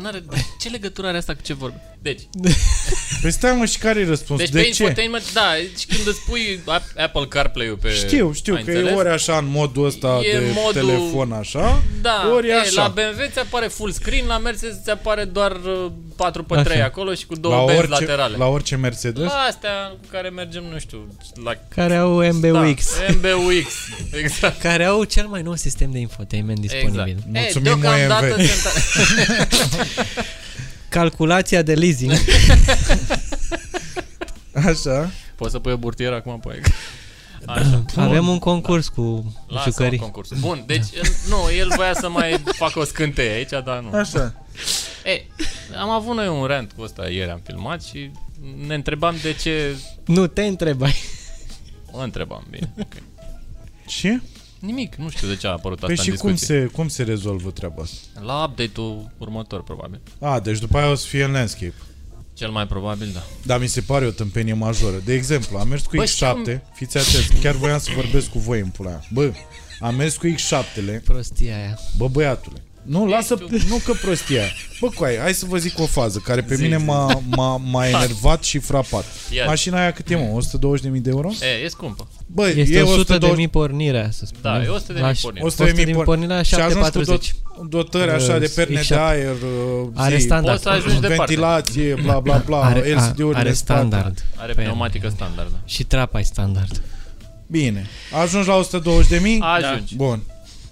[0.03, 0.22] n-are...
[0.61, 1.76] Ce legătură are asta cu ce vorbi?
[2.05, 2.20] Deci,
[3.22, 4.44] Păi stai mă, și care e răspunsul?
[4.46, 4.82] deci de pe ce?
[4.82, 7.90] infotainment, da, și când îți pui Ap- Apple CarPlay-ul pe...
[7.90, 8.92] Știu, știu ai că înțeles?
[8.92, 12.82] e ori așa în modul ăsta E de modul- telefon așa, Da, ori e, așa.
[12.82, 16.76] la BMW ți apare full screen, la Mercedes ți apare doar uh, 4 pe 3
[16.76, 16.84] Așa.
[16.84, 18.36] acolo și cu două la benzi orice, laterale.
[18.36, 19.24] la orice Mercedes.
[19.24, 21.07] La astea cu care mergem, nu știu,
[21.44, 22.86] la Care au MBUX.
[22.98, 23.66] Da, MBUX,
[24.22, 24.61] exact.
[24.61, 27.16] Care au cel mai nou sistem de infotainment disponibil.
[27.26, 27.26] Exact.
[27.32, 28.50] Mulțumim, Ei, deocamdată OMV.
[28.50, 28.72] sunt...
[30.95, 32.12] Calculația de leasing.
[34.66, 35.11] Așa.
[35.36, 36.61] Poți să pui o burtieră acum pe
[37.47, 37.84] Așa.
[38.07, 39.99] Avem un concurs cu Lasă jucării.
[39.99, 40.36] concursul.
[40.40, 43.99] Bun, deci el- nu, el voia să mai facă o scânteie aici, dar nu.
[43.99, 44.45] Așa.
[45.05, 45.22] E,
[45.80, 48.11] Am avut noi un rant cu ăsta ieri, am filmat și
[48.66, 49.76] ne întrebam de ce...
[50.05, 50.95] Nu te întrebai.
[51.92, 52.72] Mă întrebam, bine.
[52.74, 53.03] Okay.
[53.86, 54.20] Ce?
[54.65, 56.61] Nimic, nu știu de ce a apărut asta Păi și în cum discuție.
[56.61, 58.21] se, cum se rezolvă treaba asta?
[58.21, 60.01] La update-ul următor, probabil.
[60.21, 61.75] A, deci după aia o să fie în landscape.
[62.35, 63.23] Cel mai probabil, da.
[63.43, 64.97] Dar mi se pare o tâmpenie majoră.
[65.05, 68.39] De exemplu, am mers cu Bă, X7, știu- fiți atenți, chiar voiam să vorbesc cu
[68.39, 69.03] voi în pula aia.
[69.12, 69.33] Bă,
[69.81, 71.79] am mers cu X7-le, Prostia aia.
[71.97, 72.62] bă băiatule.
[72.85, 73.35] Nu, lasă,
[73.68, 74.43] nu că prostia.
[74.80, 76.85] Bă, coaie, hai să vă zic o fază care pe Zi, mine zi.
[76.85, 79.05] m-a, m-a, m-a enervat și frapat.
[79.30, 79.45] Ia.
[79.47, 80.41] Mașina aia cât e, mă?
[80.93, 81.30] 120.000 de euro?
[81.61, 82.09] E, e scumpă.
[82.26, 84.59] Bă, Este e 100 de 120 mii pornirea, să spunem.
[84.59, 85.47] Da, e 100 de La mii ș- pornirea.
[85.47, 87.35] 100 de 100 de mii mii pornirea, și ajungi cu 740.
[87.57, 88.87] dot, dotări așa de Uh, perne X7.
[88.89, 89.35] de aer,
[89.82, 90.53] uh, Are zi, standard.
[90.53, 91.24] Poți să ajungi departe.
[91.24, 93.80] ventilație, bla bla bla, Are, a, LCD-urile are în spate.
[93.80, 94.24] standard.
[94.37, 94.66] Are pe ea.
[94.66, 95.59] pneumatică standard, da.
[95.64, 96.82] Și trapa e standard.
[97.47, 97.87] Bine,
[98.22, 99.39] ajungi la 120 de mii?
[99.41, 99.95] Ajungi.
[99.97, 100.22] Bun.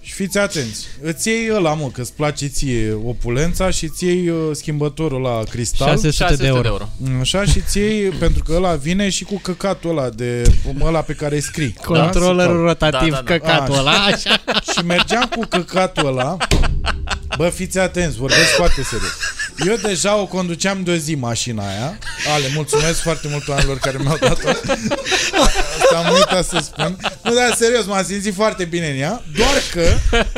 [0.05, 0.85] Și fiți atenți.
[1.01, 5.43] Îți iei ăla, mă, că îți place ție opulența și îți iei uh, schimbătorul la
[5.49, 5.87] cristal.
[5.87, 6.67] 600 de euro.
[6.67, 6.89] euro.
[7.19, 10.43] Așa și ți iei, pentru că ăla vine și cu căcatul ăla de
[10.81, 11.75] ăla pe care îi scrii.
[11.85, 12.61] Controllerul Da?
[12.67, 13.33] rotativ, Da, da, da.
[13.33, 13.81] căcatul Așa.
[13.81, 14.41] ăla, așa.
[14.71, 16.37] Și mergeam cu căcatul ăla.
[17.37, 19.11] Bă, fiți atenți, vorbesc foarte serios.
[19.67, 21.97] Eu deja o conduceam de o zi mașina aia.
[22.35, 24.49] Ale, mulțumesc foarte mult oamenilor care mi-au dat-o.
[24.49, 26.97] Asta am uitat să spun.
[27.23, 29.23] Nu, dar serios, m-am simțit foarte bine în ea.
[29.35, 29.92] Doar că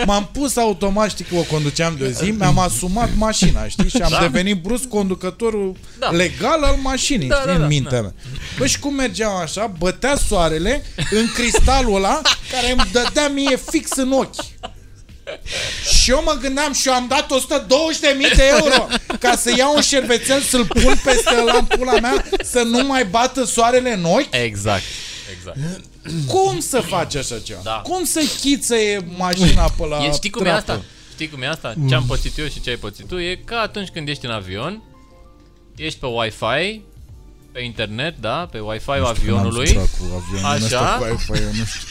[0.05, 3.89] m-am pus automat, știi că o conduceam de o zi, mi-am asumat mașina, știi?
[3.89, 4.19] Și am Da.
[4.19, 6.09] devenit brusc conducătorul Da.
[6.09, 7.47] legal al mașinii, Da, știi?
[7.47, 8.01] da, în da, mintea da.
[8.01, 8.13] mea.
[8.57, 13.89] Bă, și cum mergeam așa, bătea soarele în cristalul ăla care îmi dădea mie fix
[13.95, 14.35] în ochi.
[16.01, 18.87] Și eu mă gândeam și eu am dat 120.000 de euro
[19.19, 23.05] ca să iau un șervețel să-l pun peste ăla în pula mea să nu mai
[23.05, 24.27] bată soarele în ochi?
[24.35, 24.83] Exact.
[25.37, 25.57] Exact.
[26.33, 27.59] Cum să faci așa ceva?
[27.63, 27.71] Da.
[27.83, 30.71] Cum să chițăie mașina pe la E, știi cum e trapă?
[30.71, 30.83] asta?
[31.13, 31.73] Știi cum e asta?
[31.87, 34.31] Ce am pățit eu și ce ai pățit tu e ca atunci când ești în
[34.31, 34.81] avion,
[35.75, 36.81] ești pe Wi-Fi,
[37.51, 39.73] pe internet, da, pe Wi-Fi-ul Nu știu, avionului.
[39.73, 40.63] n-am sutrat cu avionul Așa.
[40.63, 41.87] ăsta cu Wi-Fi, eu nu știu.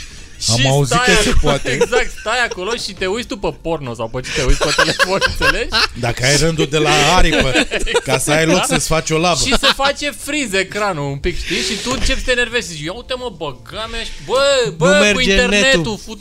[0.53, 1.70] Am și auzit stai că se acolo- poate.
[1.80, 4.72] Exact, stai acolo și te uiți tu pe porno sau pe ce te uiți pe
[4.76, 5.68] telefon, înțelegi?
[6.01, 7.53] Dacă ai rândul de la aripă,
[8.07, 9.40] ca să ai loc să-ți faci o labă.
[9.45, 11.57] Și se face freeze ecranul un pic, știi?
[11.57, 14.72] Și tu începi să te enervezi și zici, ia uite mă, băga mea și bă,
[14.76, 15.99] bă, Nu cu merge internetul, netul.
[16.05, 16.20] fut...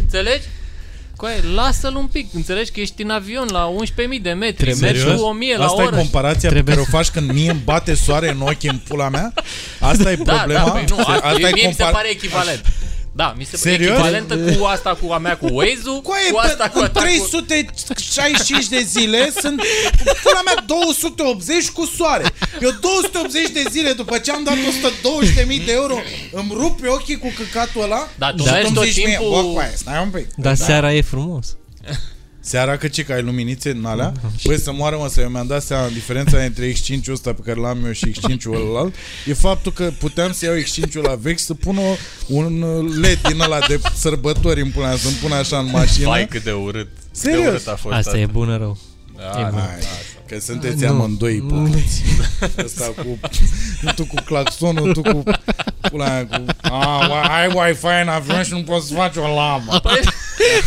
[0.00, 0.42] înțelegi?
[1.16, 5.00] Coaie, lasă-l un pic, înțelegi că ești în avion la 11.000 de metri, Trebuie- mergi
[5.00, 5.20] Serios?
[5.20, 5.94] cu 1000 la Asta oră.
[5.96, 8.78] e comparația Trebuie- pe care o faci când mie îmi bate soare în ochi în
[8.88, 9.32] pula mea?
[9.80, 10.64] Asta e Da, problema?
[10.64, 12.64] da, păi nu, asta, asta mie e mi se compar- pare echivalent.
[13.16, 13.92] Da, mi se pare Serios?
[13.92, 17.00] echivalentă cu asta cu a mea cu Waze-ul, Coaie, cu asta cu în a ta
[17.00, 17.06] cu...
[17.06, 19.60] 365 de zile sunt
[20.22, 22.24] pula mea 280 cu soare.
[22.60, 25.96] Eu 280 de zile după ce am dat 120.000 de euro
[26.32, 28.08] îmi rup pe ochii cu căcatul ăla.
[28.18, 30.26] Da, tu și mergi îmi tot zici mie, timpul- Bă, coaie, stai un pic.
[30.36, 31.56] Dar seara e frumos.
[32.46, 34.12] Seara că ce, că ai luminițe în alea?
[34.44, 37.60] Băi, să moară mă, să eu mi-am dat seama diferența între X5-ul ăsta pe care
[37.60, 38.94] l-am eu și X5-ul ălalt
[39.26, 42.64] e faptul că puteam să iau X5-ul la vechi să pun o, un
[43.00, 46.06] LED din ăla de sărbători în pula mea, să-mi pun așa în mașină.
[46.06, 46.88] Vai cât de urât.
[47.10, 47.42] Serios?
[47.42, 48.78] De urât a fost Asta e bună rău.
[49.16, 49.58] Da, e da, bun.
[49.58, 49.78] Hai,
[50.26, 50.88] că sunteți Nu.
[50.90, 52.02] amândoi ipocriți.
[52.64, 53.18] Ăsta cu...
[53.94, 55.22] Tu cu claxonul, tu cu...
[55.90, 56.44] Pula aia cu...
[56.60, 59.78] A, ai Wi-Fi în avion și nu poți să faci o lamă.
[59.82, 60.00] Păi,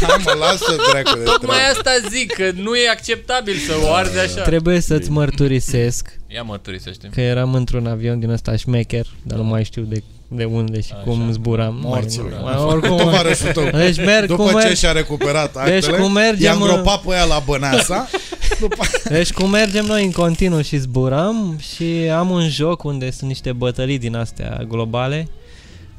[0.02, 1.78] Hai mă, lasă dracu de tocmai treabă.
[1.78, 4.42] asta zic, că nu e acceptabil să o arzi așa.
[4.42, 9.64] Trebuie să-ți mărturisesc Ia mărturisește că eram într-un avion din ăsta șmecher, dar nu mai
[9.64, 11.02] știu de, de unde și Așa.
[11.02, 11.74] cum zburam.
[11.76, 12.32] Nu mai- Morților.
[12.32, 13.70] nu mai- Oricum, Tovarășul tău.
[13.70, 16.66] deci merg După cum ce merg, și-a recuperat actele, cum mergem, i-a mă.
[16.66, 18.08] îngropat pe ea la băneasa.
[18.60, 18.84] După...
[19.10, 21.84] Deci cum mergem noi în continuu și zburăm și
[22.18, 25.28] am un joc unde sunt niște bătălii din astea globale.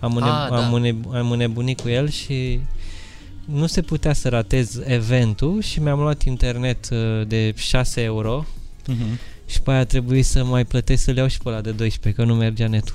[0.00, 0.56] Am, îne- Ah, da.
[0.66, 2.60] am, îne- am înnebunit cu el și
[3.44, 8.44] nu se putea să ratez eventul și mi-am luat internet uh, de 6 euro
[9.46, 11.70] și pe aia a trebuit să mai plătesc să le iau și pe ăla de
[11.70, 12.94] 12 că nu mergea netul.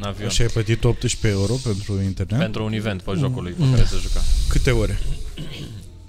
[0.00, 0.28] În avion.
[0.28, 2.38] Și ai plătit 18 euro pentru internet?
[2.38, 3.70] Pentru un event pe jocul lui pe Mm.
[3.74, 4.20] care se juca.
[4.48, 4.98] Câte ore?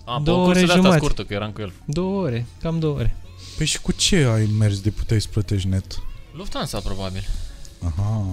[0.05, 0.97] A, pe Două o ore cursă de asta jumate.
[0.97, 1.73] scurtă, că eram cu el.
[1.85, 3.15] Două ore, cam două ore.
[3.57, 6.01] Păi și cu ce ai mers de puteai să plătești net?
[6.35, 7.27] Lufthansa, probabil.
[7.85, 8.25] Aha,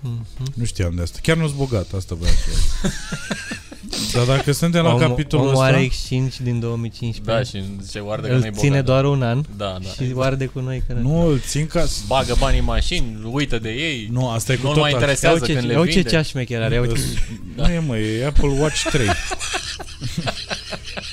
[0.00, 0.26] Mhm.
[0.54, 1.18] nu știam de asta.
[1.22, 2.50] Chiar nu-s bogat, asta voiam să
[2.82, 2.92] văd.
[4.14, 5.74] Dar dacă suntem la Om- capitolul omul ăsta...
[5.74, 7.22] are X5 din 2015.
[7.22, 8.60] Da, și zice oarde că nu-i Îl bogat.
[8.64, 9.88] ține doar un an Da, da.
[10.04, 11.86] și oarde cu noi că Nu, îl țin ca...
[11.86, 14.08] să- Bagă banii în mașini, uită de ei.
[14.12, 15.90] Nu, asta e cu Nu tot mai alt- interesează Iau ce, când le iau ce
[15.92, 16.08] vinde.
[16.08, 17.00] ceaș șmecher are, iau ce.
[17.56, 19.06] Nu e, mă, e Apple Watch 3.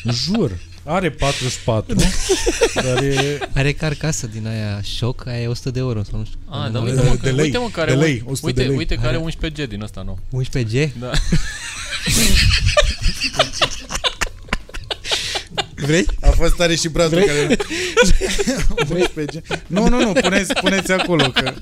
[0.23, 0.51] Jur.
[0.93, 1.95] Are 44,
[2.85, 6.39] dar e Are carcasă din aia șoc, aia e 100 de euro sau nu știu.
[6.49, 8.45] Ah, De- dar uite mă, de că, lei, uite mă care de lei, un- 100
[8.47, 8.77] uite, de lei.
[8.77, 9.17] uite care Are.
[9.17, 10.19] 11G din ăsta nou.
[10.43, 10.89] 11G?
[10.99, 11.11] Da.
[15.75, 16.05] Vrei?
[16.21, 17.57] A fost tare și brațul care...
[18.89, 19.41] 11.
[19.67, 21.53] Nu, nu, nu, puneți, puneți acolo că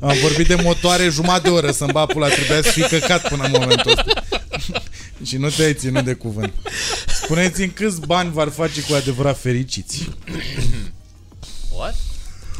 [0.00, 3.44] am vorbit de motoare jumătate de oră să-mi bat pula, trebuia să fii căcat până
[3.44, 4.22] în momentul ăsta.
[5.24, 6.52] Și nu te-ai ținut de cuvânt.
[7.06, 10.08] spuneți în câți bani v-ar face cu adevărat fericiți?
[11.76, 11.96] What?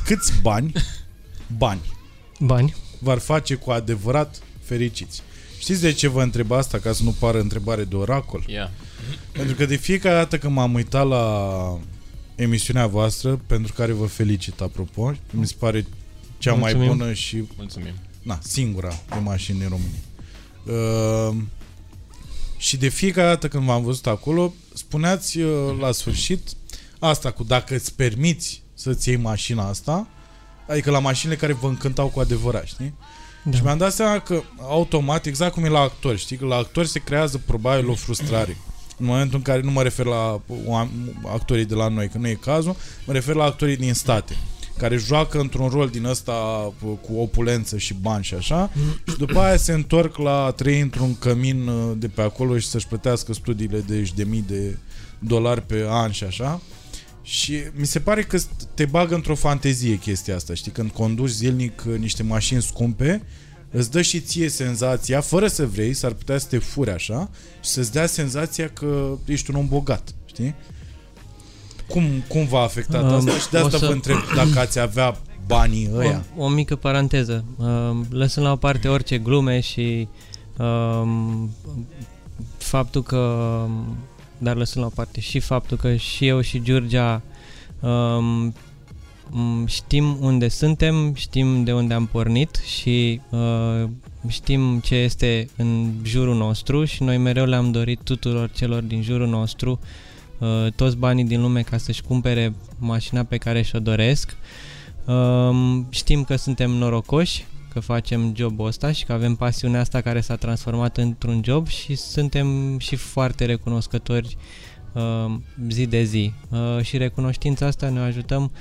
[0.05, 0.73] Câți bani,
[1.57, 1.81] bani,
[2.41, 2.75] Bani.
[2.99, 5.23] v-ar face cu adevărat fericiți?
[5.59, 8.45] Știți de ce vă întreb asta, ca să nu pară întrebare de oracol?
[8.47, 8.71] Yeah.
[9.33, 11.79] Pentru că de fiecare dată când m-am uitat la
[12.35, 15.87] emisiunea voastră, pentru care vă felicit, apropo, mi se pare
[16.39, 16.97] cea mai Mulțumim.
[16.99, 17.93] bună și, Mulțumim.
[18.23, 20.01] na, singura de mașini din România.
[21.29, 21.37] Uh,
[22.65, 26.49] și de fiecare dată când v-am văzut acolo, spuneați uh, la sfârșit
[26.99, 30.07] asta cu dacă îți permiți să-ți iei mașina asta,
[30.69, 32.95] adică la mașinile care vă încântau cu adevărat, știi?
[33.45, 33.57] Da.
[33.57, 36.37] Și mi-am dat seama că automat, exact cum e la actori, știi?
[36.37, 38.57] Că la actori se creează probabil o frustrare.
[38.99, 42.29] În momentul în care nu mă refer la oam- actorii de la noi, că nu
[42.29, 42.77] e cazul,
[43.07, 44.37] mă refer la actorii din state
[44.79, 46.33] care joacă într-un rol din ăsta
[46.81, 48.71] cu opulență și bani și așa
[49.09, 52.67] și după aia se întorc la a trăi într-un cămin uh, de pe acolo și
[52.67, 54.79] să-și plătească studiile de de mii de
[55.19, 56.61] dolari pe an și așa
[57.23, 58.39] și mi se pare că
[58.75, 60.73] te bagă într-o fantezie chestia asta, știi?
[60.73, 63.23] Când conduci zilnic uh, niște mașini scumpe,
[63.71, 67.31] îți dă și ție senzația, fără să vrei, s-ar putea să te furi așa
[67.63, 70.55] și să-ți dea senzația că ești un om bogat, știi?
[71.89, 73.31] Cum, cum v-a afectat Um, asta?
[73.31, 75.17] Și de o asta să- vă întreb dacă ați avea
[75.47, 76.25] banii ăia.
[76.37, 77.45] O, o mică paranteză.
[77.57, 80.09] Uh, lăsând la o parte orice glume și
[80.59, 81.51] um,
[82.59, 83.37] faptul că
[84.39, 87.23] dar lăsând la o parte și faptul că și eu și Giurgia
[87.81, 88.55] um,
[89.31, 93.89] m, știm unde suntem, știm de unde am pornit și uh,
[94.29, 99.29] știm ce este în jurul nostru și noi mereu le-am dorit tuturor celor din jurul
[99.29, 99.89] nostru uh,
[100.77, 104.37] toți banii din lume ca să-și cumpere mașina pe care și-o doresc.
[105.07, 110.21] Um, știm că suntem norocoși, că facem jobul ăsta și că avem pasiunea asta care
[110.21, 114.37] s-a transformat într-un job și suntem și foarte recunoscători
[114.93, 115.35] uh,
[115.69, 116.33] zi de zi.
[116.51, 118.53] Uh, și recunoștința asta ne ajutăm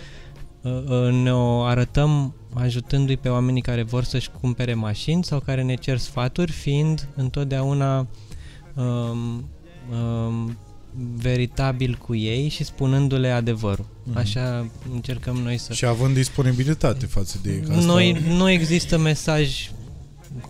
[0.62, 5.64] uh, uh, ne o arătăm ajutându-i pe oamenii care vor să-și cumpere mașini sau care
[5.64, 8.08] ne cer sfaturi, fiind întotdeauna
[8.76, 9.50] um,
[9.92, 10.58] um,
[11.16, 13.86] veritabil cu ei și spunându-le adevărul.
[14.04, 14.18] Mhm.
[14.18, 15.74] Așa încercăm noi să...
[15.74, 17.60] Și având disponibilitate față de ei.
[17.62, 17.86] că Asta...
[17.86, 19.70] Noi, nu există mesaj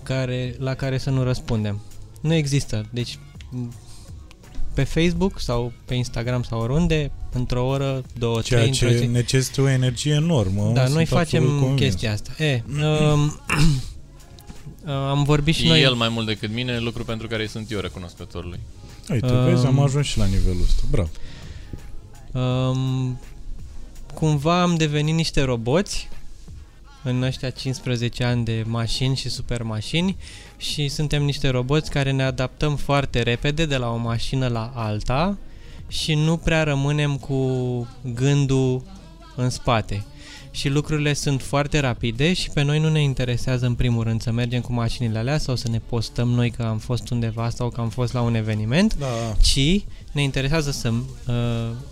[0.04, 1.82] care, la care să nu răspundem.
[2.22, 2.86] Nu există.
[2.90, 3.20] Deci
[4.74, 9.06] pe Facebook sau pe Instagram sau oriunde, într-o oră, două, Ceea trei, într-o ce zi.
[9.06, 10.72] necesită o energie enormă.
[10.74, 11.80] Da, sunt noi absolut facem convins.
[11.80, 12.44] chestia asta.
[12.44, 12.64] E,
[13.14, 13.40] um,
[15.10, 15.82] am vorbit și E noi...
[15.82, 18.60] el mai mult decât mine, lucru pentru care sunt eu recunoscător lui.
[19.10, 20.84] Uite, vezi, am Um, ajuns și la nivelul ăsta.
[20.92, 21.10] Bravo.
[22.32, 23.20] Um,
[24.14, 26.10] cumva am devenit niște roboți
[27.04, 30.18] în ăștia 15 ani de mașini și supermașini
[30.58, 35.38] și suntem niște roboți care ne adaptăm foarte repede de la o mașină la alta
[35.88, 37.38] și nu prea rămânem cu
[38.14, 38.82] gândul
[39.36, 40.06] în spate.
[40.56, 44.32] Și lucrurile sunt foarte rapide și pe noi nu ne interesează în primul rând să
[44.32, 47.82] mergem cu mașinile alea sau să ne postăm noi că am fost undeva sau că
[47.82, 49.06] am fost la un eveniment, Da,
[49.42, 51.34] ci ne interesează să uh,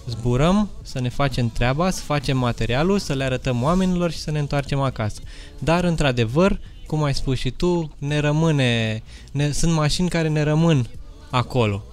[0.07, 4.39] zburăm, să ne facem treaba, să facem materialul, să le arătăm oamenilor și să ne
[4.39, 5.21] întoarcem acasă.
[5.59, 10.87] Dar, într-adevăr, cum ai spus și tu, ne rămâne, ne, sunt mașini care ne rămân
[11.29, 11.83] acolo.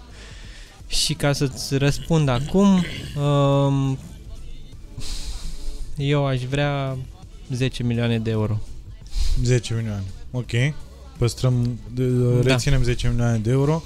[0.86, 2.85] Și ca să-ți răspund acum,
[3.23, 3.99] um,
[5.99, 6.97] eu aș vrea
[7.53, 8.59] 10 milioane de euro.
[9.45, 10.05] 10 milioane.
[10.31, 10.51] Ok.
[11.19, 12.53] Păstrăm, de, Da.
[12.53, 13.83] reținem 10 milioane de euro.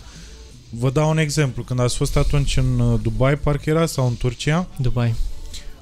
[0.70, 1.62] Vă dau un exemplu.
[1.62, 5.14] Când ați fost atunci în uh, Dubai, parcă era, sau în Turcia, Dubai.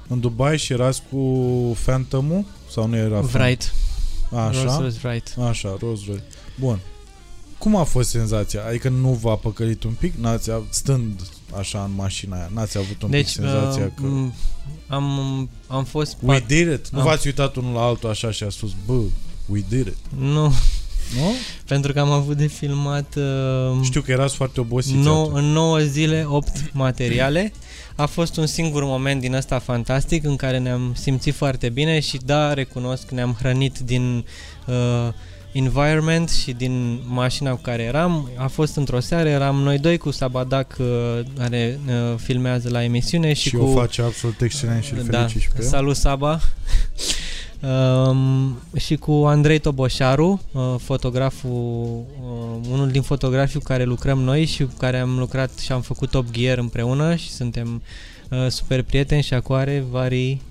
[0.07, 1.17] în Dubai și erați cu
[1.85, 2.45] Phantom-ul?
[2.71, 3.41] Sau nu era Phantom?
[3.41, 3.73] Wright.
[4.31, 4.63] Așa?
[4.63, 5.35] Rolls-Royce Wright.
[5.49, 6.23] Așa, Rolls Royce.
[6.59, 6.79] Bun.
[7.57, 8.65] Cum a fost senzația?
[8.67, 10.13] Adică nu v-a păcălit un pic?
[10.15, 11.21] N-ați, av- stând
[11.57, 14.07] așa în mașina aia, n-ați avut un Deci, pic senzația uh, că...
[14.97, 16.17] m- am, am fost...
[16.21, 16.89] We pat- did it?
[16.89, 18.93] Nu am- v-ați uitat unul la altul așa și a spus, bă,
[19.45, 19.95] we did it.
[20.17, 20.41] Nu,
[21.15, 21.31] Nu?
[21.67, 25.37] pentru că am avut de filmat uh, Știu că erați foarte obosiți nou, atunci.
[25.37, 27.53] în 9 zile 8 materiale.
[27.95, 32.17] A fost un singur moment din ăsta fantastic în care ne-am simțit foarte bine și
[32.25, 34.25] da, recunosc, ne-am hrănit din
[34.67, 34.73] uh,
[35.51, 38.29] environment și din mașina cu care eram.
[38.35, 40.85] A fost într-o seară, eram noi doi cu Sabadac uh,
[41.37, 45.17] care uh, filmează la emisiune și, și cu o face absolut excelent și îl da,
[45.17, 45.67] felicit și pe el.
[45.67, 46.39] salut Saba
[48.07, 54.45] um, și cu Andrei Toboșaru uh, fotograful uh, unul din fotografii cu care lucrăm noi
[54.45, 57.81] și cu care am lucrat și am făcut Top Gear împreună și suntem
[58.31, 60.41] Uh, super prieten și acum are vari,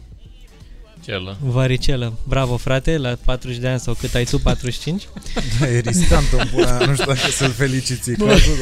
[1.04, 1.36] Celă.
[1.40, 2.12] varicelă.
[2.28, 5.08] Bravo, frate, la 40 de ani sau cât ai tu, 45?
[5.60, 8.54] Da, e riscant în pula mea, nu știu dacă să-l feliciți, cazul,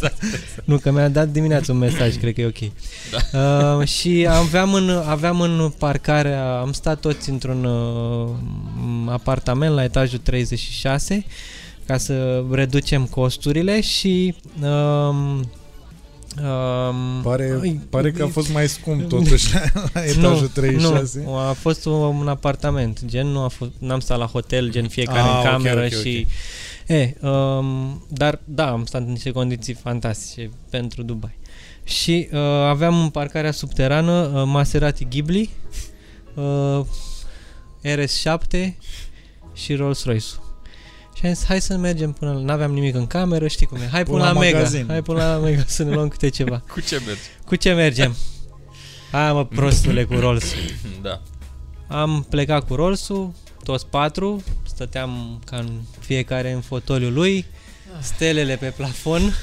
[0.00, 0.08] da.
[0.64, 2.72] Nu, că mi-a dat dimineața un mesaj, cred că e ok.
[3.10, 3.38] Da.
[3.78, 10.18] Uh, și aveam în, aveam în parcarea, am stat toți într-un uh, apartament la etajul
[10.18, 11.24] 36
[11.86, 15.50] ca să reducem costurile și um,
[16.42, 19.60] um, Pare, pare că a fost mai scump totuși la,
[19.92, 21.22] la etajul 36.
[21.24, 25.18] Nu, a fost un apartament, gen, nu a fost, n-am stat la hotel, gen fiecare
[25.18, 26.00] Ah, în ok, cameră ok, ok.
[26.00, 26.26] și...
[26.86, 31.38] E, um, dar da, am stat în niște condiții fantastice pentru Dubai.
[31.84, 32.38] Și uh,
[32.68, 35.50] aveam în parcarea subterană uh, Maserati Ghibli,
[36.34, 36.80] uh,
[37.84, 38.68] RS7
[39.52, 40.26] și Rolls-Royce.
[41.18, 42.38] Și am zis, hai să mergem până la...
[42.38, 43.88] N-aveam nimic în cameră, știi cum e.
[43.92, 44.56] Hai până, Până la, la Mega.
[44.56, 44.84] magazin.
[44.88, 46.62] Hai până la Mega să ne luăm câte ceva.
[46.72, 47.20] Cu ce mergi?
[47.44, 48.16] Cu ce mergem?
[49.10, 50.44] Hai mă, prostule, cu Rolls.
[51.02, 51.20] da.
[51.88, 53.32] Am plecat cu Rolls-ul,
[53.64, 55.68] toți patru, stăteam ca în
[56.00, 57.46] fiecare în fotoliul lui,
[58.00, 59.34] stelele pe plafon.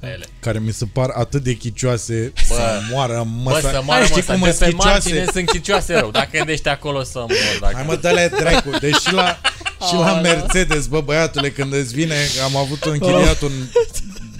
[0.00, 0.24] Ele.
[0.40, 3.70] Care mi se par atât de chicioase Bă, să moară Bă, măsa.
[3.70, 5.32] să moară, Știi mă, cum să sunt pe margine chicioase?
[5.32, 6.10] sunt chicioase rău.
[6.10, 7.28] Dacă gândești acolo să mor.
[7.60, 7.74] Dacă...
[7.74, 8.70] Hai mă, dă-le dracu.
[8.80, 9.40] Deci și la,
[9.86, 10.32] și la Aoleu.
[10.32, 12.14] Mercedes, bă, băiatule, când îți vine,
[12.44, 13.52] am avut închiriat un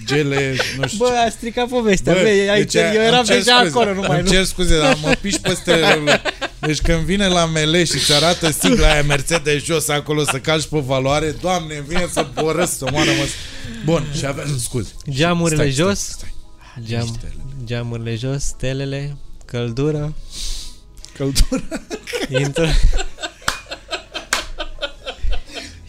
[0.04, 2.12] gele, nu știu Bă, a stricat povestea.
[2.12, 4.32] Bă, Bă, ai, deci eu îmi eram cer deja scuze, acolo, nu mai Îmi nu.
[4.34, 6.22] cer scuze, dar mă piși pe stelele.
[6.60, 10.64] Deci când vine la mele și ți arată sigla aia Mercedes jos acolo să calci
[10.66, 13.26] pe valoare, doamne, îmi vine să borăs, să moară mă.
[13.84, 14.90] Bun, și avea, scuze.
[15.10, 16.34] Geamurile Stai, stai, jos, stai.
[16.84, 17.32] Geam, Stele.
[17.64, 20.14] geamurile jos, stelele, căldură,
[21.16, 21.62] Căldură.
[22.40, 22.68] intră.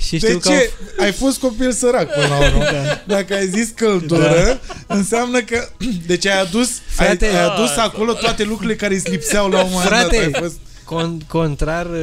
[0.10, 0.72] și De știu că au ce?
[1.00, 2.64] Ai fost copil sărac până la urmă.
[3.06, 5.68] Dacă ai zis căldură, înseamnă că...
[6.06, 9.64] Deci ai adus, ai, Frate, ai adus da, acolo toate lucrurile care îți lipseau la
[9.64, 10.00] un moment dat.
[10.00, 10.58] Frate, Ai fost...
[10.86, 11.96] Con- contrar uh,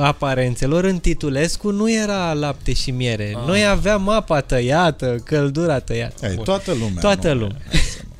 [0.00, 3.34] aparențelor, în Titulescu nu era lapte și miere.
[3.36, 3.46] Ah.
[3.46, 6.26] Noi aveam apa tăiată, căldura tăiată.
[6.26, 6.44] Ai, Bun.
[6.44, 7.00] toată lumea.
[7.00, 7.38] Toată nu?
[7.38, 7.60] lumea.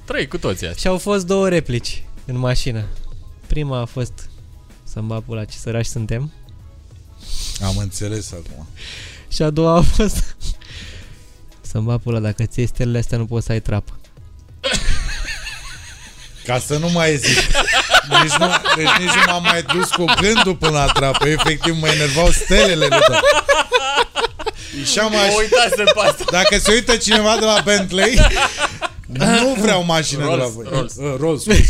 [0.04, 0.80] Trei cu toții astea.
[0.80, 2.84] Și au fost două replici în mașină.
[3.46, 4.12] Prima a fost
[4.84, 6.32] să-mi bag pula ce sărași suntem.
[7.62, 8.66] Am înțeles acum.
[9.30, 10.36] Și a doua a fost
[11.60, 13.92] să-mi bag pula dacă ți stelele astea nu poți să ai trapă.
[16.44, 17.36] Ca să nu mai zic.
[18.22, 18.46] Nici nu,
[18.76, 21.28] deci nici nu m-am mai dus cu gândul până la trapă.
[21.28, 23.20] Efectiv mă enervau stelele de tot.
[24.84, 25.34] Și am Mă aș...
[25.34, 26.24] uitasem pe asta.
[26.30, 28.20] Dacă se uită cineva de la Bentley,
[29.06, 30.66] nu vreau mașină de la Rolls, voi.
[30.70, 30.94] Rolls.
[30.96, 31.40] Uh, Rolls.
[31.42, 31.64] scuze.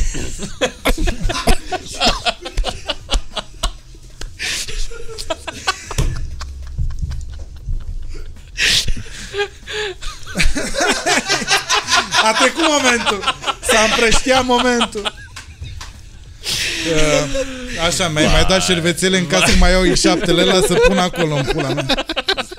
[12.29, 13.35] A trecut momentul.
[13.61, 15.13] S-a împrăștiat momentul.
[16.95, 17.25] Uh,
[17.87, 21.43] așa, mi-ai mai dat șervețele în casă, mai iau șaptele la să pun acolo în
[21.45, 21.87] pula mea.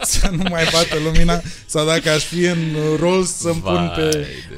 [0.04, 4.02] Să nu mai bată lumina sau dacă aș fi în Rolls să-mi pun pe...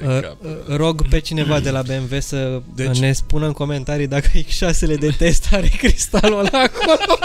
[0.01, 0.35] Vai Uh, de cap.
[0.41, 2.97] uh, rog pe cineva de la BMW să Deci- deci...
[2.97, 7.19] ne spună în comentarii dacă X6-le de test are cristalul ăla acolo.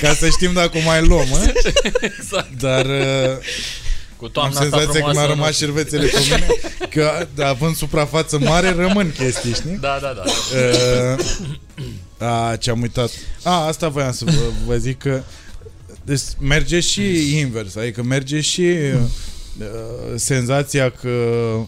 [0.00, 1.52] Ca să știm dacă o mai luăm, mă?
[2.18, 2.48] Exact.
[2.58, 3.36] Dar uh,
[4.18, 5.32] Cu am toamna asta senzația că mi-a frumoasă.
[5.32, 6.46] rămas șervețele pe mine
[6.90, 9.78] Că având suprafață mare rămân chestii, știi?
[9.80, 10.22] Da, da, da.
[12.20, 13.10] Uh, a, ce-am uitat
[13.42, 14.32] A, asta voiam să vă,
[14.66, 15.22] vă zic că
[16.04, 19.00] deci merge și invers Adică merge și uh,
[20.16, 21.60] senzația că uh,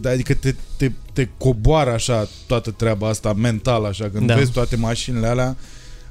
[0.00, 4.34] da, adică te, te, te coboară așa toată treaba asta mental așa când Da.
[4.34, 5.56] vezi toate mașinile alea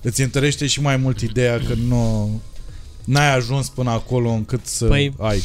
[0.01, 2.41] îți întărește și mai mult ideea că nu
[3.05, 5.43] n-ai ajuns până acolo încât să Păi- ai.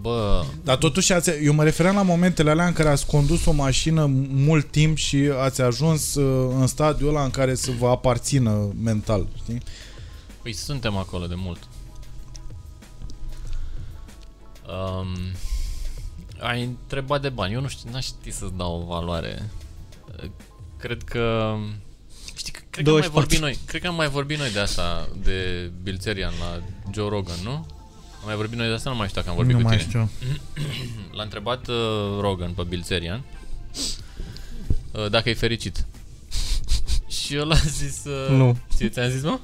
[0.00, 3.52] Bă, Dar totuși, ați, eu mă refeream la momentele alea în care ați condus o
[3.52, 8.68] mașină mult timp și ați ajuns uh, în stadiul ăla în care să vă aparțină
[8.82, 9.62] mental, știi?
[10.42, 11.68] păi suntem acolo de mult.
[14.66, 15.08] Um,
[16.38, 17.52] ai întrebat de bani.
[17.54, 19.50] Eu nu știu, n-aș ști să-ți dau o valoare.
[20.76, 21.54] Cred că...
[22.80, 23.20] Știi, că- cred că am mai 24.
[23.20, 23.58] vorbit noi.
[23.66, 26.62] Cred că am mai vorbit noi de asta, de Bilzerian la
[26.92, 27.50] Joe Rogan, nu?
[28.20, 29.76] Am mai vorbit noi de asta, nu mai știu dacă am vorbit nu cu mai
[29.76, 29.88] tine.
[29.88, 30.10] știu.
[31.16, 31.74] L-a întrebat uh,
[32.20, 33.22] Rogan pe Bilzerian
[34.92, 35.84] uh, dacă e fericit.
[37.20, 38.04] Și el a zis...
[38.04, 38.56] Uh, Nu.
[38.74, 39.40] Ție ți-am zis, nu?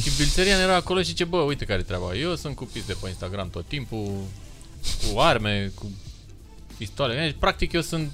[0.00, 2.14] Și Bilzerian era acolo și zice, bă, uite care e treaba.
[2.14, 4.20] Eu sunt cu piste pe Instagram tot timpul,
[5.12, 5.90] cu arme, cu
[6.76, 7.14] pistoale.
[7.14, 8.10] Deci, practic eu sunt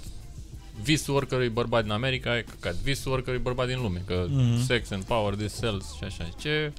[0.83, 4.65] visul oricărui bărbat din America, e căcat, visul oricărui bărbat din lume, că Mhm.
[4.65, 6.29] sex and power, this sells și așa.
[6.41, 6.73] Ce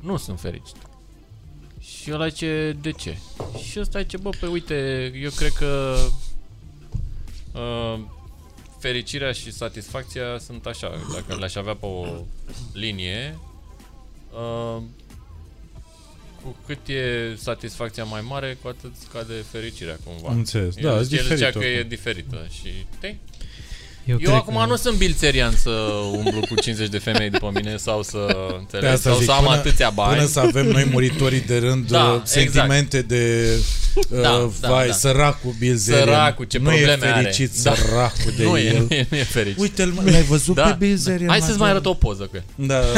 [0.00, 0.76] nu sunt fericit.
[1.80, 3.18] Și ăla zice, de ce?
[3.68, 5.96] Și ăsta zice, bă, pe uite, eu cred că
[7.52, 8.00] uh,
[8.78, 10.90] fericirea și satisfacția sunt așa.
[11.12, 12.06] Dacă le-aș avea pe o
[12.72, 13.38] linie,
[14.32, 14.82] uh,
[16.44, 17.02] cu cât e
[17.42, 20.28] satisfacția mai mare, cu atât scade fericirea cumva.
[20.28, 20.76] Am înțeles.
[20.76, 21.52] El Da, e zicea diferit.
[21.52, 21.88] că e oricum.
[21.88, 22.68] diferită și
[23.00, 23.14] te Eu,
[24.06, 24.64] eu cred acum că...
[24.66, 25.70] nu sunt bilțerian să
[26.12, 29.32] umblu cu 50 de femei după mine sau să Pe înțeleg, asta sau zic, să
[29.32, 30.14] am până- atâția bani.
[30.16, 33.48] Până să avem noi muritorii de rând Da, uh, sentimente de
[33.94, 34.92] uh, Da, da, vai, da.
[34.92, 36.04] săracul Bill Zerian.
[36.06, 37.22] Săracul, ce nu e probleme are.
[37.22, 37.74] fericit Da.
[37.74, 38.64] săracul de nu, el.
[38.74, 39.60] e, nu, e, nu e fericit.
[39.60, 41.00] Uite-l, mă, l-ai văzut da, pe Bill da.
[41.00, 41.28] Zerian?
[41.28, 41.74] Hai să-ți mai Mateo?
[41.74, 42.44] arăt o poză cu el.
[42.66, 42.80] Da.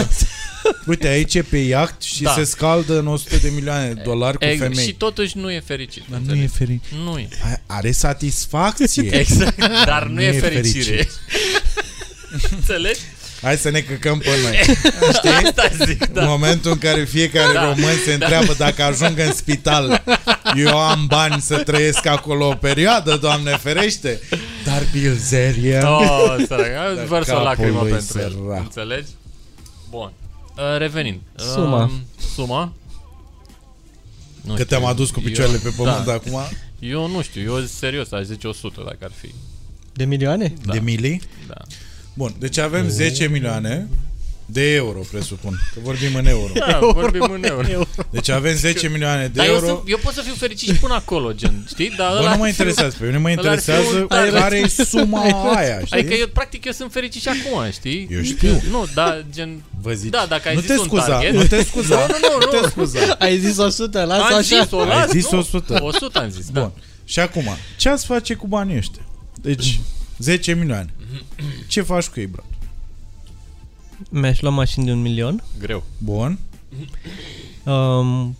[0.86, 2.32] Uite, aici e pe iaht și Da.
[2.32, 4.84] se scaldă în 100 de milioane de dolari cu Ex- femei.
[4.84, 6.02] Și totuși nu e fericit.
[6.10, 6.52] Dar nu e înțelegi?
[6.56, 6.98] fericit.
[7.04, 7.28] Nu e.
[7.66, 9.14] Are satisfacție.
[9.20, 10.84] Exact, dar nu, Nu e, e fericire.
[10.84, 11.10] fericit.
[12.56, 13.00] Înțelegi?
[13.42, 14.60] Hai să ne căcăm pe noi.
[15.44, 16.24] Asta zic, În da.
[16.24, 17.64] momentul în care fiecare Da.
[17.64, 20.02] român se întreabă dacă ajung în spital,
[20.56, 24.20] eu am bani să trăiesc acolo o perioadă, Doamne ferește,
[24.64, 25.90] dar Bilzeria...
[25.98, 28.30] Oh, sărac, vărs o capul lacrimă lui pentru el.
[28.44, 28.60] sărac.
[28.60, 29.08] Înțelegi?
[29.90, 30.12] Bun.
[30.56, 31.20] Uh, revenind.
[31.36, 31.82] Suma.
[31.84, 31.90] Uh,
[32.34, 32.72] suma?
[34.40, 34.64] Nu Că știu.
[34.64, 36.12] te-am adus cu picioarele pe pământ da.
[36.12, 36.38] acum,
[36.78, 39.34] Eu nu știu, eu serios aș zice 100 dacă ar fi.
[39.92, 40.52] De milioane?
[40.64, 40.72] Da.
[40.72, 41.20] de mili.
[41.46, 41.54] Da.
[42.14, 43.88] Bun, deci avem 10 milioane
[44.48, 46.52] de euro, presupun, că vorbim în euro.
[46.54, 47.86] Da, vorbim în euro.
[48.10, 49.66] Deci avem 10 milioane de Dar eu, euro.
[49.66, 51.90] sunt, eu pot să fiu fericit și până acolo, gen, știi?
[51.96, 53.96] Dar Bă, ăla nu ar mă fi- interesează pe mine, mă ăla ar fi interesează
[54.00, 54.32] un target.
[54.40, 55.22] care e suma
[55.56, 55.98] aia, știi?
[55.98, 58.08] Adică eu, practic, eu sunt fericit și acum, știi?
[58.10, 58.62] Eu știu.
[58.70, 59.62] Nu, da, gen...
[59.80, 60.10] Vă zic.
[60.10, 61.32] Da, dacă ai nu zis te un scuza, target...
[61.34, 62.68] nu te scuza, Nu, nu, nu, nu te nu.
[62.68, 63.16] scuza.
[63.18, 64.40] Ai zis 100, lasă Am așa.
[64.40, 65.38] zis, o Ai las, zis nu.
[65.38, 65.78] 100.
[65.82, 66.62] 100 am zis, Bun.
[66.62, 66.72] da.
[67.04, 67.44] Și acum,
[67.76, 69.02] ce ați face cu banii ăștia?
[69.42, 69.80] Deci,
[70.18, 70.90] 10 milioane.
[71.66, 72.42] Ce faci cu ei, bro?
[74.10, 75.42] Mi-aș lua mașini de un milion.
[75.58, 75.84] Greu.
[75.98, 76.38] Bun.
[77.64, 78.36] Um,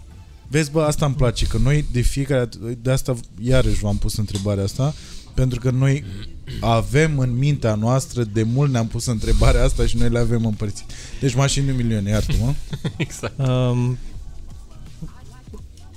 [0.48, 4.16] Vezi, bă, asta îmi place, că noi de fiecare dată- de asta iarăși v-am pus
[4.16, 4.94] întrebarea asta,
[5.34, 6.04] pentru că noi
[6.60, 10.84] avem în mintea noastră, de mult ne-am pus întrebarea asta și noi le avem împărțit.
[11.20, 12.54] Deci mașini de un milion, iartă-mă.
[12.96, 13.38] Exact.
[13.38, 13.98] um,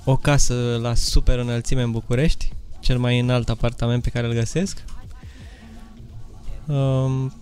[0.04, 4.84] o casă la super înălțime în București, cel mai înalt apartament pe care îl găsesc.
[6.66, 7.34] Um,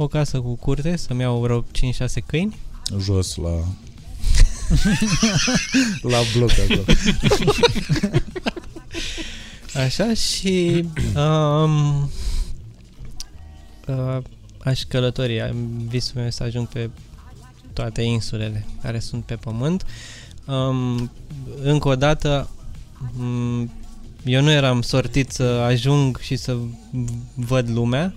[0.00, 1.64] o casă cu curte, să-mi iau vreo 5-6
[2.26, 2.56] câini.
[3.00, 3.50] Jos la...
[6.12, 6.84] la bloc acolo.
[9.84, 10.84] Așa și
[11.16, 12.10] um,
[13.86, 14.18] uh,
[14.64, 15.40] aș călători.
[15.40, 16.90] Am- Visul meu este să ajung pe
[17.72, 19.86] toate insulele care sunt pe pământ.
[20.46, 21.10] Um,
[21.62, 22.48] încă o dată,
[23.18, 23.70] um,
[24.24, 26.56] eu nu eram sortit să ajung și să
[27.34, 28.14] văd lumea.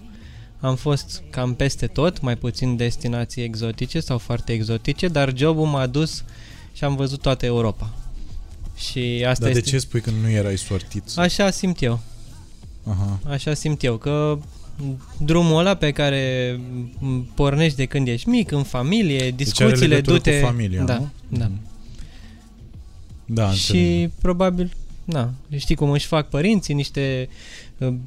[0.62, 5.88] Am fost cam peste tot, mai puțin destinații exotice sau foarte exotice, dar jobul m-a
[5.88, 6.24] dus
[6.74, 7.94] și am văzut toată Europa.
[8.76, 9.70] Și asta Dar de este...
[9.70, 11.04] ce spui că nu erai sortit?
[11.16, 12.00] Așa simt eu.
[12.84, 13.20] Aha.
[13.28, 14.40] Așa simt eu, că
[15.18, 16.60] drumul ăla pe care
[17.00, 20.40] m, pornești de când ești mic, în familie, Deci are discuțiile legătură du-te...
[20.40, 21.10] cu familia, da, nu?
[21.28, 21.46] da.
[21.46, 21.70] Mhm.
[23.26, 23.82] Da, înțeleg.
[23.82, 24.74] Și probabil,
[25.04, 27.36] na, știi cum își fac părinții, niște uh,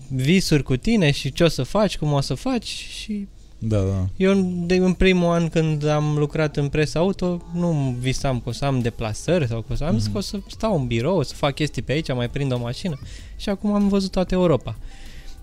[0.09, 3.26] visuri cu tine și ce o să faci, cum o să faci și
[3.59, 4.06] Da, da.
[4.16, 8.52] eu de, în primul an când am lucrat în presă auto nu visam că o
[8.52, 10.12] să am deplasări sau că o să am, mm-hmm.
[10.12, 12.59] că o să stau în birou, o să fac chestii pe aici, mai prind o
[12.59, 12.98] mașină
[13.36, 14.76] și acum am văzut toată Europa.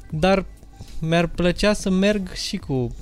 [0.09, 0.45] Dar
[0.99, 2.95] mi-ar plăcea să merg și cu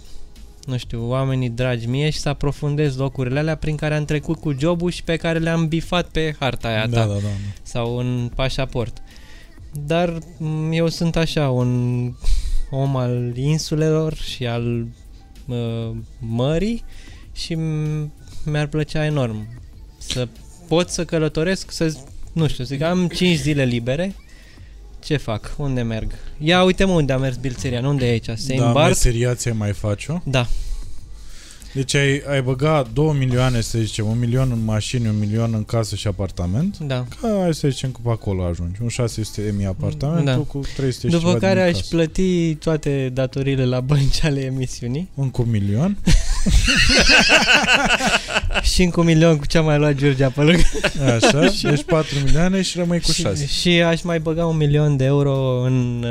[0.66, 4.56] nu știu, oamenii dragi mie și să aprofundez locurile alea prin care am trecut cu
[4.60, 7.20] jobul și pe care le-am bifat pe harta aia Da, ta da, da.
[7.20, 7.28] da.
[7.64, 9.02] sau în pașaport.
[9.86, 12.14] Dar m, eu sunt așa, un
[12.70, 14.86] om al insulelor și al
[15.48, 16.84] uh, mării
[17.34, 18.08] și m-
[18.46, 19.48] mi-ar plăcea enorm
[19.98, 20.28] să
[20.68, 21.96] pot să călătoresc, să,
[22.34, 24.16] nu știu, să zic, am 5 zile libere,
[25.04, 25.56] ce fac?
[25.58, 26.12] Unde merg?
[26.38, 28.30] Ia uite-mă unde a mers Bilțerian, unde e aici?
[28.36, 28.88] Se da, îmbarc?
[28.88, 30.18] meseria ți mai faci-o?
[30.24, 30.48] Da,
[31.74, 35.64] Deci ai, ai băga 2 milioane, să zicem, un milion în mașini, un milion în
[35.64, 36.78] casă și apartament.
[36.78, 37.06] da.
[37.22, 38.82] Ca hai să zicem că pe acolo ajungi.
[38.82, 40.36] Un 600 de mii apartament Da.
[40.38, 41.96] cu 300 și După ceva care din aș casă.
[41.96, 45.98] plăti toate datoriile la bănci ale emisiunii Încă un milion.
[48.74, 50.64] și încă un milion cu ce a mai luat Georgia pe lângă.
[51.16, 51.40] Așa.
[51.70, 53.46] deci 4 milioane și rămâi cu și, 6.
[53.46, 56.06] și aș mai băga un milion de euro în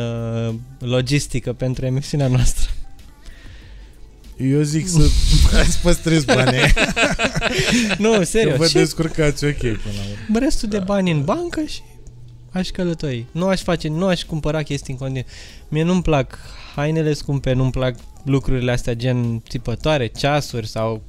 [0.49, 2.71] uh, logistică pentru emisiunea noastră.
[4.41, 4.99] Eu zic să
[5.67, 6.59] îți păstrezi banii.
[7.99, 8.57] nu, Că serios.
[8.57, 10.39] vă Și descurcați ok până la urmă.
[10.39, 11.81] restul de bani în bancă și
[12.51, 13.25] aș călători.
[13.33, 15.25] Nu aș face, nu aș cumpăra chestii în continuu.
[15.69, 16.39] Mie nu-mi plac
[16.77, 17.95] hainele scumpe, nu-mi plac
[18.25, 21.03] lucrurile astea gen țipătoare, ceasuri sau...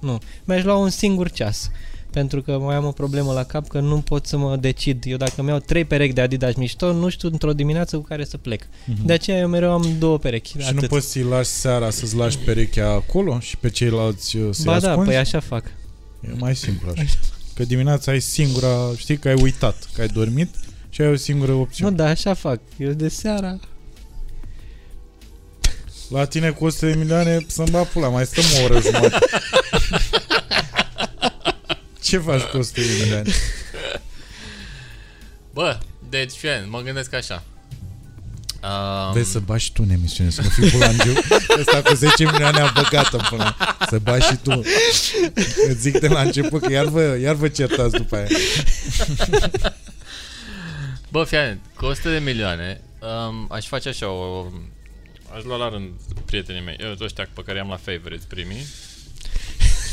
[0.00, 0.18] Nu.
[0.44, 1.70] Mi-aș lua un singur ceas
[2.16, 5.04] pentru că mai am o problemă la cap că nu pot să mă decid.
[5.06, 8.24] Eu dacă mi iau trei perechi de Adidas mișto, nu știu într-o dimineață cu care
[8.24, 8.62] să plec.
[8.84, 9.06] Mhm.
[9.06, 10.50] De aceea eu mereu am două perechi.
[10.58, 10.80] Și atât.
[10.80, 14.78] nu poți să-i lași seara să-ți lași perechea acolo și pe ceilalți uh, să-i Ba
[14.80, 15.10] da, ascunzi?
[15.10, 15.64] păi așa fac.
[16.20, 17.04] E mai simplu așa.
[17.54, 20.54] Că dimineața ai singura, știi că ai uitat, că ai dormit
[20.88, 21.96] și ai o singură Nu, opțiune.
[21.96, 22.60] da, așa fac.
[22.76, 23.58] Eu de seara...
[26.08, 29.26] La tine cu 100 de milioane să-mi bat pula, mai stăm o oră jumătate.
[32.06, 33.30] Ce faci cu 100 de milioane?
[35.52, 35.78] Bă,
[36.08, 37.42] deci, fie, mă gândesc așa.
[38.62, 41.12] Um, Vezi să bași tu în emisiune, să nu fii bulangiu.
[41.60, 43.56] Ăsta cu 10 milioane a băgat în până.
[43.88, 44.62] Să bași și tu.
[45.68, 48.26] Îți zic de la început că iar vă, iar vă certați după aia.
[51.12, 54.46] Bă, fii atent, cu 100 de milioane um, aș face așa o...
[55.36, 55.90] Aș lua la rând
[56.24, 58.66] prietenii mei, eu ăștia pe care i-am la favorites primii.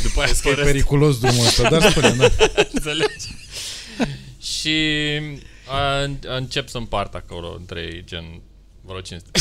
[0.03, 2.27] După aia Că e spărăsc, periculos drumul ăsta, dar spune, da.
[2.73, 3.27] înțelegi?
[4.41, 4.77] Și
[5.67, 6.01] a,
[6.37, 8.41] încep să împart acolo între ei, gen,
[8.81, 9.39] vreo 500.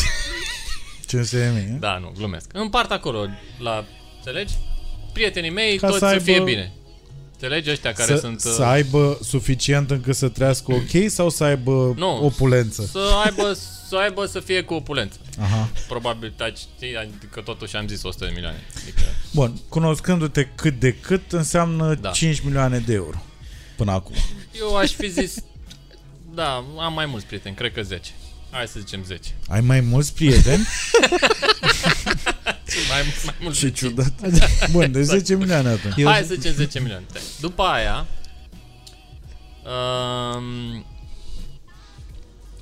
[1.07, 2.51] 500 de mii, Da, nu, glumesc.
[2.53, 3.27] Împart acolo
[3.59, 3.85] la,
[4.17, 4.53] înțelegi?
[5.13, 6.73] Prietenii mei, Ca toți să să, aibă- fie bine.
[7.43, 8.45] Înțelegi ăștia care să, sunt...
[8.45, 12.25] uh, să aibă suficient încât să trăiască ok sau să aibă Nu.
[12.25, 12.89] opulență?
[12.93, 13.59] să aibă,
[13.89, 15.17] să aibă să fie cu opulență.
[15.41, 15.69] Aha.
[15.89, 16.35] Probabil,
[16.77, 18.63] știi, adică totuși am zis 100 de milioane.
[18.83, 19.01] Adică,
[19.33, 22.11] Bun, cunoscându-te cât de cât înseamnă Da.
[22.11, 23.23] 5 milioane de euro
[23.77, 24.15] până acum.
[24.59, 25.35] eu aș fi zis,
[26.35, 28.11] da, am mai mulți prieteni, cred că 10.
[28.51, 29.31] Hai să zicem 10.
[29.49, 30.67] Ai mai mulți prieteni?
[32.45, 33.79] Mai, mai mulți Ce de cinci.
[33.79, 34.13] ciudat.
[34.71, 35.95] Bun, de 10 milioane atunci.
[35.97, 37.05] Eu, Hai să zicem 10 milioane.
[37.41, 38.07] După aia,
[39.65, 40.85] um,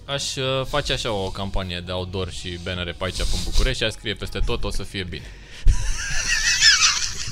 [0.05, 3.85] aș uh, face așa o campanie de outdoor și bannere pe aici, pe București și
[3.85, 5.25] aș scrie peste tot, o să fie bine.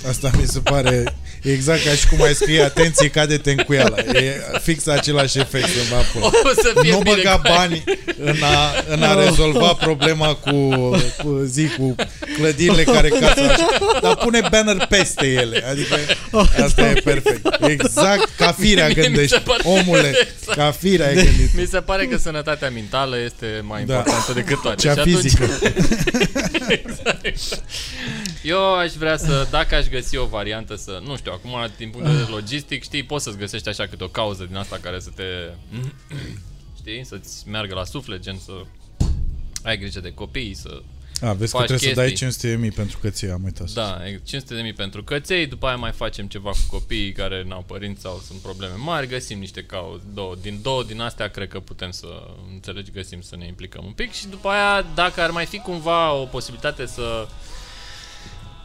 [0.09, 3.97] Asta mi se pare exact ca și cum ai scrie atenție, cade-te în cuială.
[4.12, 6.27] E fix același efect să va pula.
[6.27, 6.31] O
[6.62, 7.56] să fie Nu bine băga cu aia.
[7.56, 7.85] bani
[8.19, 10.69] în a, în a rezolva problema cu,
[11.23, 11.94] cu zi, cu
[12.36, 13.66] clădirile care casă așa.
[14.02, 15.65] Dar pune banner peste ele.
[15.70, 15.97] Adică
[16.62, 17.47] asta e perfect.
[17.60, 19.39] Exact ca firea Mie mi se gândești.
[19.40, 20.12] pare- Omule,
[20.56, 21.55] ca firea ai gândit.
[21.56, 23.94] Mi se pare că sănătatea mentală este mai Da.
[23.94, 24.81] importantă decât toate.
[24.86, 25.48] Cea Și atunci- fizică.
[28.43, 32.07] Eu aș vrea să, dacă aș găsi o variantă să, nu știu, acum din punct
[32.07, 35.11] de vedere logistic, știi, poți să-ți găsești așa câte o cauză din asta care să
[35.15, 35.25] te,
[36.81, 38.53] știi, să-ți meargă la suflet, gen să
[39.63, 40.83] ai grijă de copii, să,
[41.21, 42.27] A, vezi că Faci trebuie să dai chestii.
[42.27, 43.69] 500 de mii pentru că ți am uitat.
[43.69, 47.45] să da, 500 de mii pentru căței, după aia mai facem ceva cu copiii care
[47.47, 51.49] n-au părinți sau sunt probleme mari, găsim niște cauze, două, din două din astea cred
[51.49, 52.07] că putem să,
[52.53, 56.13] înțelegi, găsim să ne implicăm un pic și după aia, dacă ar mai fi cumva
[56.13, 57.29] o posibilitate să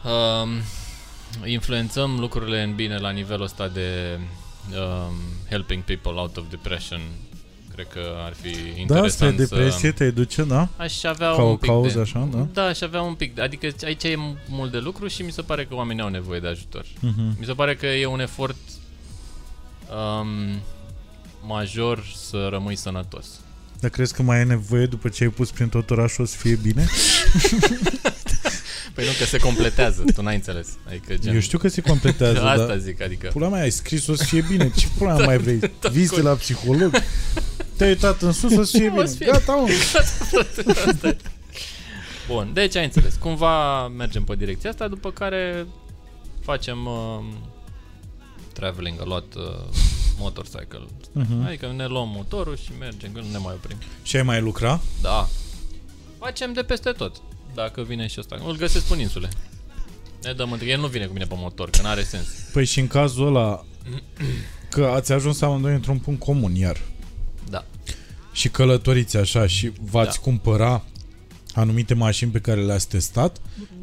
[0.04, 0.48] um,
[1.44, 4.18] influențăm lucrurile în bine la nivelul ăsta de
[4.70, 5.14] um,
[5.50, 7.00] helping people out of depression,
[7.74, 9.94] cred că ar fi Da, spre interesant depresie să...
[9.96, 10.68] te duce, da?
[10.76, 12.00] Aș avea Ca un o pic cauză de...
[12.00, 12.46] așa, da?
[12.52, 13.34] Da, aș avea un pic.
[13.34, 14.16] de- Adică aici e
[14.48, 16.84] mult de lucru și mi se pare că oamenii au nevoie de ajutor.
[17.00, 17.36] Mhm.
[17.38, 18.56] Mi se pare că e un efort
[19.90, 20.60] um,
[21.46, 23.26] major să rămâi sănătos.
[23.80, 26.36] Dar crezi că mai ai nevoie după ce ai pus prin tot orașul o să
[26.36, 26.86] fie bine?
[28.94, 30.68] Păi nu, că se completează, tu n-ai înțeles.
[30.88, 31.34] Adică gen...
[31.34, 33.28] Eu știu că se completează, Asta dar zic, adică...
[33.32, 34.70] pula mea ai scris o să fie bine.
[34.76, 35.60] Ce pula mea mai vrei?
[35.90, 36.94] Vizite la psiholog?
[37.76, 39.06] Te-ai uitat în sus o să fie O bine.
[39.06, 39.68] să fie Gata, mă.
[42.28, 43.14] Bun, deci ai înțeles.
[43.14, 45.66] Cumva mergem pe direcția asta, după care
[46.40, 47.24] facem um,
[48.52, 49.42] traveling a lot uh,
[50.18, 50.86] motorcycle.
[51.12, 51.44] Mhm.
[51.46, 53.76] Adică ne luăm motorul și mergem, că nu ne mai oprim.
[54.02, 54.80] Și ai mai lucra?
[55.00, 55.28] Da.
[56.18, 57.16] Facem de peste tot.
[57.54, 58.36] Dacă vine și ăsta.
[58.46, 59.28] Îl găsesc pe insule.
[60.22, 60.68] Ne dăm între...
[60.68, 62.26] El nu vine cu mine pe motor, că n-are sens.
[62.52, 63.64] Păi și în cazul ăla
[64.70, 66.80] că ați ajuns amândoi într-un punct comun iar
[67.50, 67.64] Da.
[68.32, 70.22] și călătoriți așa și v-ați Da.
[70.22, 70.84] cumpăra
[71.54, 73.40] anumite mașini pe care le-ați testat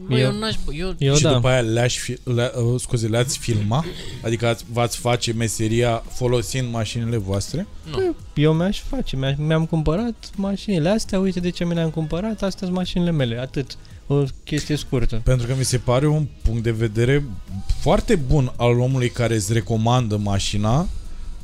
[0.08, 0.56] Bă, eu, Eu- n-aș...
[0.72, 1.34] Eu, Eu și da.
[1.34, 3.86] după aia le-aș fi, le, uh, scuze, le-ați filma?
[4.26, 7.68] Adică ați, v-ați face meseria folosind mașinile voastre?
[7.92, 8.16] nu.
[8.34, 12.50] eu mi-aș face, mi-aș, mi-am cumpărat mașinile astea, uite de ce mi le-am cumpărat, astea
[12.68, 13.78] sunt mașinile mele, atât.
[14.08, 15.22] O chestie scurtă.
[15.24, 17.24] Pentru că mi se pare un punct de vedere
[17.82, 20.88] foarte bun al omului care îți recomandă mașina,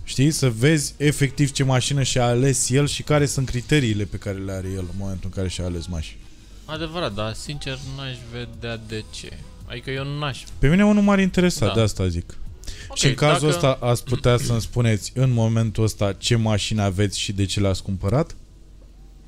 [0.08, 4.38] știi, să vezi efectiv ce mașină și-a ales el și care sunt criteriile pe care
[4.38, 6.20] le are el în momentul în care și-a ales mașina.
[6.66, 9.38] Adevărat, dar sincer n-aș vedea de ce.
[9.66, 10.44] Adică eu n-aș...
[10.60, 11.74] Pe mine unul m-ar interesa, Da.
[11.74, 12.38] de asta zic.
[12.90, 13.66] Ok, și în cazul dacă...
[13.68, 17.84] ăsta ați putea să-mi spuneți în momentul ăsta ce mașină aveți și de ce le-ați
[17.84, 18.36] cumpărat?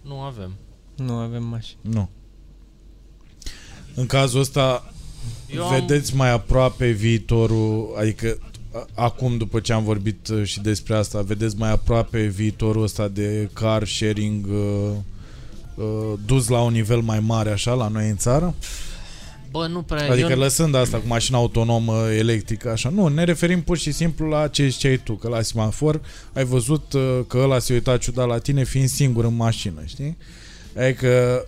[0.01, 0.51] Nu avem.
[0.95, 1.77] Nu avem mașini.
[1.81, 2.09] Nu.
[3.93, 4.93] În cazul ăsta
[5.55, 8.48] Eu am- vedeți mai aproape viitorul, adică a-
[8.93, 13.49] acum, după ce am vorbit uh, și despre asta, vedeți mai aproape viitorul ăsta de
[13.53, 14.91] car sharing uh,
[15.75, 18.55] uh, dus la un nivel mai mare, așa, la noi în țară?
[19.51, 20.11] Bă, nu prea...
[20.11, 24.27] Adică eu, lăsând asta cu mașina autonomă electrică, așa, nu, ne referim pur și simplu
[24.27, 26.01] la ce ziceai tu, că la semafor
[26.33, 30.17] ai văzut uh, că ăla se uita ciudat la tine fiind singur în mașină, știi?
[30.77, 31.45] Adică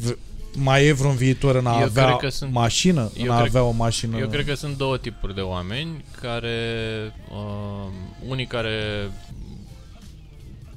[0.00, 0.18] v-
[0.56, 3.10] mai e vreun viitor în a Eu avea cred că sunt- mașină?
[3.16, 4.18] eu în a cred- avea o mașină?
[4.18, 6.58] Eu cred că sunt două tipuri de oameni care...
[7.30, 7.90] Uh,
[8.28, 9.10] unii care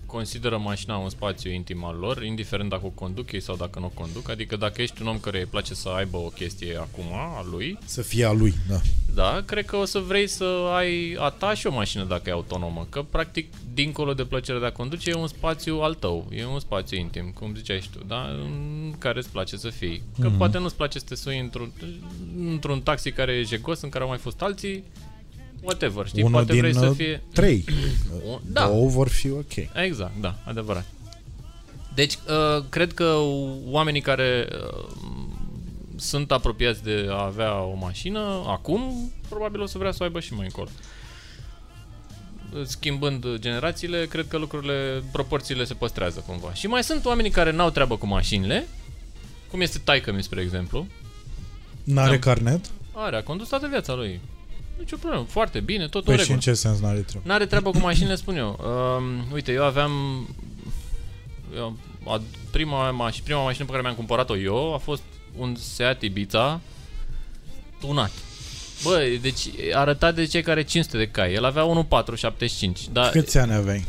[0.07, 3.85] consideră mașina un spațiu intim al lor, indiferent dacă o conduc ei sau dacă nu
[3.85, 4.29] o conduc.
[4.29, 7.77] Adică dacă ești un om care îi place să aibă o chestie acum a lui,
[7.85, 8.79] Să fie a lui, da.
[9.13, 12.31] da, cred că o să vrei să ai a ta și o mașină dacă e
[12.31, 12.85] autonomă.
[12.89, 16.59] Că practic, dincolo de plăcerea de a conduce, e un spațiu al tău, e un
[16.59, 18.21] spațiu intim, cum ziceai și tu, da?
[18.21, 20.01] În care îți place să fii.
[20.19, 20.37] Că Mhm.
[20.37, 21.71] poate nu-ți place să te sui într-un,
[22.39, 24.83] într-un taxi care e jegos, în care au mai fost alții,
[25.61, 26.21] whatever, știi?
[26.23, 27.23] Unul poate din vrei să uh, fie...
[27.33, 27.65] trei.
[28.31, 29.55] O- Da, Două vor fi ok.
[29.73, 30.85] Exact, da, adevărat.
[31.95, 33.13] Deci, uh, cred că
[33.65, 34.85] oamenii care uh,
[35.95, 40.19] sunt apropiați de a avea o mașină, acum, probabil o să vrea să o aibă
[40.19, 40.67] și mai încolo.
[42.63, 46.53] Schimbând generațiile, cred că lucrurile, proporțiile se păstrează cumva.
[46.53, 48.67] Și mai sunt oamenii care n-au treabă cu mașinile,
[49.51, 50.87] cum este taică mi spre exemplu.
[51.83, 52.19] N-are Da.
[52.19, 52.65] carnet?
[52.93, 54.19] Are, a condus toată viața lui.
[54.77, 56.45] Nici o problemă, foarte bine, tot Păi în și regulă.
[56.47, 57.27] în ce sens n-are treabă?
[57.27, 58.59] N-are treabă cu mașinile, spun eu.
[58.99, 59.91] Um, uite, eu aveam...
[61.55, 61.77] Eu,
[62.07, 62.21] a,
[62.51, 65.01] prima, maș- prima mașină pe care mi-am cumpărat-o eu a fost
[65.37, 66.61] un Seat Ibiza
[67.79, 68.11] tunat.
[68.83, 71.33] Bă, deci arăta de cei care 500 de cai.
[71.33, 73.85] El avea 1.475, dar Câți ani aveai?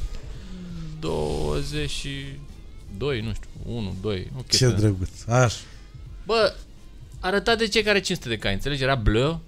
[1.01, 4.48] 22, nu știu, 1, 2, ok.
[4.48, 5.09] Ce drăguț.
[5.28, 5.56] Așa.
[6.27, 6.55] Bă,
[7.20, 8.82] arăta de cei care 500 de cai, înțelegi?
[8.82, 9.40] Era bleu,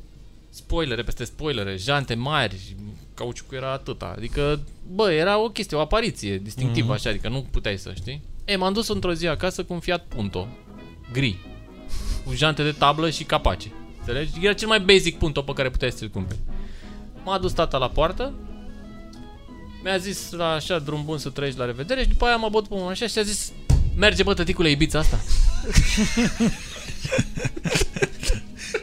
[0.51, 2.77] spoilere peste spoilere, jante mari,
[3.15, 4.15] cauciucul era atâta.
[4.17, 4.61] Adică,
[4.95, 6.95] bă, era o chestie, o apariție distinctivă Mhm.
[6.95, 8.23] așa, adică nu puteai să știi.
[8.45, 10.49] E, m-am dus într-o zi acasă cu un Fiat Punto,
[11.13, 11.39] gri,
[12.25, 13.73] cu jante de tablă și capace.
[13.99, 14.31] Înțelegi?
[14.43, 16.39] Era cel mai basic Punto pe care puteai să-l cumperi.
[17.25, 18.33] M-a dus tata la poartă,
[19.83, 22.69] mi-a zis la așa drum bun să treci la revedere și după aia m-a bătut
[22.69, 23.53] pe mână așa și a zis
[23.97, 25.21] Merge bă tăticule Ibița asta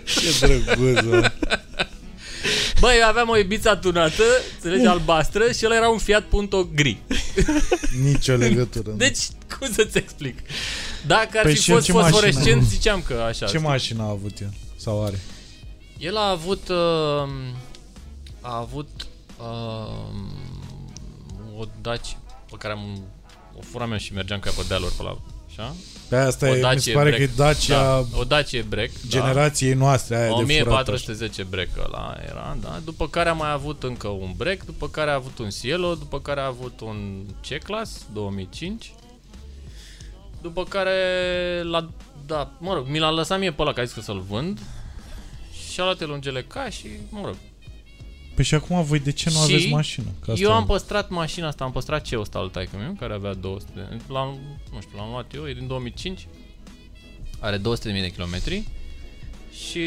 [0.08, 1.32] Ce drăguț, mă.
[2.80, 4.24] Bă, eu aveam o Ibiza tunată,
[4.56, 6.98] înțelegi, albastră și ăla era un Fiat Punto gri.
[8.04, 8.90] Nicio legătură.
[8.90, 8.96] nu.
[8.96, 9.20] Deci,
[9.58, 10.40] cum să-ți explic?
[11.08, 12.62] Dacă ar Păi fi și el fost ce fosforescent, mașină?
[12.62, 13.46] ziceam că așa.
[13.46, 13.68] Ce știi?
[13.68, 14.54] mașină a avut el?
[14.76, 15.20] Sau are?
[15.98, 16.68] El a avut...
[16.70, 16.76] Uh,
[18.42, 18.90] a avut...
[19.38, 19.46] Uh,
[21.60, 22.18] o Dacia
[22.50, 23.04] pe care am...
[23.58, 25.18] O furam eu și mergeam ca pe dealuri pe la...
[25.50, 25.76] Așa?
[26.10, 27.18] Pe asta O e, mi Dacia se pare Break.
[27.18, 28.90] că e Dacia Da, o Dacia Break.
[29.08, 30.42] generației noastre, aia de furat.
[30.42, 30.62] așa.
[30.62, 32.80] 1410 break ăla era, da?
[32.86, 36.20] După care a mai avut încă un break, după care a avut un Cielo, după
[36.20, 38.94] care a avut un C-Class 2005.
[40.42, 40.94] După care
[41.64, 41.90] l-a
[42.26, 44.60] da, mă rog, mi l-a lăsat mie pe ăla că a zis că să-l vând.
[45.72, 47.36] Și a luat el un GLK și, mă rog,
[48.38, 50.06] Păi și acum voi de ce nu Și aveți mașină?
[50.26, 52.96] Că asta eu e- am păstrat mașina asta, am păstrat ce ăsta al taică meu,
[53.00, 53.98] care avea 200 de...
[54.08, 54.40] L-am,
[54.74, 56.28] nu știu, l-am luat eu, e din 2005.
[57.40, 58.64] Are 200.000 de kilometri.
[59.52, 59.82] Și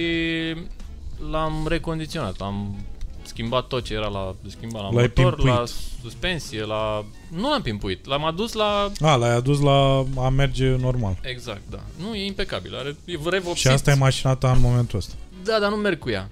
[1.31, 2.77] l-am recondiționat, am
[3.23, 5.55] schimbat tot ce era la de schimbat la L-ai motor, pimpuit.
[5.55, 5.65] la
[6.03, 7.05] suspensie, la...
[7.29, 8.91] Nu l-am pimpuit, l-am adus la...
[9.01, 11.19] A, l-ai adus la a merge normal.
[11.23, 11.81] Exact, da.
[12.01, 13.57] Nu, e impecabil, are e revopsit.
[13.61, 15.15] Și asta e mașina ta în momentul ăsta.
[15.45, 16.31] Da, dar nu merg cu ea.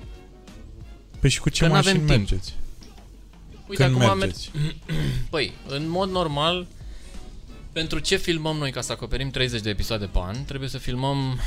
[1.21, 2.19] Păi și cu ce Că mașini n-avem timp.
[2.31, 2.55] mergeți?
[3.69, 4.51] Uite, Când acum mergeți?
[5.31, 6.67] Păi, în mod normal,
[7.73, 11.39] pentru ce filmăm noi ca să acoperim 30 de episoade pe an, trebuie să filmăm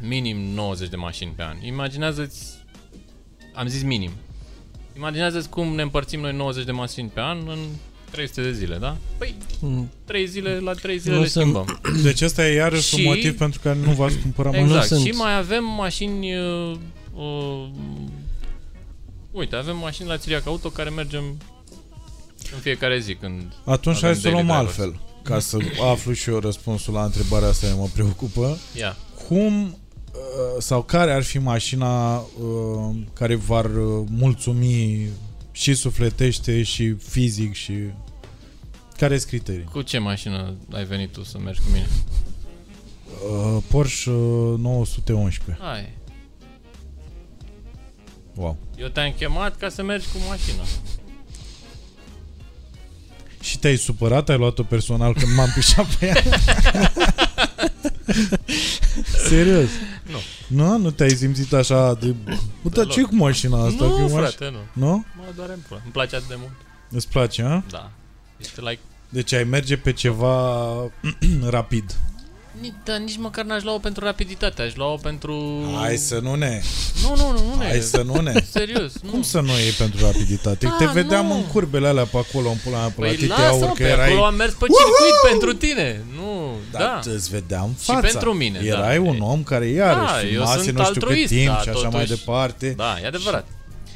[0.00, 1.56] minim 90 de mașini pe an.
[1.62, 2.44] Imaginează-ți,
[3.52, 4.10] am zis minim,
[4.96, 7.58] imaginează-ți cum ne împărțim noi 90 de mașini pe an în
[8.10, 8.96] 300 de zile, da?
[9.18, 11.80] Păi, Mm, 3 zile la 3 zile Nu le sunt- schimbăm.
[12.02, 14.68] Deci ăsta e iarăși un Și- motiv pentru care nu v-ați cumpărat mașină.
[14.70, 14.86] Exact.
[14.86, 15.00] sunt.
[15.04, 16.36] Și mai avem mașini...
[16.36, 16.76] Uh,
[17.14, 17.66] uh,
[19.34, 21.22] uite, avem mașini la Țiriac Auto care mergem
[22.54, 23.52] în fiecare zi când...
[23.64, 25.00] Atunci Avem hai să o luăm daily altfel.
[25.22, 25.58] Ca să
[25.92, 28.58] aflu și eu răspunsul la întrebarea asta care mă preocupă.
[28.76, 28.96] Ia.
[29.28, 29.72] Cum uh,
[30.58, 35.08] sau care ar fi mașina uh, care v-ar uh, mulțumi
[35.52, 37.72] și sufletește și fizic și
[38.96, 39.64] care sunt criterii?
[39.64, 41.86] Cu ce mașină ai venit tu să mergi cu mine?
[43.30, 45.64] Uh, Porsche uh, 911.
[45.64, 45.92] Hai.
[48.34, 48.56] Wow.
[48.76, 50.62] Eu te-am chemat ca să mergi cu mașina.
[53.40, 54.28] Și te-ai supărat?
[54.28, 56.22] Ai luat-o personal când m-am pișat pe ea?
[59.28, 59.68] Serios?
[60.10, 60.18] Nu.
[60.46, 60.78] Nu?
[60.78, 62.14] Nu te-ai simțit așa de
[62.62, 63.84] Bă, dar ce cu mașina asta?
[63.84, 64.86] nu, Că e maș- frate, nu.
[64.86, 65.04] Nu?
[65.16, 65.80] Mă doare în pula.
[65.82, 66.52] Îmi place atât de mult.
[66.90, 67.62] Îți place, a?
[67.70, 67.90] Da.
[68.36, 68.78] Este like...
[69.08, 70.72] Deci ai merge pe ceva
[71.56, 71.96] rapid.
[72.64, 75.62] Nici, da, nici măcar n-aș lua-o pentru rapiditate, aș lua-o pentru...
[75.80, 76.60] Hai să nu ne...
[77.02, 77.64] Nu, nu, nu, nu ne.
[77.66, 78.32] Hai să nu ne...
[78.50, 79.10] Serios, nu.
[79.10, 80.66] Cum să nu iei pentru rapiditate?
[80.66, 81.34] Ah, Te vedeam nu.
[81.34, 83.66] în curbele alea pe acolo, în pula mea, pe la Păi Tite lasă, Aur, mă,
[83.66, 84.06] că pe erai...
[84.08, 86.04] acolo am mers pe circuit pentru tine.
[86.16, 87.00] Nu, Da, da.
[87.12, 88.00] îți vedeam Și fața.
[88.00, 88.64] pentru mine, da.
[88.66, 91.58] Erai un om care iarăși Da, eu filmase sunt nu știu cât altruist, timp da,
[91.60, 92.08] și așa mai totuși.
[92.24, 92.74] departe.
[92.76, 93.46] Da, e adevărat.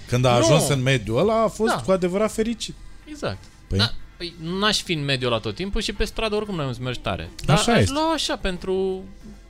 [0.08, 0.44] Când a Nu.
[0.44, 1.80] ajuns în mediul ăla a fost Da.
[1.80, 2.74] cu adevărat fericit.
[3.10, 3.38] Exact.
[3.68, 6.72] Păi, Da, păi n-aș fi în mediul la tot timpul și pe stradă oricum n-am
[6.72, 7.30] să mergi tare.
[7.44, 7.92] Dar Așa aș este.
[7.92, 9.04] lua așa pentru...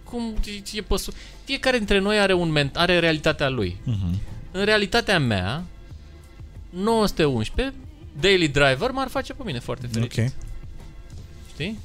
[0.05, 1.13] Cum e- e păsu...
[1.45, 3.77] Fiecare dintre noi are un ment, are realitatea lui.
[3.85, 4.21] Mhm.
[4.51, 5.65] În realitatea mea,
[6.71, 7.75] 911,
[8.21, 10.25] Daily Driver m-ar face pe mine foarte fericit.
[10.25, 10.33] ok.
[11.53, 11.79] Știi?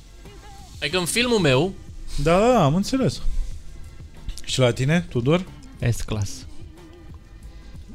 [0.81, 1.73] Adică în filmul meu,
[2.23, 3.21] Da, da, da, am înțeles.
[4.45, 5.45] Și la tine, Tudor?
[5.91, 6.45] S-Class.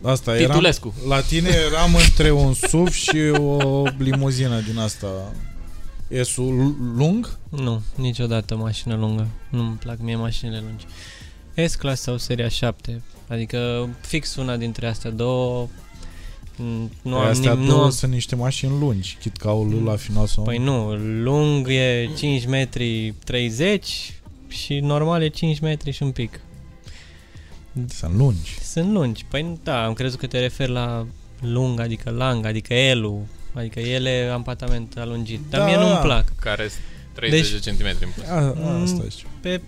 [0.03, 0.47] Asta era.
[0.47, 0.95] Titulescu.
[1.09, 5.07] La tine eram între un SUV și o limuzină din asta.
[6.23, 7.39] S-ul lung?
[7.49, 9.27] Nu, niciodată mașină lungă.
[9.51, 10.85] Nu-mi plac mie mașinile lungi.
[11.71, 13.03] S-Class sau seria 7.
[13.29, 15.69] Adică fix una dintre astea două.
[16.57, 19.17] mm, Nu am, Astea nim- două nu am sunt niște mașini lungi.
[19.21, 20.45] Chit ca au lui la final sau...
[20.45, 24.13] Păi nu, lung e 5 metri 30
[24.49, 26.41] și normal e 5 metri și un pic.
[27.89, 28.59] Sunt lungi.
[28.63, 29.25] Sunt lungi.
[29.31, 31.07] Păi da, am crezut că te referi la
[31.41, 35.41] lung, adică lang, adică elu, adică ele ampatament alungit.
[35.51, 35.81] Dar Da, mie da.
[35.83, 36.25] nu-mi plac.
[36.41, 36.83] care sunt
[37.13, 38.27] 30 Deci- de centimetri în plus.
[38.27, 38.83] A, Mm.
[38.83, 39.27] asta e.
[39.41, 39.61] Pe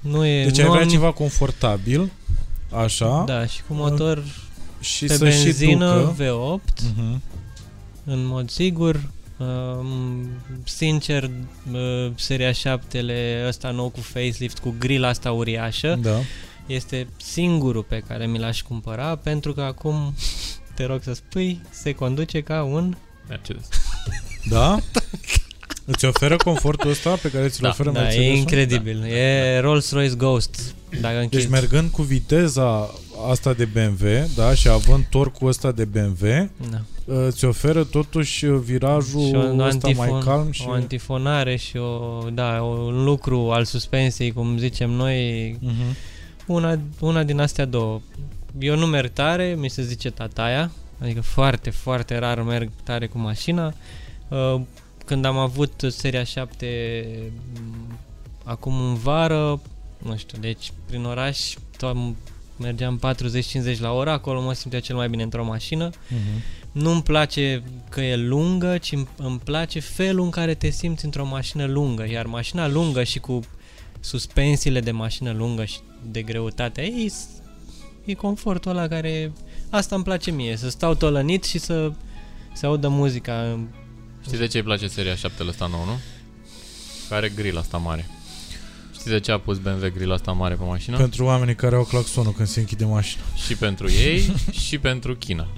[0.00, 2.10] nu e Deci nu ai vrea am, ceva confortabil,
[2.72, 4.24] așa, Da, și cu motor
[4.80, 6.14] și pe să și benzină ducă.
[6.24, 7.22] V8 Mhm.
[8.04, 9.00] în mod sigur.
[9.38, 10.28] Um,
[10.64, 11.30] sincer,
[11.72, 16.18] uh, seria 7 ăsta nou cu facelift, cu grill asta uriașă, Da.
[16.74, 20.14] Este singurul pe care mi l-aș cumpăra pentru că acum,
[20.74, 22.96] te rog să spui, se conduce ca un...
[23.28, 23.68] Mercedes.
[24.48, 24.78] Da?
[25.84, 28.34] Îți oferă confortul ăsta pe care ți-l Da, oferă Da, Mercedes-ul?
[28.34, 29.04] e incredibil.
[29.04, 30.74] E Rolls-Royce Ghost.
[31.00, 31.48] Dacă Deci închizi.
[31.48, 32.90] mergând cu viteza
[33.30, 36.80] asta de BMW, da, și având torcul ăsta de BMW, Da.
[37.30, 40.64] ți oferă totuși virajul Și o ăsta mai calm și...
[40.66, 45.96] o antifonare și o, da, un lucru al suspensiei, cum zicem noi, Mhm.
[46.52, 48.00] Una, una din astea două.
[48.58, 50.70] Eu nu merg tare, mi se zice tataia,
[51.02, 53.74] adică foarte, foarte rar merg tare cu mașina.
[54.28, 54.60] Uh,
[55.04, 57.04] Când am avut seria 7
[57.54, 57.98] m,
[58.44, 59.60] acum în vară,
[59.98, 62.14] nu știu, deci prin oraș to-
[62.58, 65.90] mergeam 40-50 la oră, acolo mă simțeam cel mai bine într-o mașină.
[66.08, 66.42] Mhm.
[66.72, 71.24] Nu-mi place că e lungă, ci îmi- îmi place felul în care te simți într-o
[71.26, 73.40] mașină lungă, iar mașina lungă și cu
[74.00, 75.78] suspensiile de mașină lungă și
[76.10, 77.26] de greutatea ei, s-
[78.04, 79.32] e confortul ăla care...
[79.70, 81.92] Asta îmi place mie, să stau tolănit și să
[82.52, 83.58] se audă muzica.
[84.24, 85.98] Știi de ce îi place seria 7 ăsta nou, nu?
[87.08, 88.06] Care grill asta mare.
[88.98, 90.96] Știi de ce a pus BMW grill asta mare pe mașină?
[90.96, 93.22] Pentru oamenii care au claxonul când se închide mașina.
[93.46, 94.32] și pentru ei
[94.66, 95.48] și pentru China.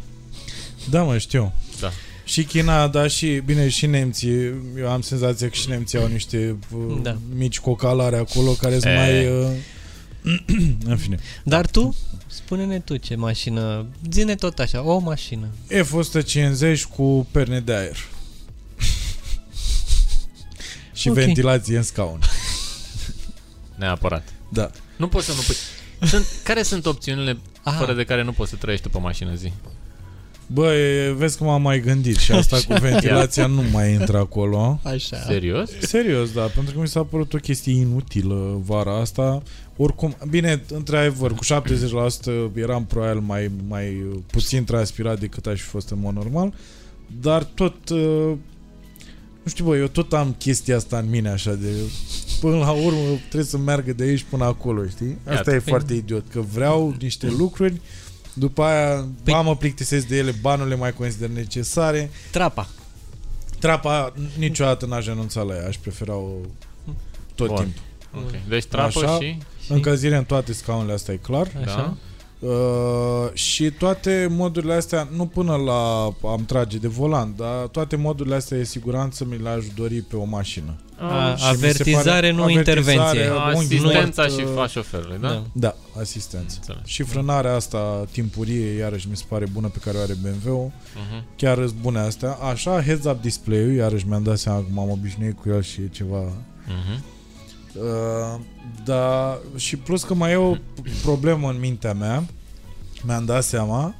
[0.91, 1.53] Da, mă, știu.
[1.81, 1.91] Da.
[2.25, 4.53] Și China, da, și, bine, și nemții.
[4.79, 7.17] Eu am senzația că și nemții au niște uh, Da.
[7.37, 8.97] mici cocalare acolo care sunt E.
[8.97, 9.27] mai...
[9.27, 9.47] Uh,
[10.85, 11.19] în fine.
[11.45, 11.97] Dar tu,
[12.27, 15.47] spune-ne tu ce mașină, zine tot așa, o mașină.
[15.71, 17.97] F-150 cu perne de aer.
[20.93, 21.15] și Ok.
[21.15, 22.19] ventilație în scaun.
[23.79, 24.29] Neapărat.
[24.49, 24.71] Da.
[24.97, 25.55] Nu poți să nu pui...
[26.09, 27.75] Sunt, care sunt opțiunile Ah.
[27.79, 29.53] fără de care nu poți să trăiești pe mașină zi?
[30.47, 34.81] Bă, e- vezi că m-am mai gândit și asta cu ventilația nu mai intră acolo.
[34.83, 35.17] Așa.
[35.27, 35.71] Serios?
[35.81, 39.43] Serios, da, pentru că mi s-a părut o chestie inutilă vara asta.
[39.83, 45.91] Oricum, bine, într-adevăr, cu 70% eram probabil mai, mai puțin transpirat decât aș fi fost
[45.91, 46.55] în mod normal,
[47.21, 48.33] dar tot, uh,
[49.43, 51.69] nu știu, bă, eu tot am chestia asta în mine, așa, de
[52.41, 55.19] până la urmă trebuie să meargă de aici până acolo, știi?
[55.25, 55.55] Asta Iată.
[55.55, 57.81] e foarte idiot, că vreau niște lucruri,
[58.35, 59.33] după aia, Păi- păi...
[59.33, 62.69] ba mă plictisesc de ele, ba nu le mai consider necesare, Trapa.
[63.59, 66.31] Trapa niciodată n-aș renunța la ea, aș prefera o
[67.35, 67.57] tot Bun.
[67.57, 67.83] timpul.
[68.15, 68.49] Ok.
[68.49, 69.19] Deci trapă Așa.
[69.21, 69.39] și...
[69.65, 71.47] Și- Încălzire în toate scaunele astea e clar.
[71.65, 71.77] Așa.
[71.77, 71.95] Da?
[72.49, 78.35] Uh, și toate modurile astea, nu până la am trage de volan, dar toate modurile
[78.35, 80.75] astea de siguranță mi le-aș dori pe o mașină.
[80.99, 83.31] A, Și mi se avertizare, pare- nu avertizare, intervenție.
[83.55, 85.29] unghi Asistența mort, și uh, fa șoferului, da?
[85.29, 85.43] Da.
[85.53, 86.57] Da, asistență.
[86.61, 86.81] Înțeles.
[86.85, 90.73] Și frânarea asta timpurie, iarăși mi se pare bună pe care o are BMW-ul.
[90.95, 91.25] Mhm.
[91.37, 92.31] Chiar îți bune astea.
[92.51, 96.23] Așa, heads-up display-ul, iarăși mi-am dat seama că m-am obișnuit cu el și e ceva
[96.67, 97.05] Mhm.
[97.75, 98.41] Uh,
[98.85, 100.57] da, și plus că mai e o
[101.03, 102.25] problemă în mintea mea
[103.07, 103.95] mi-am dat seama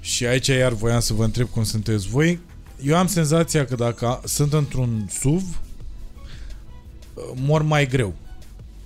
[0.00, 2.40] și aici iar voiam să vă întreb cum sunteți voi.
[2.82, 5.60] Eu am senzația că dacă sunt într-un SUV,
[7.34, 8.14] mor mai greu.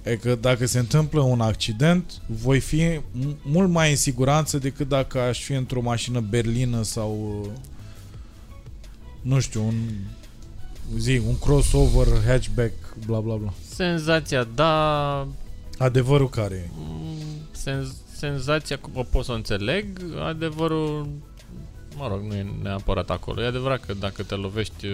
[0.03, 4.89] E că dacă se întâmplă un accident, voi fi m- mult mai în siguranță decât
[4.89, 7.47] dacă aș fi într-o mașină berlină sau
[9.21, 9.75] nu știu, un
[10.99, 12.73] zi, un crossover, hatchback,
[13.07, 13.53] bla bla bla.
[13.75, 15.27] Senzația, da...
[15.79, 16.71] Adevărul care e?
[16.77, 17.19] mm,
[17.51, 19.87] Sen, senzația, cum o pot să o înțeleg,
[20.19, 21.09] adevărul,
[21.97, 23.43] mă rog, nu e neapărat acolo.
[23.43, 24.87] E adevărat că dacă te lovești,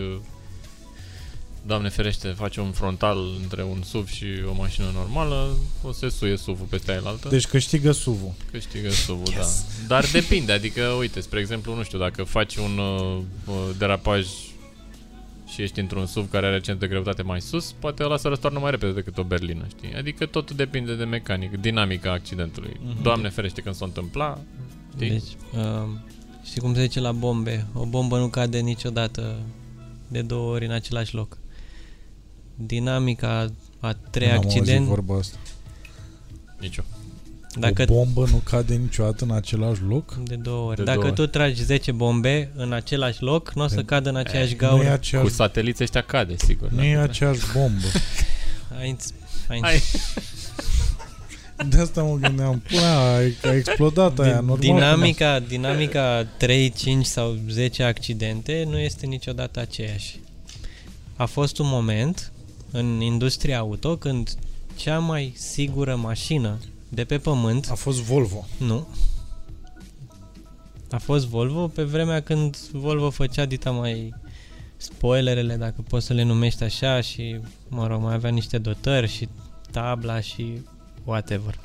[1.67, 6.37] Doamne ferește, faci un frontal între un SUV și o mașină normală, o să suie
[6.37, 7.29] SUV-ul peste aia altă.
[7.29, 8.33] Deci câștigă SUV-ul.
[8.51, 9.65] Câștigă SUV-ul, yes.
[9.81, 9.95] da.
[9.95, 14.27] Dar depinde, adică, uite, spre exemplu, nu știu, dacă faci un uh, uh, derapaj
[15.47, 18.59] și ești într-un SUV care are centru de greutate mai sus, poate ăla să răstoarnă
[18.59, 19.95] mai repede decât o berlină, știi?
[19.95, 22.77] Adică totul depinde de mecanic, dinamica accidentului.
[22.81, 22.93] Mhm.
[22.93, 23.03] Mm-hmm.
[23.03, 24.41] Doamne ferește când s-o întâmpla,
[24.95, 25.09] știi?
[25.09, 25.89] Deci, uh,
[26.45, 27.67] știi cum se zice la bombe?
[27.75, 29.41] O bombă nu cade niciodată
[30.09, 31.39] de două ori în același loc.
[32.55, 33.47] Dinamica
[33.81, 35.39] a trei N-am auzit accidente, vorba asta.
[36.61, 36.83] Nicio.
[37.59, 40.15] Dacă O bombă nu cade niciodată în același loc?
[40.15, 40.77] de două ori.
[40.77, 44.09] De Dacă două tu tragi 10 bombe în același loc, nu o să De- cadă
[44.09, 44.85] în aceeași Nu e gaură.
[44.87, 46.69] Cu aceeași, sateliți ăștia cade, sigur.
[46.71, 46.85] nu da.
[46.87, 47.87] e aceeași bombă.
[48.81, 49.15] Ai, înț-
[49.49, 49.83] ai, Hai.
[51.69, 54.59] De asta mă gândeam, până a, a explodat aia, normal.
[54.59, 60.21] dinamica, dinamica 3, 5 sau 10 accidente nu este niciodată aceeași.
[61.17, 62.33] A fost un moment
[62.71, 64.35] în industria auto când
[64.77, 66.59] cea mai sigură mașină
[66.89, 68.47] de pe pământ, A fost Volvo.
[68.59, 68.87] nu,
[70.91, 74.15] a fost Volvo pe vremea când Volvo făcea dita mai
[74.77, 79.29] spoilerele, dacă poți să le numești așa și, mă rog, mai avea niște dotări și
[79.71, 80.61] tabla și
[81.05, 81.59] whatever.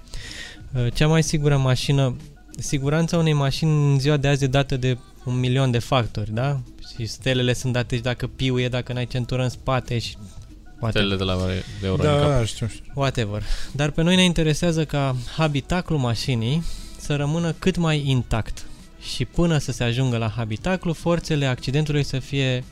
[0.76, 2.16] Uh, Cea mai sigură mașină,
[2.58, 6.60] siguranța unei mașini în ziua de azi e dată de un milion de factori, da?
[6.96, 10.41] Și stelele sunt date și dacă piuie, dacă n-ai centură în spate și whatever.
[10.90, 11.36] Stelele de la
[11.80, 12.30] de euro Da, în cap.
[12.30, 12.92] da, știu, știu.
[12.94, 13.44] whatever.
[13.72, 16.64] Dar pe noi ne interesează ca habitaclul mașinii
[16.98, 18.66] să rămână cât mai intact.
[19.14, 22.64] Și până să se ajungă la habitaclu, forțele accidentului să fie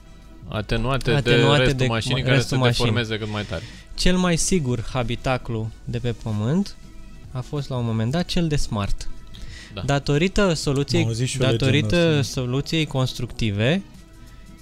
[0.48, 2.91] Atenuate, Atenuate de restul de mașinii ma- care restul se mașinii.
[2.91, 3.64] deformeze cât mai tare.
[3.95, 6.76] cel mai sigur habitaclu de pe pământ
[7.31, 9.10] a fost la un moment dat cel de smart.
[9.73, 9.81] Da.
[9.86, 12.22] Datorită Am soluției, auzit și eu legenda datorită asta.
[12.41, 13.81] soluției constructive,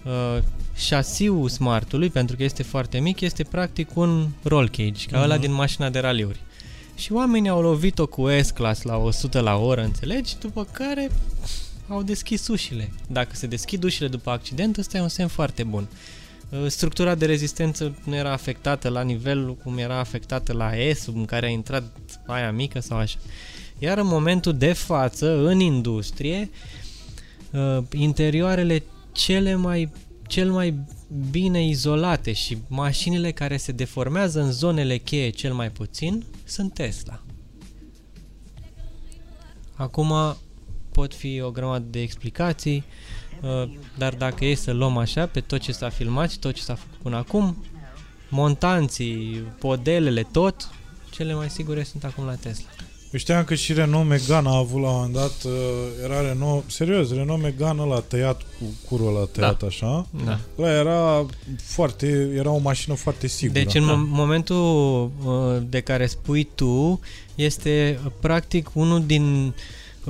[0.08, 0.44] uh,
[0.76, 5.42] șasiul smartului, pentru că este foarte mic, este practic un roll cage, ca ăla Mhm.
[5.42, 6.40] din mașina de raliuri.
[6.96, 10.36] Și oamenii au lovit-o cu S-Class la 100 la oră, înțelegi?
[10.40, 11.12] După care
[11.88, 12.92] au deschis ușile.
[13.08, 15.88] Dacă se deschid ușile după accident, ăsta e un semn foarte bun.
[16.50, 21.26] Uh, Structura de rezistență nu era afectată la nivelul cum era afectată la S, în
[21.26, 21.84] care a intrat
[22.26, 23.18] aia mică sau așa.
[23.80, 26.50] Iar în momentul de față, în industrie,
[27.52, 28.84] uh, interioarele
[29.18, 29.92] cele mai,
[30.28, 30.80] cel mai
[31.32, 37.22] bine izolate și mașinile care se deformează în zonele cheie cel mai puțin sunt Tesla.
[39.74, 40.14] Acum
[40.92, 42.84] pot fi o grămadă de explicații,
[43.42, 46.62] uh, dar dacă e să luăm așa pe tot ce s-a filmat și tot ce
[46.62, 47.66] s-a făcut până acum,
[48.30, 50.70] montanții, podelele, tot,
[51.12, 52.70] cele mai sigure sunt acum la Tesla.
[53.12, 55.52] Eu știam că și Renault Megane a avut la un moment dat, uh,
[56.04, 60.08] era Renault, serios, Renault Megane l-a tăiat cu curul ăla tăiat așa.
[60.26, 60.40] Da.
[60.60, 61.26] Ăla era
[61.64, 63.60] foarte, era o mașină foarte sigură.
[63.60, 63.94] Deci în Da.
[63.94, 67.00] mo- momentul uh, de care spui tu,
[67.36, 69.54] este uh, practic unul din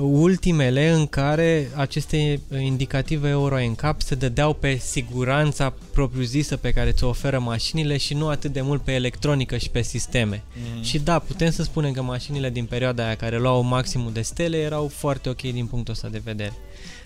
[0.02, 6.90] ultimele în care aceste uh, indicative Euro NCAP se dădeau pe siguranța propriu-zisă pe care
[6.90, 10.42] ți-o oferă mașinile și nu atât de mult pe electronică și pe sisteme.
[10.74, 10.82] Mm.
[10.82, 14.56] Și da, putem să spunem că mașinile din perioada aia care luau maximul de stele
[14.56, 16.52] erau foarte ok din punctul ăsta de vedere.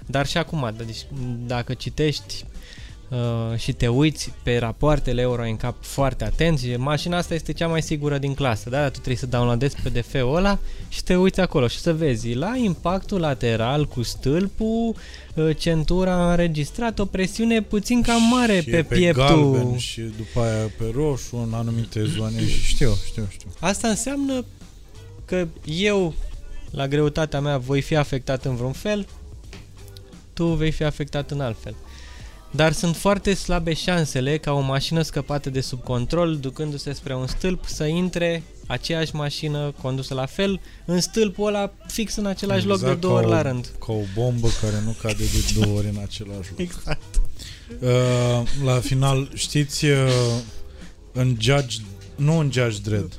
[0.07, 1.07] Dar și acum, d- deci,
[1.47, 2.45] dacă citești
[3.13, 7.67] uh, și te uiți pe rapoartele Euro NCAP foarte atent, și mașina asta este cea
[7.67, 8.81] mai sigură din clasă, da?
[8.81, 10.59] Dar tu trebuie să downloadezi PDF-ul ăla
[10.89, 14.95] și te uiți acolo și să vezi la impactul lateral cu stâlpul,
[15.35, 19.25] uh, centura a înregistrat o presiune puțin cam mare și pe, e pieptul.
[19.27, 23.49] galben și după aia pe roșu în anumite zone și știu, știu, știu.
[23.59, 24.45] Asta înseamnă
[25.25, 26.15] că eu,
[26.71, 29.07] la greutatea mea, voi fi afectat în vreun fel,
[30.33, 31.75] tu vei fi afectat în alt fel.
[32.55, 37.27] Dar sunt foarte slabe șansele ca o mașină scăpată de sub control, ducându-se spre un
[37.27, 42.79] stâlp, să intre aceeași mașină condusă la fel în stâlpul ăla fix în același loc
[42.79, 43.71] de Exact două ca ori o- la rând.
[43.87, 46.59] Ca o bombă care nu cade de două ori în același loc.
[46.59, 47.21] Exact.
[47.81, 49.99] Uh, la final, știți, uh,
[51.13, 51.77] în Judge,
[52.17, 53.13] nu în Judge Dredd,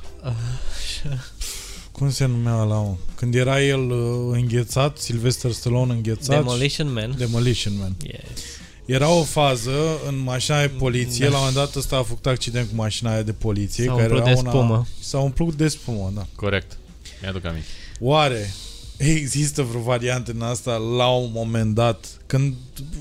[1.92, 2.96] Cum se numea la mă?
[3.16, 6.36] Când era el uh, înghețat, Sylvester Stallone înghețat.
[6.44, 7.16] Demolition Man.
[7.18, 7.96] Demolition Man.
[8.04, 8.22] Yes.
[8.86, 11.32] Era o fază în mașina de poliție, Da.
[11.32, 13.86] la un moment dat ăsta a făcut accident cu mașina aia de poliție.
[13.86, 14.50] S-a care umplut era de una...
[14.50, 14.88] spumă.
[15.00, 16.28] S-a umplut de spumă, da.
[16.36, 16.78] Corect.
[17.22, 17.68] Mi-aduc aminte.
[18.00, 18.54] Oare
[18.98, 22.54] există vreo variantă în asta la un moment dat, când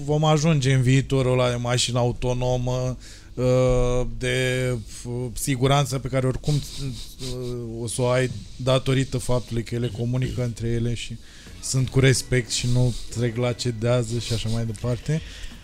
[0.04, 2.96] vom ajunge în viitorul ăla de mașină autonomă,
[3.34, 4.68] uh, de
[5.04, 10.44] uh, siguranță pe care oricum uh, o să o ai datorită faptului că ele comunică
[10.44, 11.16] între ele și
[11.62, 15.20] sunt cu respect și nu trec la cedează și așa mai departe.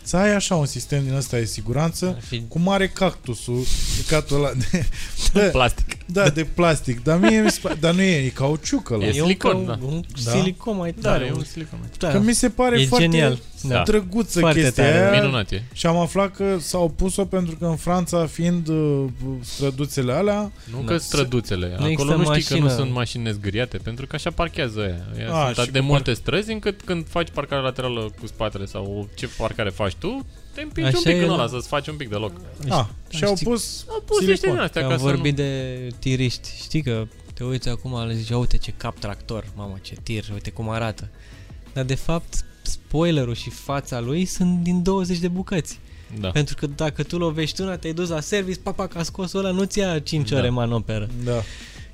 [0.09, 3.62] Să ai așa un sistem din ăsta de siguranță Ar fi cum are cactusul,
[4.09, 4.86] catul ăla de,
[5.32, 5.97] de, Plastic.
[6.06, 9.05] da, de plastic, dar, mie, mi se pare- dar nu e, e cauciuc ăla.
[9.05, 9.86] E E un, silicon, ca- da.
[9.86, 10.30] un Da?
[10.30, 11.24] silicon mai Da, tare.
[11.24, 11.78] e un un- silicon.
[11.98, 12.09] da.
[12.10, 13.39] Că mi se pare E foarte genial.
[13.62, 13.82] Da.
[13.82, 14.97] drăguță Foarte chestia tare.
[15.10, 15.20] aia.
[15.20, 15.62] Minunat e.
[15.72, 19.05] Și am aflat că s-au pus-o pentru că în Franța, fiind uh,
[19.40, 20.93] străduțele alea, Nu Da.
[20.93, 21.66] că străduțele.
[21.78, 22.80] Nu Acolo există nu știi că nu mașină.
[22.82, 25.26] sunt mașini nezgâriate, pentru că așa parchează aia.
[25.28, 28.26] Aia A, sunt și atât de cu multe străzi încât când faci parcare laterală cu
[28.26, 31.49] spatele sau ce parcare faci tu, te împingi Așa un pic e în la- ăla
[31.49, 32.33] să-ți faci un pic de loc.
[32.69, 34.55] a, și au știi- pus Au pus niște silicon.
[34.55, 35.45] din astea Că ca am să vorbit nu...
[35.45, 36.49] de tiriști.
[36.62, 40.25] Știi că te uiți acum, le zici, "Ia uite ce cap tractor, mamă ce tir,
[40.33, 41.09] uite cum arată.
[41.73, 45.79] Dar de fapt, spoilerul și fața lui sunt din 20 de bucăți.
[46.20, 46.29] Da.
[46.31, 49.51] Pentru că dacă tu lovești una, te-ai dus la service, papa, că a scos ăla,
[49.51, 50.37] nu-ți ia 5 Da.
[50.37, 51.09] ore manoperă.
[51.25, 51.43] Da,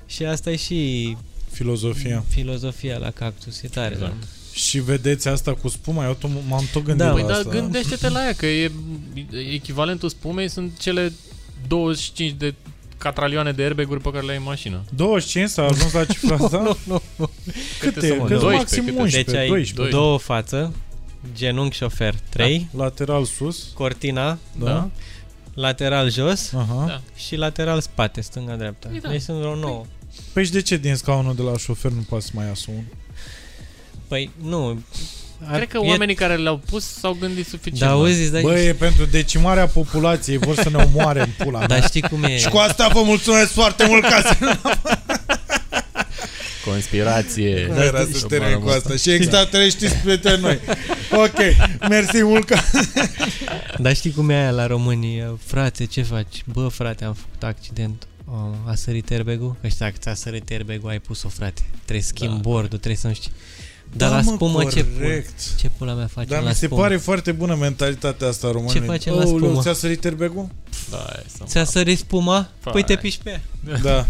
[0.05, 1.17] Și asta e și
[1.51, 2.23] filozofia.
[2.27, 3.93] filozofia la cactus, e tare.
[3.93, 4.19] Exact.
[4.19, 4.25] Da.
[4.55, 6.05] Și vedeți asta cu spuma?
[6.05, 7.49] Eu tot, m-am tot gândit Da, la Păi da, asta.
[7.49, 8.71] gândește-te la ea, că e
[9.53, 11.13] echivalentul spumei sunt cele
[11.67, 12.53] 25 de
[12.97, 14.83] catralioane de airbag-uri pe care le ai în mașină.
[14.95, 16.57] 25 s-a ajuns la cifra asta?
[16.57, 17.29] Nu, nu, nu.
[17.79, 18.07] Câte?
[18.07, 18.99] să mă- Că 12, maxim câte?
[19.01, 19.95] 11, Deci ai 12.
[19.97, 20.73] două față,
[21.35, 23.67] genunchi șofer 3, Lateral sus.
[23.73, 24.65] cortina, Da.
[24.65, 24.89] Da.
[25.53, 26.83] lateral jos Aha.
[26.87, 27.01] Da.
[27.15, 28.87] și lateral spate, stânga-dreapta.
[28.89, 29.09] Păi da.
[29.09, 29.85] Deci sunt vreo nouă.
[30.33, 32.83] Păi și de ce din scaunul de la șofer nu poate să mai iasă unul?
[34.07, 34.81] Păi nu.
[35.47, 37.79] Ar, Cred că e- oamenii care le-au pus s-au gândit suficient.
[37.79, 38.41] Da, la- auzi, îți dai...
[38.41, 41.67] Bă, e pentru decimarea populației, vor să ne omoare în pula mea.
[41.67, 42.37] Dar știi cum e?
[42.37, 44.57] Și cu asta vă mulțumesc foarte mult ca să
[46.65, 47.67] Conspirație.
[47.73, 48.95] Nu era să termin cu asta.
[48.95, 50.59] Și extraterestri spre noi.
[51.11, 51.37] Ok,
[51.89, 52.63] mersi mult ca...
[53.77, 55.37] Dar știi cum e aia la românii?
[55.45, 56.43] Frate, ce faci?
[56.45, 58.07] Bă, frate, am făcut accident.
[58.31, 59.55] Oh, a sărit airbag-ul?
[59.61, 61.61] Că știi, dacă ți-a sărit airbag-ul, ai pus-o, frate.
[61.83, 62.37] Trebuie să schimb Da.
[62.49, 63.31] bordul, trebuie să nu știi.
[63.93, 64.93] Dar Da, la mă, spumă ce pun?
[65.01, 65.55] corect.
[65.57, 66.81] Ce pula mea face Dar la mi se spumă?
[66.81, 68.71] pare foarte bună mentalitatea asta română.
[68.71, 69.61] Ce facem la spumă?
[69.61, 70.47] ți-a sărit airbag-ul?
[70.89, 72.49] Da, e să Ți-a sărit spuma?
[72.59, 72.71] Fai.
[72.73, 73.77] Păi te piși pe ea.
[73.81, 74.05] Da.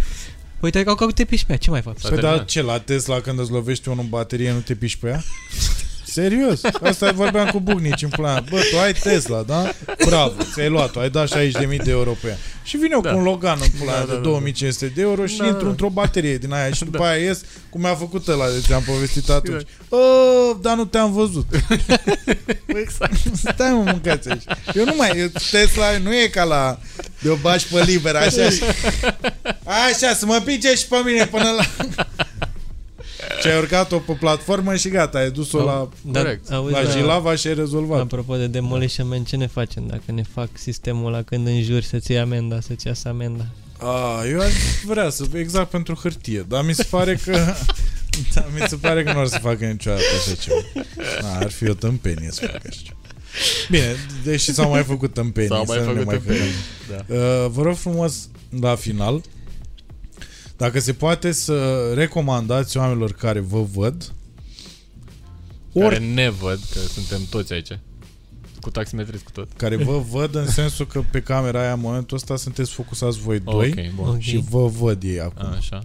[0.60, 1.58] Păi te că te piși pe ea.
[1.58, 2.00] Ce mai faci?
[2.00, 2.48] S-a Păi da, terminat.
[2.48, 5.24] ce, la Tesla când îți lovește unul în baterie nu te piși pe ea?
[6.16, 6.62] Serios?
[6.84, 8.46] Asta vorbeam cu Bugnici în plan.
[8.50, 9.72] Bă, tu ai Tesla, da?
[10.06, 12.38] Bravo, ți-ai luat-o, ai dat 60.000 de euro pe ea.
[12.64, 13.12] Și vine eu Da.
[13.12, 15.46] cu un Logan în pula Da, aia da, de da, 2500 de euro și Da,
[15.46, 15.70] intru da.
[15.70, 19.30] într-o baterie din aia și după aia ies cum mi-a făcut ăla de ți-am povestit
[19.30, 19.62] atunci.
[19.90, 19.98] Da.
[19.98, 21.46] Oh, dar nu te-am văzut.
[22.82, 23.14] Exact.
[23.34, 24.44] Stai mă, mâncați aici.
[24.74, 26.80] Eu nu mai, eu, Tesla nu e ca la
[27.22, 28.62] de o bași pe liber, așa și...
[29.90, 31.64] Așa, să mă pice și pe mine până la...
[33.46, 36.52] Ce ai urcat-o pe platformă și gata, ai dus-o la, Dar, Corect.
[36.52, 38.00] auzi, la da, Jilava și ai rezolvat.
[38.00, 42.12] Apropo de Demolition Man, ce ne facem dacă ne fac sistemul ăla când înjuri să-ți
[42.12, 43.46] iei amenda, să-ți iasă amenda?
[43.78, 44.54] A, eu aș
[44.86, 47.38] vrea să, exact pentru hârtie, dar mi se pare că...
[48.34, 50.56] Da, mi se pare că nu ar să facă niciodată așa ceva.
[51.22, 52.98] A, ar fi o tâmpenie să facă așa ceva.
[53.70, 55.50] Bine, deși s-au mai făcut tâmpenii.
[55.50, 56.52] S-au mai să nu ne făcut mai tâmpenii.
[56.88, 57.06] cădem.
[57.08, 57.16] Da.
[57.16, 58.30] Uh, vă rog frumos,
[58.62, 59.22] la final,
[60.58, 64.14] dacă se poate să recomandați oamenilor care vă văd
[65.74, 67.80] Care ori ne văd, că suntem toți aici.
[68.62, 69.54] Cu taximetrist cu tot.
[69.58, 73.40] care vă văd în sensul că pe camera aia în momentul ăsta sunteți focusați voi
[73.40, 74.08] doi Ok, bun.
[74.08, 74.20] Ok.
[74.20, 75.46] și vă văd ei acum.
[75.46, 75.84] Așa.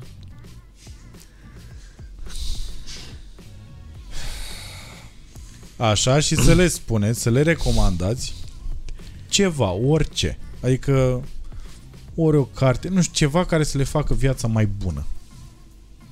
[5.76, 8.34] Așa și să le spuneți, să le recomandați
[9.28, 10.38] ceva, orice.
[10.60, 11.22] Adică
[12.22, 15.06] ori o carte, nu știu, ceva care să le facă viața mai bună.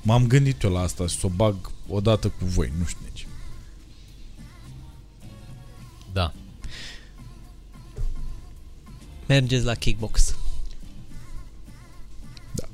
[0.03, 3.27] M-am gândit eu la asta și să o bag odată cu voi, nu știu nici.
[6.13, 6.33] Da.
[9.27, 10.35] Mergeți la kickbox.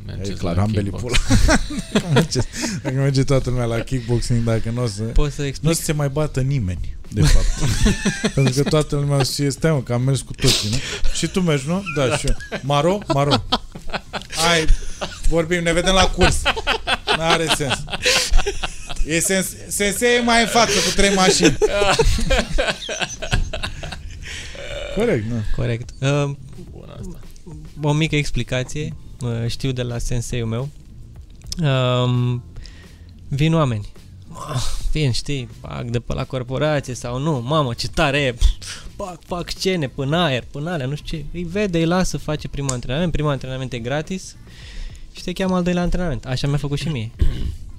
[0.06, 1.02] Mergeți e clar, la ambele kickbox.
[1.02, 1.16] pula.
[1.92, 2.40] Dacă merge-
[2.82, 5.02] Dacă merge toată lumea la kickboxing, dacă nu o să...
[5.02, 5.76] Poți să Nu o explic?
[5.76, 7.46] să se mai bată nimeni, de fapt.
[8.34, 10.76] Pentru că toată lumea o să fie, stai mă, că am mers cu toții, nu?
[11.14, 11.82] Și tu mergi, nu?
[11.96, 12.36] Da, și eu.
[12.62, 12.98] Maro?
[13.14, 13.44] Maro.
[14.30, 14.64] Hai,
[15.28, 16.42] vorbim, ne vedem la curs.
[17.16, 17.84] N-are sens.
[19.06, 21.58] E sens, sensei e mai în față cu trei mașini.
[24.96, 25.42] Corect, nu?
[25.56, 25.88] Corect.
[26.00, 26.30] Uh,
[26.70, 27.20] Bun asta.
[27.82, 28.94] o mică explicație.
[29.24, 30.68] Uh, știu de la senseiul meu.
[32.04, 32.42] um,
[33.28, 33.92] vin oameni.
[34.28, 34.38] Mă,
[34.92, 38.34] Vin, știi, fac de pe la corporație sau nu, mamă, ce tare e,
[38.96, 41.24] fac, fac scene până aer, până alea, nu știu ce.
[41.32, 44.36] Îi vede, îi lasă, face primul antrenament, primul antrenament e gratis
[45.12, 46.26] și te cheamă al doilea antrenament.
[46.26, 47.10] Așa mi-a făcut și mie.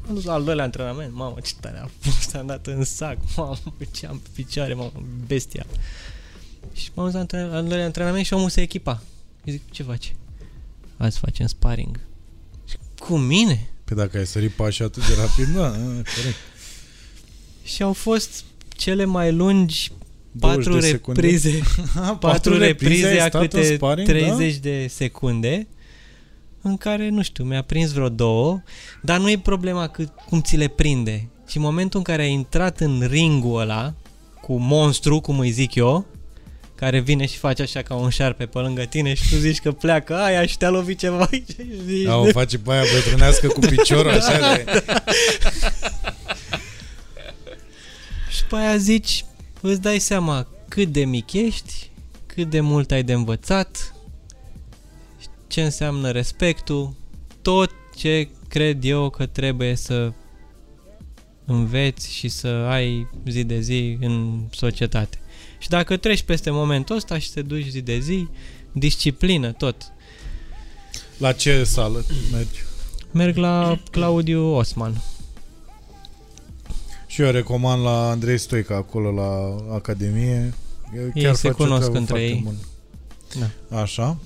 [0.08, 3.18] Am dus la al doilea antrenament, mamă, ce tare a fost, am dat în sac,
[3.36, 3.58] mamă,
[3.92, 4.92] ce am pe picioare, mamă,
[5.28, 5.66] bestia.
[6.74, 9.02] Și m-am dus la antren- al doilea antrenament și omul se echipa.
[9.44, 10.16] Eu zic, ce faci?
[10.98, 12.00] Azi facem sparring.
[12.68, 13.70] Și cu mine?
[13.84, 16.36] Pe dacă ai sărit pașii atât de rapid, da, corect.
[17.64, 19.92] Și au fost cele mai lungi
[20.32, 21.22] 20 patru de secunde.
[21.22, 21.62] reprize,
[22.20, 25.68] patru reprize ai a stat în câte sparring, 30 de secunde
[26.62, 28.62] în care, nu știu, mi-a prins vreo două,
[29.02, 32.32] dar nu e problema cât, cum ți le prinde, ci în momentul în care ai
[32.32, 33.94] intrat în ringul ăla
[34.42, 36.06] cu monstru, cum îi zic eu,
[36.76, 39.72] care vine și face așa ca un șarpe pe lângă tine și tu zici că
[39.72, 40.16] pleacă.
[40.16, 43.60] Aia și te-a lovit ceva aici și zici, Da, o face pe aia bătrânească cu
[43.60, 44.84] piciorul așa de...
[48.30, 49.26] Și pe aia zici,
[49.62, 51.90] îți dai seama cât de mic ești,
[52.26, 53.96] cât de mult ai de învățat,
[55.48, 56.96] ce înseamnă respectul,
[57.42, 60.12] tot ce cred eu că trebuie să
[61.46, 65.18] înveți și să ai zi de zi în societate.
[65.58, 68.28] Și dacă treci peste momentul ăsta și te duci zi de zi,
[68.72, 69.76] disciplină, tot.
[71.18, 72.64] La ce sală mergi?
[73.12, 75.02] Merg la Claudiu Osman.
[77.08, 80.54] Și eu recomand la Andrei Stoica acolo la Academie.
[80.96, 82.42] El Ei chiar se face o cunosc treabă între foarte ei.
[82.44, 82.58] bună.
[83.70, 83.82] Da.
[83.82, 84.18] Așa.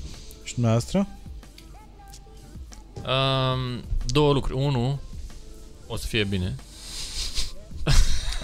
[0.44, 1.08] Și dumneavoastră?
[2.96, 4.64] Um, două lucruri.
[4.64, 5.00] Unu,
[5.88, 6.56] o să fie bine.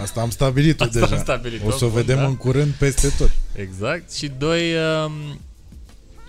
[0.05, 1.15] Asta am stabilit-o Asta deja.
[1.15, 1.61] am stabilit.
[1.65, 2.25] o să o bun, vedem da?
[2.25, 3.31] în curând peste tot.
[3.55, 4.13] Exact.
[4.13, 4.61] Și doi,
[5.05, 5.39] um,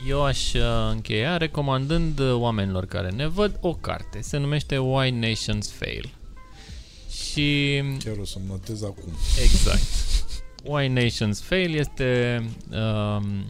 [0.09, 4.20] eu aș uh, încheia recomandând uh, oamenilor care ne văd o carte.
[4.20, 6.11] Se numește Why Nations Fail.
[7.11, 9.12] Și Chiar o să-mi notez acum.
[9.43, 9.82] Exact.
[10.70, 13.44] Why Nations Fail este um,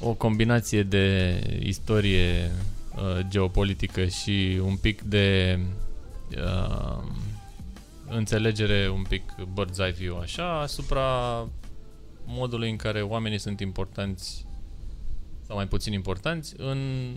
[0.00, 2.50] o combinație de istorie
[2.96, 5.58] uh, geopolitică și un pic de
[6.36, 7.02] uh,
[8.10, 11.48] înțelegere, un pic bird's eye view, așa, asupra
[12.24, 14.46] modului în care oamenii sunt importanți
[15.46, 17.12] sau mai puțin importanți în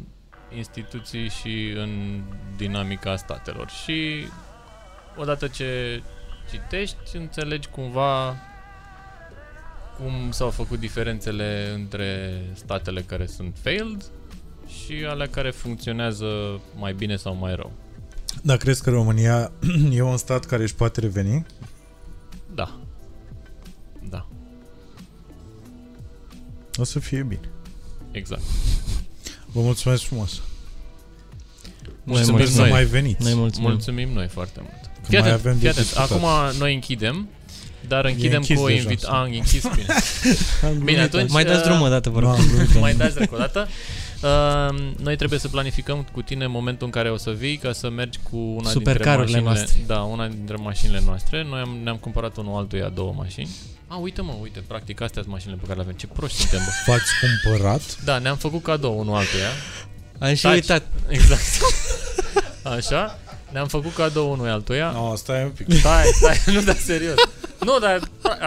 [0.56, 2.22] instituții și în
[2.58, 3.70] dinamica statelor.
[3.70, 4.26] Și
[5.18, 6.02] odată ce
[6.50, 8.36] citești, înțelegi cumva
[9.98, 14.06] cum s-au făcut diferențele între statele care sunt failed
[14.68, 17.72] și ale care funcționează mai bine sau mai rău.
[18.42, 19.52] Dar crezi că România
[19.92, 21.46] e un stat care își poate reveni?
[22.56, 22.76] Da.
[24.10, 24.28] Da,
[26.76, 27.50] O să fie bine.
[28.12, 28.42] exact.
[29.46, 30.42] Vă mulțumesc frumos.
[32.04, 32.56] Noi și sper mulțumim.
[32.56, 32.70] să noi.
[32.72, 33.24] mai veniți.
[33.24, 33.70] Noi mulțumim.
[33.70, 34.82] Mulțumim noi foarte mult.
[34.84, 35.86] Că Fii mai atent, avem de fii atent.
[35.86, 36.12] discutat.
[36.12, 37.28] Acum noi închidem,
[37.88, 39.00] dar închidem închis cu o deja, invit...
[39.00, 39.14] sau?
[39.14, 39.86] A, închis bine.
[40.64, 42.36] Am glumit Bine, atunci- Mai dați Uh, drumul o dată, vă Nu, rog.
[42.40, 42.98] am glumit, am mai glumit.
[42.98, 43.68] dați încă o dată.
[44.24, 47.90] Uh, noi trebuie să planificăm cu tine momentul în care o să vii ca să
[47.90, 49.84] mergi cu una dintre Supercarurile mașinile, noastre.
[49.86, 51.44] Da, una dintre mașinile noastre.
[51.44, 53.50] Noi am, ne-am cumpărat unul altuia două mașini.
[53.88, 55.96] A, uite mă, uite, practic astea sunt mașinile pe care le avem.
[55.96, 56.72] Ce proști suntem, bă.
[56.92, 58.04] V-ați cumpărat?
[58.04, 59.50] Da, ne-am făcut cadou unul altuia.
[60.20, 60.54] Am și Taci.
[60.54, 60.84] uitat.
[61.08, 61.42] Exact.
[62.78, 63.20] Așa.
[63.54, 64.92] Ne-am făcut cadou unul altuia.
[64.96, 65.72] No, stai un pic.
[65.74, 67.14] Stai, stai, nu da serios.
[67.60, 68.00] Nu, dar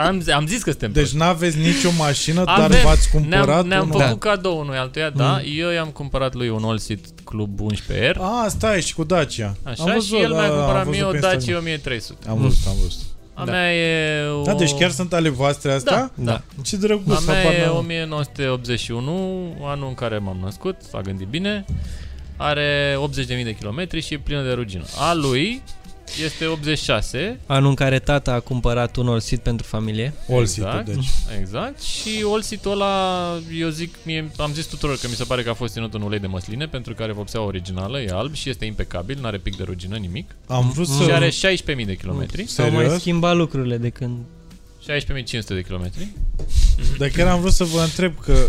[0.06, 1.16] am, am zis că suntem Deci proști.
[1.18, 2.80] n-aveți nicio mașină, dar Avem.
[2.84, 4.00] v-ați cumpărat ne-am, ne-am unul?
[4.00, 5.40] făcut cadou unui altuia, da.
[5.42, 8.14] Eu i-am cumpărat lui un All-Seat Club 11R.
[8.16, 9.56] Ah, stai, și cu Dacia.
[9.62, 11.58] Așa, Am și el da, mi-a da, am cumpărat văzut mie o pe Dacia Instagram.
[11.60, 12.28] 1300.
[12.28, 13.00] Am văzut, am văzut.
[13.34, 13.50] A Da.
[13.52, 14.42] mea e o...
[14.42, 16.10] Da, deci chiar sunt ale voastre astea?
[16.14, 16.42] Da, da.
[16.62, 17.76] Ce drăguț, A mea habar e n-am.
[17.76, 21.64] 1981, anul în care m-am născut, s-a gândit bine.
[22.36, 24.84] Are 80.000 de kilometri și e plină de rugină.
[24.98, 25.62] A lui
[26.24, 27.40] este 86.
[27.46, 30.12] Anul în care tata a cumpărat un All-Seat pentru familie.
[30.30, 30.86] All seat Exact.
[30.86, 31.08] deci.
[31.40, 31.82] Exact.
[31.82, 35.54] Și olsitul ăla, eu zic, mie, am zis tuturor că mi se pare că a
[35.54, 38.64] fost ținut în ulei de măsline pentru că are vopsea originală, e alb și este
[38.64, 40.34] impecabil, nu are pic de rugină, nimic.
[40.46, 41.02] Am vrut să...
[41.02, 42.46] Și are 16.000 de kilometri.
[42.48, 43.00] S-au mai Serios?
[43.00, 44.18] schimbat lucrurile de când...
[44.82, 46.08] 16.500 de kilometri.
[46.98, 48.48] Dar chiar am vrut să vă întreb că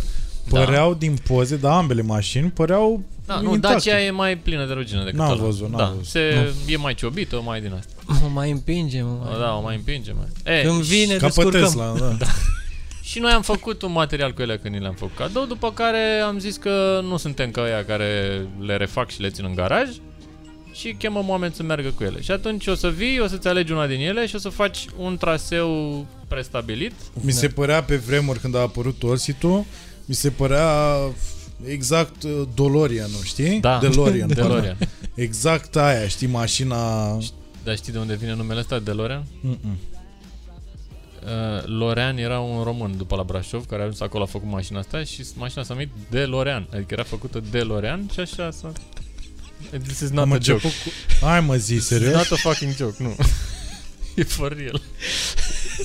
[0.50, 3.90] păreau din poze, da, ambele mașini, păreau Da, nu, intacte.
[3.90, 5.42] Dacia e mai plină de rugină decât N-am ăla.
[5.44, 6.06] văzut, n-am da, văzut.
[6.06, 7.94] Se, e mai ciobită, mai din asta.
[8.22, 9.18] Mă mai împinge, mă.
[9.24, 9.40] Mai...
[9.40, 10.58] Da, o mai împinge, mai.
[10.58, 11.62] E, Când vine, Ca pe descurcăm.
[11.62, 12.26] Tesla, da.
[13.02, 16.20] Și noi am făcut un material cu ele când ni le-am făcut cadou, după care
[16.26, 19.88] am zis că nu suntem ca ăia care le refac și le țin în garaj
[20.74, 22.22] și chemăm oameni să meargă cu ele.
[22.22, 24.86] Și atunci o să vii, o să-ți alegi una din ele și o să faci
[24.98, 26.94] un traseu prestabilit.
[27.22, 29.66] Mi se părea pe vremuri când a apărut Orsitul,
[30.06, 30.96] mi se părea
[31.66, 33.60] exact uh, DeLorean, nu știi?
[33.60, 33.80] Da.
[33.80, 34.28] DeLorean.
[34.34, 34.78] DeLorean.
[35.14, 37.12] exact aia, știi, mașina...
[37.64, 39.26] Dar știi de unde vine numele ăsta, DeLorean?
[39.42, 39.78] Mm-mm.
[41.24, 44.80] Uh, Lorean era un român după la Brașov care a ajuns acolo, a făcut mașina
[44.80, 46.68] asta și mașina s-a numit DeLorean.
[46.74, 48.72] Adică era făcută de Lorean și așa s-a...
[49.84, 50.52] This is not Am a joke.
[50.66, 50.72] început
[51.20, 51.26] cu...
[51.26, 52.14] Hai mă zi, It's serios?
[52.14, 53.16] not a fucking joke, nu.
[54.16, 54.82] e for real.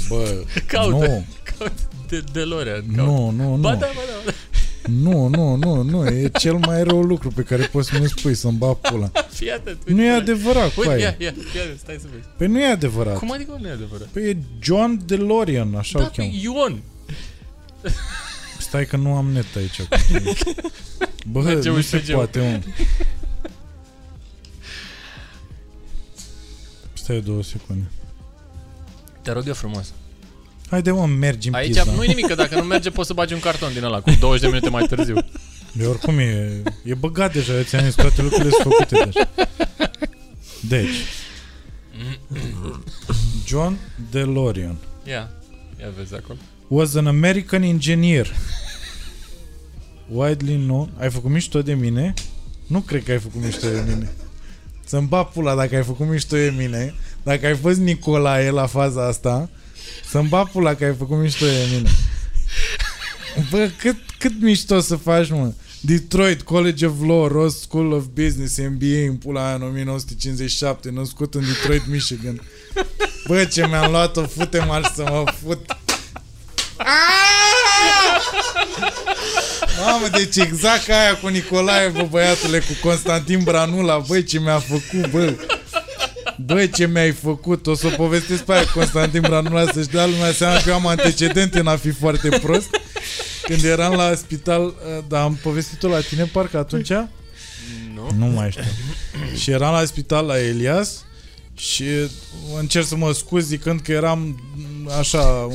[0.09, 1.07] Bă, Caută.
[1.07, 1.25] nu,
[1.59, 1.73] Caut
[2.09, 2.85] de DeLorean.
[2.97, 3.07] Caut.
[3.09, 3.79] nu, nu, Ba nu.
[3.79, 4.33] da, ba da, ba da.
[4.87, 8.35] Nu, nu, nu, nu, e cel mai rău lucru pe care poți să mi spui,
[8.35, 9.11] să-mi bag pula.
[9.37, 9.79] Fii atent.
[9.79, 10.31] uite, Nu e uite.
[10.31, 11.17] adevărat, Uite, ia, coaie.
[11.19, 12.25] ia, ia, stai să vezi.
[12.37, 13.19] Păi nu e adevărat.
[13.19, 14.07] Cum adică nu e adevărat?
[14.07, 16.31] Păi e John DeLorean, așa Da, o cheamă.
[16.31, 16.83] pe Ion.
[18.59, 19.81] Stai că nu am net aici.
[21.33, 22.15] Bă, Merge nu se USG-ul.
[22.15, 22.61] poate, mă.
[26.93, 27.85] Stai două secunde.
[29.23, 29.93] Te rog eu frumos.
[30.73, 31.93] Haide, mă, mergi în Aici pizda.
[31.93, 34.41] nu-i nimic, că dacă nu merge poți să bagi un carton din ăla cu 20
[34.41, 35.15] de minute mai târziu.
[35.73, 39.29] De oricum e, e băgat deja, eu ți-am zis, toate lucrurile sunt făcute deja.
[40.69, 40.89] Deci,
[43.47, 43.77] John
[44.11, 45.31] DeLorean Ia,
[45.81, 46.39] ia vezi acolo.
[46.69, 48.33] was an American engineer.
[50.09, 50.91] Widely known.
[50.99, 52.15] Ai făcut mișto de mine?
[52.67, 54.11] Nu cred că ai făcut mișto de mine.
[54.85, 56.95] Să-mi bag pula dacă ai făcut mișto de mine.
[57.23, 59.49] Dacă ai fost Nicolae la faza asta,
[60.11, 61.91] să-mi bag pula că ai făcut mișto de mine.
[63.51, 65.53] Bă, cât, cât mișto să faci, mă?
[65.81, 71.35] Detroit, College of Law, Ross School of Business, MBA în pula aia în 1957, născut
[71.35, 72.43] în Detroit, Michigan.
[73.27, 75.77] Bă, ce mi-am luat-o, fute-mă să mă fut.
[79.85, 84.59] Mamă, deci exact ca aia cu Nicolae, bă, băiatule, cu Constantin Branula, băi, ce mi-a
[84.59, 85.35] făcut, bă.
[86.39, 87.67] Băi, ce mi-ai făcut?
[87.67, 90.75] O să o povestesc pe aia cu Constantin Branula să-și dea lumea seama că eu
[90.75, 92.69] am antecedente în a fi foarte prost.
[93.43, 94.75] Când eram la spital, uh,
[95.09, 96.91] dar am povestit-o la tine, parcă atunci?
[97.95, 98.11] Nu?
[98.17, 98.63] Nu mai știu.
[99.41, 101.05] și eram la spital la Elias
[101.57, 101.85] și
[102.59, 105.49] încerc să mă scuz zicând că eram m, așa,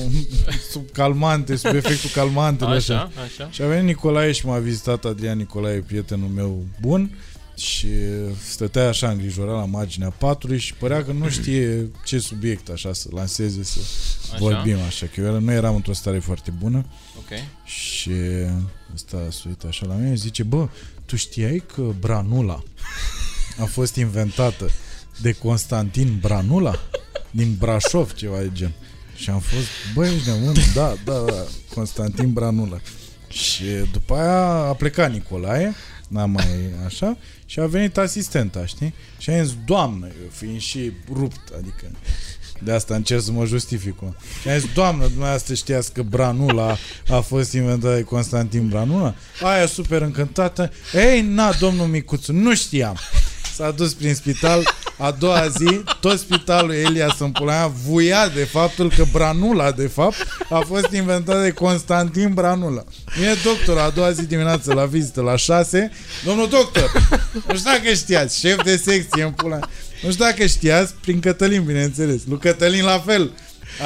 [0.72, 2.76] sub calmante, sub efectul calmantelor.
[2.76, 2.94] Așa.
[2.94, 3.50] Așa, așa.
[3.52, 7.12] Și a venit Nicolae și m-a vizitat Adrian Nicolae, prietenul meu bun
[7.58, 7.88] și
[8.50, 13.08] stătea așa îngrijorat la marginea patului și părea că nu știe ce subiect așa să
[13.12, 13.80] lanseze, să
[14.24, 14.38] Așa.
[14.40, 16.86] vorbim așa, că eu nu eram într-o stare foarte bună
[17.18, 17.38] Ok.
[17.66, 18.12] și
[18.94, 20.68] ăsta a suit așa la mine și zice, bă,
[21.06, 22.64] tu știai că Branula
[23.60, 24.70] a fost inventată
[25.22, 26.80] de Constantin Branula
[27.32, 28.72] din Brașov, ceva de gen.
[29.16, 30.54] Și am fost, bă, ești nebun?
[30.74, 31.44] Da, da, da,
[31.74, 32.80] Constantin Branula.
[33.30, 35.74] Și după aia a plecat Nicolae,
[36.08, 38.94] n-a mai așa, și a venit asistenta, știi?
[39.18, 41.92] Și a zis, doamnă, eu fiind și rupt, adică
[42.64, 44.02] de asta încerc să mă justific.
[44.02, 44.14] mă.
[44.42, 46.78] Și am zis, doamnă, dumneavoastră știați că Branula
[47.10, 49.16] a fost inventat de Constantin Branula?
[49.42, 50.72] Aia super încântată.
[50.94, 52.98] Ei, na, domnul Micuțu, nu știam.
[53.58, 58.92] S-a dus prin spital, a doua zi, tot spitalul Elias în Pulaia vuia de faptul
[58.96, 60.16] că Branula, de fapt,
[60.50, 62.84] a fost inventat de Constantin Branula.
[63.16, 65.92] Vine doctorul a doua zi dimineață la vizită la 6.
[66.26, 66.92] Domnul doctor,
[67.34, 69.70] nu știu dacă știați, șef de secție în Pulaia.
[70.04, 72.22] Nu știu dacă știați, prin Cătălin, bineînțeles.
[72.28, 73.32] Lui Cătălin la fel.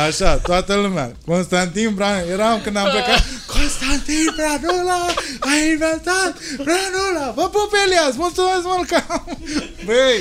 [0.07, 1.11] Așa, toată lumea.
[1.25, 2.31] Constantin Branula.
[2.31, 3.23] Eram când am plecat.
[3.47, 5.05] Constantin Branula
[5.39, 7.31] a inventat Branula.
[7.35, 8.15] Vă pup, Elias.
[8.15, 9.37] Mulțumesc mult că am...
[9.85, 10.17] Băi,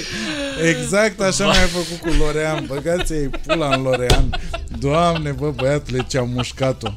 [0.68, 2.64] exact așa mi-ai făcut cu Lorean.
[2.66, 4.40] Băgați-i pula în Lorean.
[4.78, 6.88] Doamne, bă, băiatule, ce-am mușcat-o.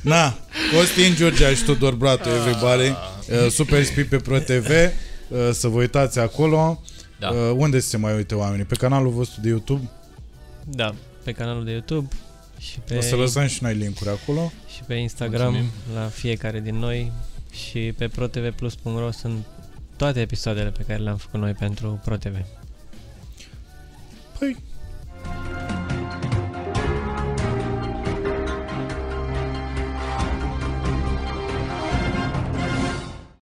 [0.00, 0.38] Na,
[0.74, 2.88] Costin Georgia și Tudor Bratu, everybody.
[2.88, 4.68] Uh, Super Speed pe Pro TV.
[4.68, 6.82] Uh, să vă uitați acolo.
[7.18, 7.28] Da.
[7.28, 8.64] Uh, unde se mai uite oamenii?
[8.64, 9.90] Pe canalul vostru de YouTube?
[10.64, 12.08] Da, pe canalul de YouTube
[12.58, 14.52] și pe, O să lăsăm și noi linkuri acolo.
[14.74, 15.70] și pe Instagram Mulțumim.
[15.94, 17.12] la fiecare din noi
[17.52, 19.44] și pe protvplus.ro sunt
[19.96, 22.36] toate episoadele pe care le-am făcut noi pentru ProTV.
[24.38, 24.56] Păi,